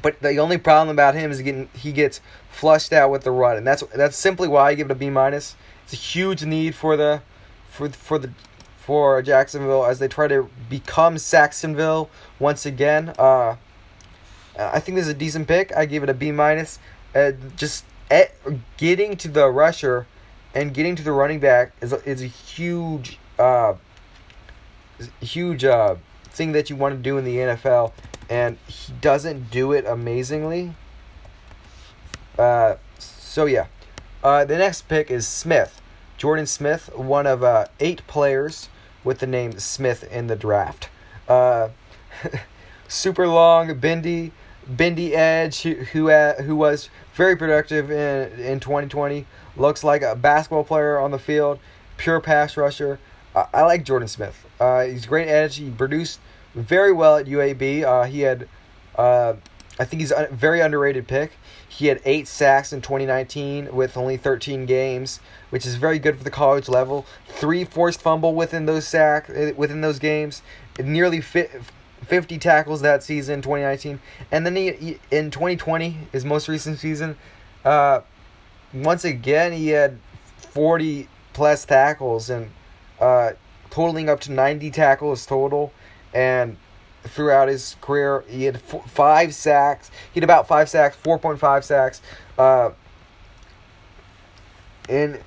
but 0.02 0.20
the 0.20 0.36
only 0.38 0.58
problem 0.58 0.94
about 0.94 1.14
him 1.14 1.30
is 1.30 1.40
getting 1.42 1.68
he 1.74 1.92
gets 1.92 2.20
flushed 2.50 2.92
out 2.92 3.10
with 3.10 3.24
the 3.24 3.30
run, 3.30 3.56
and 3.56 3.66
that's 3.66 3.82
that's 3.94 4.16
simply 4.16 4.48
why 4.48 4.70
I 4.70 4.74
give 4.74 4.90
it 4.90 4.92
a 4.92 4.94
B 4.94 5.10
minus. 5.10 5.56
It's 5.84 5.92
a 5.92 5.96
huge 5.96 6.44
need 6.44 6.74
for 6.74 6.96
the 6.96 7.22
for 7.70 7.88
for 7.88 8.18
the 8.18 8.30
for 8.78 9.20
Jacksonville 9.22 9.84
as 9.84 9.98
they 9.98 10.08
try 10.08 10.28
to 10.28 10.48
become 10.68 11.18
Sacksonville 11.18 12.08
once 12.38 12.64
again. 12.64 13.12
Uh, 13.18 13.56
I 14.58 14.80
think 14.80 14.96
this 14.96 15.04
is 15.04 15.12
a 15.12 15.14
decent 15.14 15.46
pick. 15.46 15.74
I 15.76 15.86
give 15.86 16.02
it 16.02 16.08
a 16.08 16.14
B 16.14 16.32
minus. 16.32 16.78
Uh, 17.14 17.32
just 17.56 17.84
at, 18.10 18.32
getting 18.76 19.16
to 19.18 19.28
the 19.28 19.48
rusher 19.48 20.06
and 20.54 20.74
getting 20.74 20.96
to 20.96 21.02
the 21.02 21.12
running 21.12 21.40
back 21.40 21.72
is 21.80 21.92
a, 21.92 22.02
is 22.08 22.22
a 22.22 22.26
huge 22.26 23.18
uh, 23.38 23.74
huge 25.20 25.64
uh, 25.64 25.96
thing 26.24 26.52
that 26.52 26.70
you 26.70 26.76
want 26.76 26.94
to 26.94 27.00
do 27.00 27.18
in 27.18 27.24
the 27.24 27.36
NFL, 27.36 27.92
and 28.28 28.58
he 28.66 28.92
doesn't 29.00 29.50
do 29.50 29.72
it 29.72 29.86
amazingly. 29.86 30.74
Uh, 32.38 32.76
so 32.98 33.46
yeah, 33.46 33.66
uh, 34.22 34.44
the 34.44 34.58
next 34.58 34.88
pick 34.88 35.10
is 35.10 35.26
Smith, 35.26 35.80
Jordan 36.16 36.46
Smith, 36.46 36.90
one 36.96 37.26
of 37.26 37.42
uh, 37.42 37.66
eight 37.80 38.06
players 38.06 38.68
with 39.04 39.18
the 39.20 39.26
name 39.26 39.58
Smith 39.58 40.04
in 40.12 40.26
the 40.26 40.36
draft. 40.36 40.88
Uh, 41.28 41.68
super 42.88 43.28
long, 43.28 43.78
bendy, 43.78 44.32
bendy 44.68 45.14
edge 45.14 45.62
who 45.62 45.74
who, 45.74 46.10
uh, 46.10 46.42
who 46.42 46.54
was 46.54 46.90
very 47.14 47.36
productive 47.36 47.90
in 47.90 48.38
in 48.38 48.60
2020. 48.60 49.26
Looks 49.56 49.82
like 49.82 50.02
a 50.02 50.14
basketball 50.14 50.64
player 50.64 50.98
on 50.98 51.10
the 51.10 51.18
field, 51.18 51.58
pure 51.96 52.20
pass 52.20 52.56
rusher. 52.56 52.98
Uh, 53.34 53.46
I 53.52 53.62
like 53.62 53.84
Jordan 53.84 54.08
Smith. 54.08 54.46
Uh, 54.60 54.84
he's 54.84 55.06
great 55.06 55.28
edge. 55.28 55.56
He 55.56 55.70
produced 55.70 56.20
very 56.54 56.92
well 56.92 57.16
at 57.16 57.26
UAB. 57.26 57.84
Uh, 57.84 58.04
he 58.04 58.20
had, 58.20 58.48
uh, 58.96 59.34
I 59.78 59.84
think 59.84 60.00
he's 60.00 60.10
a 60.10 60.28
very 60.30 60.60
underrated 60.60 61.06
pick. 61.06 61.32
He 61.68 61.86
had 61.86 62.00
eight 62.04 62.26
sacks 62.26 62.72
in 62.72 62.80
2019 62.80 63.72
with 63.74 63.96
only 63.96 64.16
13 64.16 64.66
games, 64.66 65.20
which 65.50 65.64
is 65.64 65.76
very 65.76 65.98
good 65.98 66.18
for 66.18 66.24
the 66.24 66.30
college 66.30 66.68
level. 66.68 67.06
Three 67.28 67.64
forced 67.64 68.00
fumble 68.00 68.34
within 68.34 68.66
those 68.66 68.86
sack 68.86 69.30
uh, 69.30 69.52
within 69.56 69.80
those 69.80 69.98
games. 69.98 70.42
Nearly 70.78 71.20
50 72.06 72.38
tackles 72.38 72.80
that 72.82 73.02
season, 73.02 73.42
2019, 73.42 74.00
and 74.30 74.46
then 74.46 74.56
he, 74.56 74.72
he 74.72 74.98
in 75.10 75.30
2020, 75.30 75.96
his 76.12 76.24
most 76.24 76.48
recent 76.48 76.78
season, 76.78 77.16
uh, 77.64 78.00
once 78.72 79.04
again 79.04 79.52
he 79.52 79.68
had 79.68 79.98
40 80.36 81.08
plus 81.32 81.64
tackles 81.64 82.30
and 82.30 82.50
uh, 83.00 83.32
totaling 83.70 84.08
up 84.08 84.20
to 84.20 84.32
90 84.32 84.70
tackles 84.70 85.26
total, 85.26 85.72
and 86.14 86.56
throughout 87.04 87.48
his 87.48 87.76
career. 87.80 88.24
He 88.28 88.44
had 88.44 88.60
five 88.60 89.34
sacks. 89.34 89.90
He 90.12 90.20
had 90.20 90.24
about 90.24 90.48
five 90.48 90.68
sacks, 90.68 90.96
four 90.96 91.18
point 91.18 91.38
five 91.38 91.64
sacks. 91.64 92.00
Uh, 92.36 92.70
in 94.88 95.20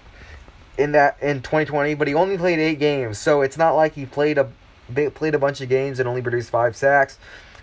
in 0.78 0.93
that 0.93 1.17
in 1.22 1.41
2020, 1.41 1.93
but 1.95 2.07
he 2.07 2.13
only 2.13 2.38
played 2.38 2.59
eight 2.59 2.80
games, 2.80 3.17
so 3.17 3.41
it's 3.41 3.57
not 3.57 3.74
like 3.74 3.93
he 3.93 4.05
played 4.05 4.38
a 4.38 4.49
played 4.92 5.36
a 5.36 5.39
bunch 5.39 5.62
of 5.62 5.70
games 5.70 6.00
and 6.00 6.08
only 6.08 6.22
produced 6.22 6.50
five 6.50 6.76
sacks. 6.76 7.18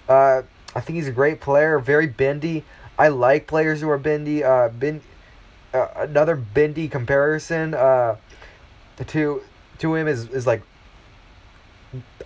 Uh, 0.08 0.42
I 0.74 0.80
think 0.80 0.96
he's 0.96 1.08
a 1.08 1.12
great 1.12 1.40
player, 1.40 1.78
very 1.78 2.06
bendy. 2.06 2.64
I 2.98 3.08
like 3.08 3.46
players 3.46 3.80
who 3.80 3.88
are 3.90 3.98
bendy. 3.98 4.42
Uh, 4.42 4.68
ben, 4.68 5.00
uh, 5.72 5.88
another 5.96 6.36
bendy 6.36 6.88
comparison 6.88 7.74
uh, 7.74 8.16
to 9.06 9.42
to 9.78 9.94
him 9.94 10.08
is 10.08 10.28
is 10.30 10.46
like 10.46 10.62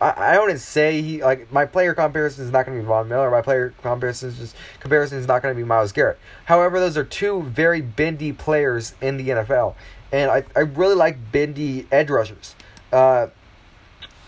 I, 0.01 0.33
I 0.33 0.35
don't 0.35 0.59
say 0.59 1.03
he 1.03 1.23
like 1.23 1.53
my 1.53 1.67
player 1.67 1.95
comparison 1.95 2.45
is 2.45 2.51
not 2.51 2.67
going 2.67 2.77
to 2.77 2.83
be 2.83 2.87
Von 2.87 3.09
Miller. 3.09 3.31
My 3.31 3.43
player 3.43 3.75
comparison 3.83 4.31
is 4.31 4.39
just 4.39 4.57
comparison 4.81 5.19
is 5.19 5.27
not 5.27 5.43
going 5.43 5.55
to 5.55 5.61
be 5.61 5.67
Myles 5.67 5.93
Garrett. 5.93 6.19
However, 6.47 6.81
those 6.81 6.97
are 6.97 7.05
two 7.05 7.43
very 7.43 7.81
bendy 7.81 8.33
players 8.33 8.95
in 9.01 9.17
the 9.17 9.29
NFL, 9.29 9.75
and 10.11 10.31
I 10.31 10.45
I 10.57 10.61
really 10.61 10.97
like 10.97 11.33
bendy 11.33 11.87
edge 11.93 12.11
rushers. 12.11 12.55
Uh, 12.93 13.29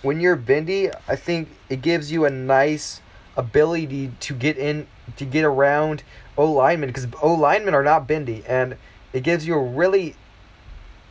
when 0.05 0.21
you're 0.21 0.37
bendy, 0.37 0.91
I 1.09 1.17
think 1.17 1.49
it 1.69 1.83
gives 1.83 2.13
you 2.13 2.27
a 2.27 2.31
nice 2.31 3.01
ability 3.37 4.13
to 4.21 4.35
get 4.35 4.57
in 4.57 4.87
to 5.17 5.25
get 5.25 5.45
around 5.45 6.03
O 6.37 6.51
linemen 6.51 6.91
because 6.91 7.07
O 7.23 7.35
linemen 7.35 7.75
are 7.75 7.83
not 7.83 8.07
bendy, 8.07 8.45
and 8.47 8.77
it 9.13 9.23
gives 9.23 9.47
you 9.47 9.55
a 9.55 9.63
really 9.63 10.15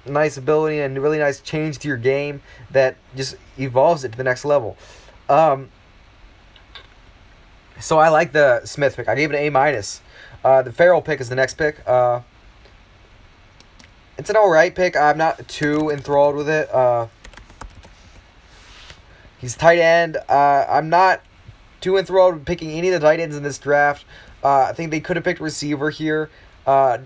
nice 0.06 0.38
ability 0.38 0.80
and 0.80 1.02
really 1.02 1.18
nice 1.18 1.40
change 1.40 1.80
to 1.80 1.88
your 1.88 1.98
game 1.98 2.42
that 2.72 2.96
just 3.16 3.36
evolves 3.58 4.04
it 4.04 4.12
to 4.12 4.18
the 4.18 4.24
next 4.24 4.46
level. 4.46 4.78
Um, 5.28 5.70
so 7.80 7.98
I 7.98 8.10
like 8.10 8.32
the 8.32 8.66
Smith 8.66 8.96
pick. 8.96 9.08
I 9.08 9.16
gave 9.16 9.32
it 9.32 9.36
an 9.36 9.42
A 9.42 9.50
minus. 9.50 10.02
Uh, 10.44 10.62
the 10.62 10.72
Farrell 10.72 11.02
pick 11.02 11.20
is 11.20 11.30
the 11.30 11.36
next 11.36 11.56
pick. 11.56 11.82
Uh, 11.88 12.22
it's 14.18 14.30
an 14.30 14.36
alright 14.36 14.76
pick. 14.76 14.96
I'm 14.96 15.18
not 15.18 15.48
too 15.48 15.90
enthralled 15.90 16.36
with 16.36 16.50
it. 16.50 16.70
Uh, 16.72 17.08
he's 19.44 19.58
tight 19.58 19.80
end. 19.80 20.18
Uh, 20.30 20.66
I'm 20.70 20.88
not 20.88 21.22
too 21.82 21.98
enthralled 21.98 22.36
with 22.36 22.46
picking 22.46 22.72
any 22.72 22.88
of 22.88 23.02
the 23.02 23.06
tight 23.06 23.20
ends 23.20 23.36
in 23.36 23.44
this 23.44 23.58
draft. 23.58 24.06
Uh, 24.42 24.68
I 24.70 24.74
think 24.74 24.90
they 24.90 25.02
could 25.02 25.18
have 25.18 25.26
picked 25.26 25.42
receiver 25.42 25.90
here. 25.90 26.30
Uh, 26.66 27.00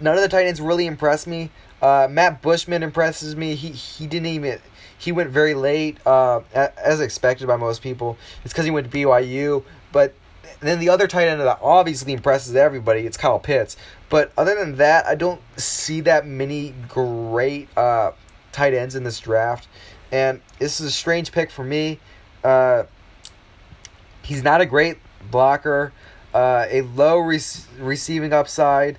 none 0.00 0.16
of 0.16 0.20
the 0.20 0.28
tight 0.28 0.46
ends 0.46 0.60
really 0.60 0.86
impressed 0.86 1.28
me. 1.28 1.50
Uh, 1.80 2.08
Matt 2.10 2.42
Bushman 2.42 2.82
impresses 2.82 3.36
me. 3.36 3.54
He 3.54 3.68
he 3.68 4.08
didn't 4.08 4.26
even 4.26 4.58
he 4.98 5.12
went 5.12 5.30
very 5.30 5.54
late, 5.54 5.98
uh, 6.04 6.40
as 6.54 7.00
expected 7.00 7.46
by 7.46 7.56
most 7.56 7.82
people. 7.82 8.18
It's 8.44 8.52
because 8.52 8.64
he 8.64 8.70
went 8.72 8.90
to 8.90 8.96
BYU. 8.96 9.62
But 9.92 10.14
then 10.58 10.80
the 10.80 10.88
other 10.88 11.06
tight 11.06 11.28
end 11.28 11.40
that 11.40 11.58
obviously 11.62 12.12
impresses 12.12 12.56
everybody, 12.56 13.06
it's 13.06 13.16
Kyle 13.16 13.38
Pitts. 13.38 13.76
But 14.08 14.32
other 14.36 14.56
than 14.56 14.76
that, 14.76 15.06
I 15.06 15.14
don't 15.14 15.40
see 15.56 16.00
that 16.02 16.26
many 16.26 16.74
great 16.88 17.68
uh, 17.76 18.12
tight 18.50 18.74
ends 18.74 18.96
in 18.96 19.04
this 19.04 19.20
draft. 19.20 19.68
And 20.12 20.40
this 20.58 20.80
is 20.80 20.86
a 20.86 20.90
strange 20.90 21.32
pick 21.32 21.50
for 21.50 21.64
me. 21.64 21.98
Uh, 22.44 22.84
he's 24.22 24.42
not 24.42 24.60
a 24.60 24.66
great 24.66 24.98
blocker. 25.30 25.92
Uh, 26.32 26.66
a 26.68 26.82
low 26.82 27.18
re- 27.18 27.40
receiving 27.78 28.32
upside 28.32 28.98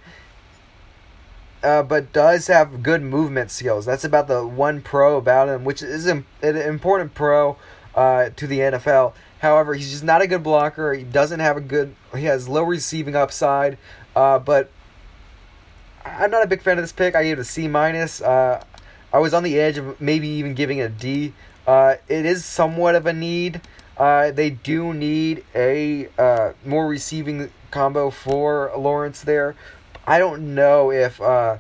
uh, 1.64 1.84
but 1.84 2.14
does 2.14 2.48
have 2.48 2.84
good 2.84 3.02
movement 3.02 3.52
skills. 3.52 3.86
That's 3.86 4.04
about 4.04 4.28
the 4.28 4.46
one 4.46 4.82
pro 4.82 5.18
about 5.18 5.50
him, 5.50 5.64
which 5.64 5.82
is 5.82 6.06
an 6.06 6.26
important 6.42 7.14
pro 7.14 7.58
uh, 7.96 8.30
to 8.36 8.48
the 8.48 8.60
NFL. 8.60 9.14
However, 9.40 9.74
he's 9.74 9.92
just 9.92 10.04
not 10.04 10.22
a 10.22 10.28
good 10.28 10.44
blocker. 10.44 10.94
He 10.94 11.04
doesn't 11.04 11.40
have 11.40 11.58
a 11.58 11.62
good. 11.62 11.96
He 12.16 12.26
has 12.26 12.48
low 12.48 12.64
receiving 12.64 13.16
upside, 13.16 13.78
uh, 14.16 14.40
but 14.40 14.72
I'm 16.06 16.32
not 16.32 16.44
a 16.44 16.48
big 16.48 16.62
fan 16.62 16.78
of 16.78 16.84
this 16.84 16.92
pick. 16.92 17.16
I 17.16 17.24
gave 17.24 17.38
it 17.38 17.42
a 17.42 17.46
C 17.46 17.68
minus. 17.68 18.22
Uh, 18.22 18.64
I 19.12 19.20
was 19.20 19.34
on 19.34 19.44
the 19.44 19.60
edge 19.60 19.78
of 19.78 20.00
maybe 20.02 20.28
even 20.28 20.54
giving 20.54 20.82
a 20.82 20.90
D. 20.90 21.34
Uh, 21.66 21.96
it 22.08 22.26
is 22.26 22.46
somewhat 22.46 22.96
of 22.96 23.06
a 23.06 23.14
need. 23.14 23.62
Uh, 23.98 24.32
they 24.32 24.50
do 24.50 24.94
need 24.94 25.44
a 25.56 26.08
uh, 26.18 26.54
more 26.64 26.88
receiving 26.88 27.52
combo 27.72 28.10
for 28.10 28.72
Lawrence 28.78 29.22
there, 29.22 29.56
I 30.08 30.20
don't 30.20 30.56
know 30.56 30.90
if 30.90 31.20
uh, 31.22 31.58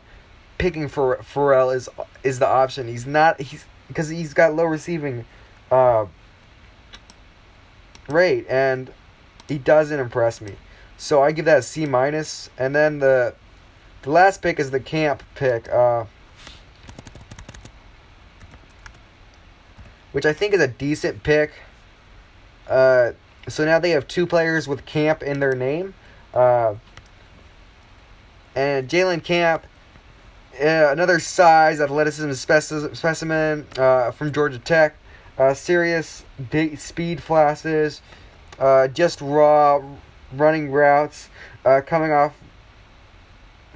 picking 0.58 0.88
for 0.88 1.22
Farrell 1.22 1.70
is 1.70 1.90
is 2.24 2.40
the 2.40 2.48
option. 2.48 2.88
He's 2.88 3.06
not. 3.06 3.42
He's 3.42 3.66
because 3.90 4.08
he's 4.08 4.34
got 4.34 4.56
low 4.56 4.64
receiving 4.64 5.26
uh, 5.70 6.06
rate, 8.08 8.46
and 8.50 8.92
he 9.50 9.58
doesn't 9.58 10.00
impress 10.00 10.40
me. 10.40 10.54
So 10.98 11.22
I 11.22 11.34
give 11.34 11.44
that 11.46 11.60
a 11.60 11.62
C 11.62 11.86
minus. 11.86 12.50
And 12.58 12.74
then 12.74 13.00
the 13.00 13.36
the 14.04 14.12
last 14.12 14.42
pick 14.42 14.60
is 14.62 14.72
the 14.72 14.80
camp 14.80 15.24
pick, 15.36 15.68
uh, 15.70 16.06
which 20.18 20.26
I 20.26 20.34
think 20.34 20.56
is 20.56 20.62
a 20.62 20.68
decent 20.68 21.22
pick. 21.22 21.52
Uh, 22.68 23.12
so 23.48 23.66
now 23.66 23.78
they 23.78 23.92
have 23.92 24.08
two 24.08 24.26
players 24.26 24.68
with 24.68 24.84
Camp 24.84 25.22
in 25.22 25.40
their 25.40 25.54
name. 25.54 25.94
Uh, 26.34 26.74
and 28.56 28.90
Jalen 28.90 29.24
Camp, 29.24 29.68
uh, 30.60 30.90
another 30.90 31.20
size, 31.20 31.80
athleticism 31.80 32.32
speci- 32.32 32.96
specimen 32.96 33.68
uh, 33.78 34.10
from 34.10 34.34
Georgia 34.34 34.58
Tech. 34.58 34.96
Uh, 35.38 35.54
serious 35.54 36.26
big 36.50 36.80
speed 36.80 37.22
flashes, 37.22 38.02
uh, 38.58 38.88
just 38.88 39.22
raw 39.22 39.84
running 40.34 40.72
routes, 40.72 41.30
uh, 41.64 41.80
coming 41.86 42.12
off 42.12 42.34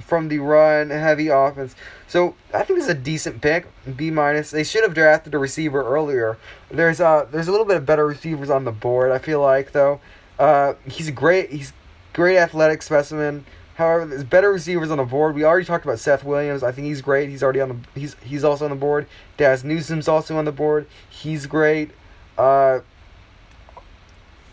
from 0.00 0.26
the 0.26 0.40
run 0.40 0.90
heavy 0.90 1.28
offense. 1.28 1.76
So 2.12 2.34
I 2.52 2.62
think 2.62 2.78
this 2.78 2.84
is 2.84 2.90
a 2.90 2.94
decent 2.94 3.40
pick. 3.40 3.66
B 3.96 4.10
minus. 4.10 4.50
They 4.50 4.64
should 4.64 4.82
have 4.82 4.92
drafted 4.92 5.32
a 5.32 5.38
receiver 5.38 5.82
earlier. 5.82 6.36
There's 6.70 7.00
uh 7.00 7.26
there's 7.30 7.48
a 7.48 7.50
little 7.50 7.64
bit 7.64 7.78
of 7.78 7.86
better 7.86 8.06
receivers 8.06 8.50
on 8.50 8.66
the 8.66 8.70
board. 8.70 9.10
I 9.10 9.16
feel 9.16 9.40
like 9.40 9.72
though. 9.72 9.98
Uh, 10.38 10.74
he's 10.84 11.08
a 11.08 11.12
great 11.12 11.48
he's 11.50 11.72
great 12.12 12.36
athletic 12.36 12.82
specimen. 12.82 13.46
However, 13.76 14.04
there's 14.04 14.24
better 14.24 14.52
receivers 14.52 14.90
on 14.90 14.98
the 14.98 15.06
board. 15.06 15.34
We 15.34 15.44
already 15.44 15.64
talked 15.64 15.86
about 15.86 16.00
Seth 16.00 16.22
Williams. 16.22 16.62
I 16.62 16.70
think 16.70 16.86
he's 16.86 17.00
great. 17.00 17.30
He's 17.30 17.42
already 17.42 17.62
on 17.62 17.68
the 17.70 17.98
he's 17.98 18.14
he's 18.22 18.44
also 18.44 18.66
on 18.66 18.70
the 18.72 18.76
board. 18.76 19.06
Dazz 19.38 19.64
Newsome's 19.64 20.06
also 20.06 20.36
on 20.36 20.44
the 20.44 20.52
board. 20.52 20.86
He's 21.08 21.46
great. 21.46 21.92
Uh, 22.36 22.80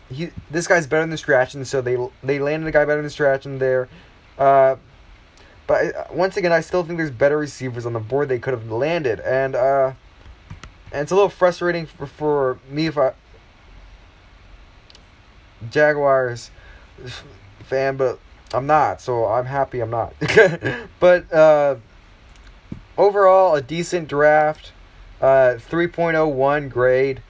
he 0.09 0.31
this 0.49 0.65
guy's 0.65 0.87
better 0.87 1.05
than 1.05 1.17
Strachan, 1.17 1.65
so 1.65 1.81
they 1.81 1.97
they 2.23 2.39
landed 2.39 2.69
a 2.69 2.71
guy 2.71 2.85
better 2.85 3.01
than 3.01 3.09
Strachan 3.09 3.59
there. 3.59 3.89
Uh, 4.37 4.77
but 5.69 6.11
once 6.11 6.35
again, 6.35 6.51
I 6.51 6.61
still 6.61 6.83
think 6.83 6.97
there's 6.97 7.11
better 7.11 7.37
receivers 7.37 7.85
on 7.85 7.93
the 7.93 7.99
board 7.99 8.27
they 8.27 8.39
could 8.39 8.55
have 8.55 8.71
landed, 8.71 9.19
and 9.19 9.53
uh, 9.53 9.93
and 10.91 11.03
it's 11.03 11.11
a 11.11 11.15
little 11.15 11.29
frustrating 11.29 11.85
for, 11.85 12.07
for 12.07 12.59
me 12.67 12.87
if 12.87 12.97
I 12.97 13.13
Jaguars 15.69 16.49
fan, 17.65 17.97
but 17.97 18.17
I'm 18.51 18.65
not, 18.65 18.99
so 18.99 19.25
I'm 19.25 19.45
happy 19.45 19.79
I'm 19.79 19.91
not. 19.91 20.15
but 20.99 21.31
uh, 21.31 21.75
overall, 22.97 23.53
a 23.53 23.61
decent 23.61 24.07
draft, 24.07 24.71
uh, 25.21 25.59
3.01 25.59 26.71
grade. 26.71 27.21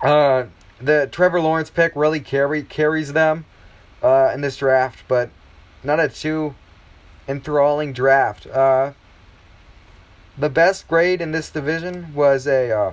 Uh, 0.00 0.44
the 0.80 1.10
Trevor 1.12 1.42
Lawrence 1.42 1.68
pick 1.68 1.92
really 1.94 2.20
carry 2.20 2.62
carries 2.62 3.12
them 3.12 3.44
uh, 4.02 4.30
in 4.32 4.40
this 4.40 4.56
draft, 4.56 5.04
but 5.08 5.28
not 5.84 6.00
a 6.00 6.08
too 6.08 6.54
enthralling 7.32 7.92
draft. 7.92 8.46
Uh, 8.46 8.92
the 10.38 10.48
best 10.48 10.86
grade 10.86 11.20
in 11.20 11.32
this 11.32 11.50
division 11.50 12.14
was 12.14 12.46
a 12.46 12.70
uh, 12.70 12.92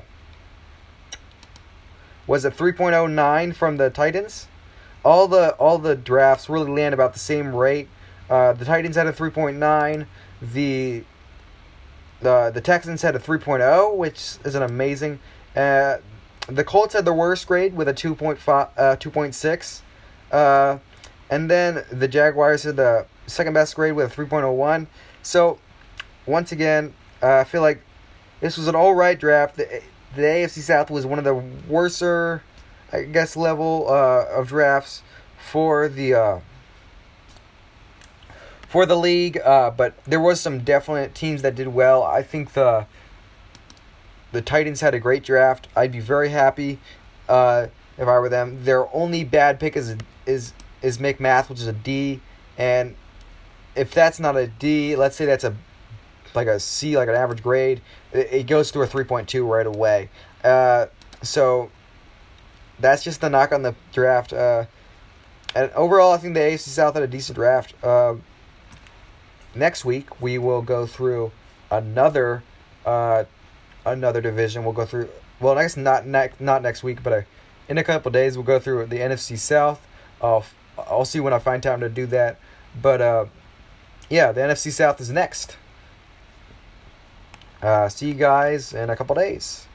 was 2.25 2.45
a 2.45 2.51
3.09 2.51 3.55
from 3.55 3.77
the 3.77 3.89
Titans. 3.89 4.47
All 5.03 5.27
the 5.27 5.51
all 5.55 5.77
the 5.77 5.95
drafts 5.95 6.49
really 6.49 6.71
land 6.71 6.93
about 6.93 7.13
the 7.13 7.19
same 7.19 7.55
rate. 7.55 7.87
Uh, 8.29 8.53
the 8.53 8.65
Titans 8.65 8.95
had 8.95 9.07
a 9.07 9.13
3.9. 9.13 10.05
The 10.41 11.03
the 12.21 12.51
the 12.53 12.61
Texans 12.61 13.01
had 13.01 13.15
a 13.15 13.19
3.0, 13.19 13.95
which 13.95 14.37
is 14.43 14.55
an 14.55 14.63
amazing. 14.63 15.19
Uh, 15.55 15.97
the 16.47 16.63
Colts 16.63 16.93
had 16.93 17.05
the 17.05 17.13
worst 17.13 17.47
grade 17.47 17.75
with 17.75 17.87
a 17.87 17.93
2.5 17.93 18.69
uh, 18.77 18.95
2.6. 18.95 19.81
Uh, 20.31 20.79
and 21.29 21.49
then 21.49 21.85
the 21.91 22.07
Jaguars 22.07 22.63
had 22.63 22.75
the 22.75 23.05
second 23.29 23.53
best 23.53 23.75
grade 23.75 23.93
with 23.93 24.11
a 24.11 24.15
3.01. 24.15 24.87
So 25.21 25.59
once 26.25 26.51
again, 26.51 26.93
uh, 27.21 27.37
I 27.37 27.43
feel 27.43 27.61
like 27.61 27.81
this 28.39 28.57
was 28.57 28.67
an 28.67 28.75
all 28.75 28.93
right 28.93 29.19
draft. 29.19 29.57
The, 29.57 29.81
the 30.15 30.21
AFC 30.21 30.61
South 30.61 30.89
was 30.89 31.05
one 31.05 31.19
of 31.19 31.25
the 31.25 31.35
worser, 31.35 32.43
I 32.91 33.03
guess, 33.03 33.35
level 33.35 33.87
uh, 33.89 34.25
of 34.25 34.47
drafts 34.47 35.03
for 35.37 35.87
the 35.87 36.13
uh, 36.13 36.39
for 38.67 38.85
the 38.85 38.95
league. 38.95 39.39
Uh, 39.43 39.71
but 39.71 39.93
there 40.05 40.19
was 40.19 40.39
some 40.39 40.59
definite 40.59 41.13
teams 41.13 41.41
that 41.41 41.55
did 41.55 41.69
well. 41.69 42.03
I 42.03 42.23
think 42.23 42.53
the 42.53 42.85
the 44.31 44.41
Titans 44.41 44.81
had 44.81 44.93
a 44.93 44.99
great 44.99 45.23
draft. 45.23 45.67
I'd 45.75 45.91
be 45.91 45.99
very 45.99 46.29
happy 46.29 46.79
uh, 47.27 47.67
if 47.97 48.07
I 48.07 48.19
were 48.19 48.29
them. 48.29 48.63
Their 48.63 48.93
only 48.95 49.23
bad 49.23 49.59
pick 49.59 49.75
is 49.75 49.95
is 50.25 50.53
is 50.81 50.97
McMath, 50.97 51.49
which 51.49 51.59
is 51.59 51.67
a 51.67 51.73
D, 51.73 52.21
and 52.57 52.95
if 53.75 53.93
that's 53.93 54.19
not 54.19 54.35
a 54.37 54.47
D, 54.47 54.95
let's 54.95 55.15
say 55.15 55.25
that's 55.25 55.43
a 55.43 55.55
like 56.35 56.47
a 56.47 56.59
C, 56.59 56.95
like 56.97 57.09
an 57.09 57.15
average 57.15 57.41
grade, 57.41 57.81
it, 58.13 58.45
goes 58.47 58.71
to 58.71 58.81
a 58.81 58.87
three 58.87 59.03
point 59.03 59.27
two 59.27 59.45
right 59.45 59.65
away. 59.65 60.09
Uh, 60.43 60.87
so 61.21 61.71
that's 62.79 63.03
just 63.03 63.21
the 63.21 63.29
knock 63.29 63.51
on 63.51 63.63
the 63.63 63.75
draft. 63.91 64.33
Uh, 64.33 64.65
and 65.55 65.71
overall, 65.71 66.11
I 66.11 66.17
think 66.17 66.33
the 66.35 66.39
AFC 66.39 66.69
South 66.69 66.93
had 66.93 67.03
a 67.03 67.07
decent 67.07 67.35
draft. 67.35 67.73
Uh, 67.83 68.15
next 69.55 69.83
week 69.83 70.21
we 70.21 70.37
will 70.37 70.61
go 70.61 70.85
through 70.85 71.31
another 71.71 72.43
uh, 72.85 73.23
another 73.85 74.21
division. 74.21 74.63
We'll 74.63 74.73
go 74.73 74.85
through. 74.85 75.09
Well, 75.39 75.57
I 75.57 75.63
guess 75.63 75.77
not 75.77 76.05
next 76.05 76.39
not 76.39 76.61
next 76.61 76.83
week, 76.83 77.01
but 77.03 77.13
uh, 77.13 77.21
in 77.67 77.77
a 77.77 77.83
couple 77.83 78.11
days 78.11 78.37
we'll 78.37 78.45
go 78.45 78.59
through 78.59 78.85
the 78.87 78.99
NFC 78.99 79.37
South. 79.37 79.85
I'll 80.21 80.45
I'll 80.77 81.05
see 81.05 81.19
when 81.19 81.33
I 81.33 81.39
find 81.39 81.61
time 81.61 81.79
to 81.81 81.89
do 81.89 82.05
that. 82.07 82.39
But 82.79 83.01
uh, 83.01 83.25
yeah, 84.09 84.31
the 84.31 84.41
NFC 84.41 84.71
South 84.71 84.99
is 84.99 85.09
next. 85.09 85.57
Uh, 87.61 87.89
see 87.89 88.07
you 88.07 88.13
guys 88.13 88.73
in 88.73 88.89
a 88.89 88.95
couple 88.95 89.15
days. 89.15 89.65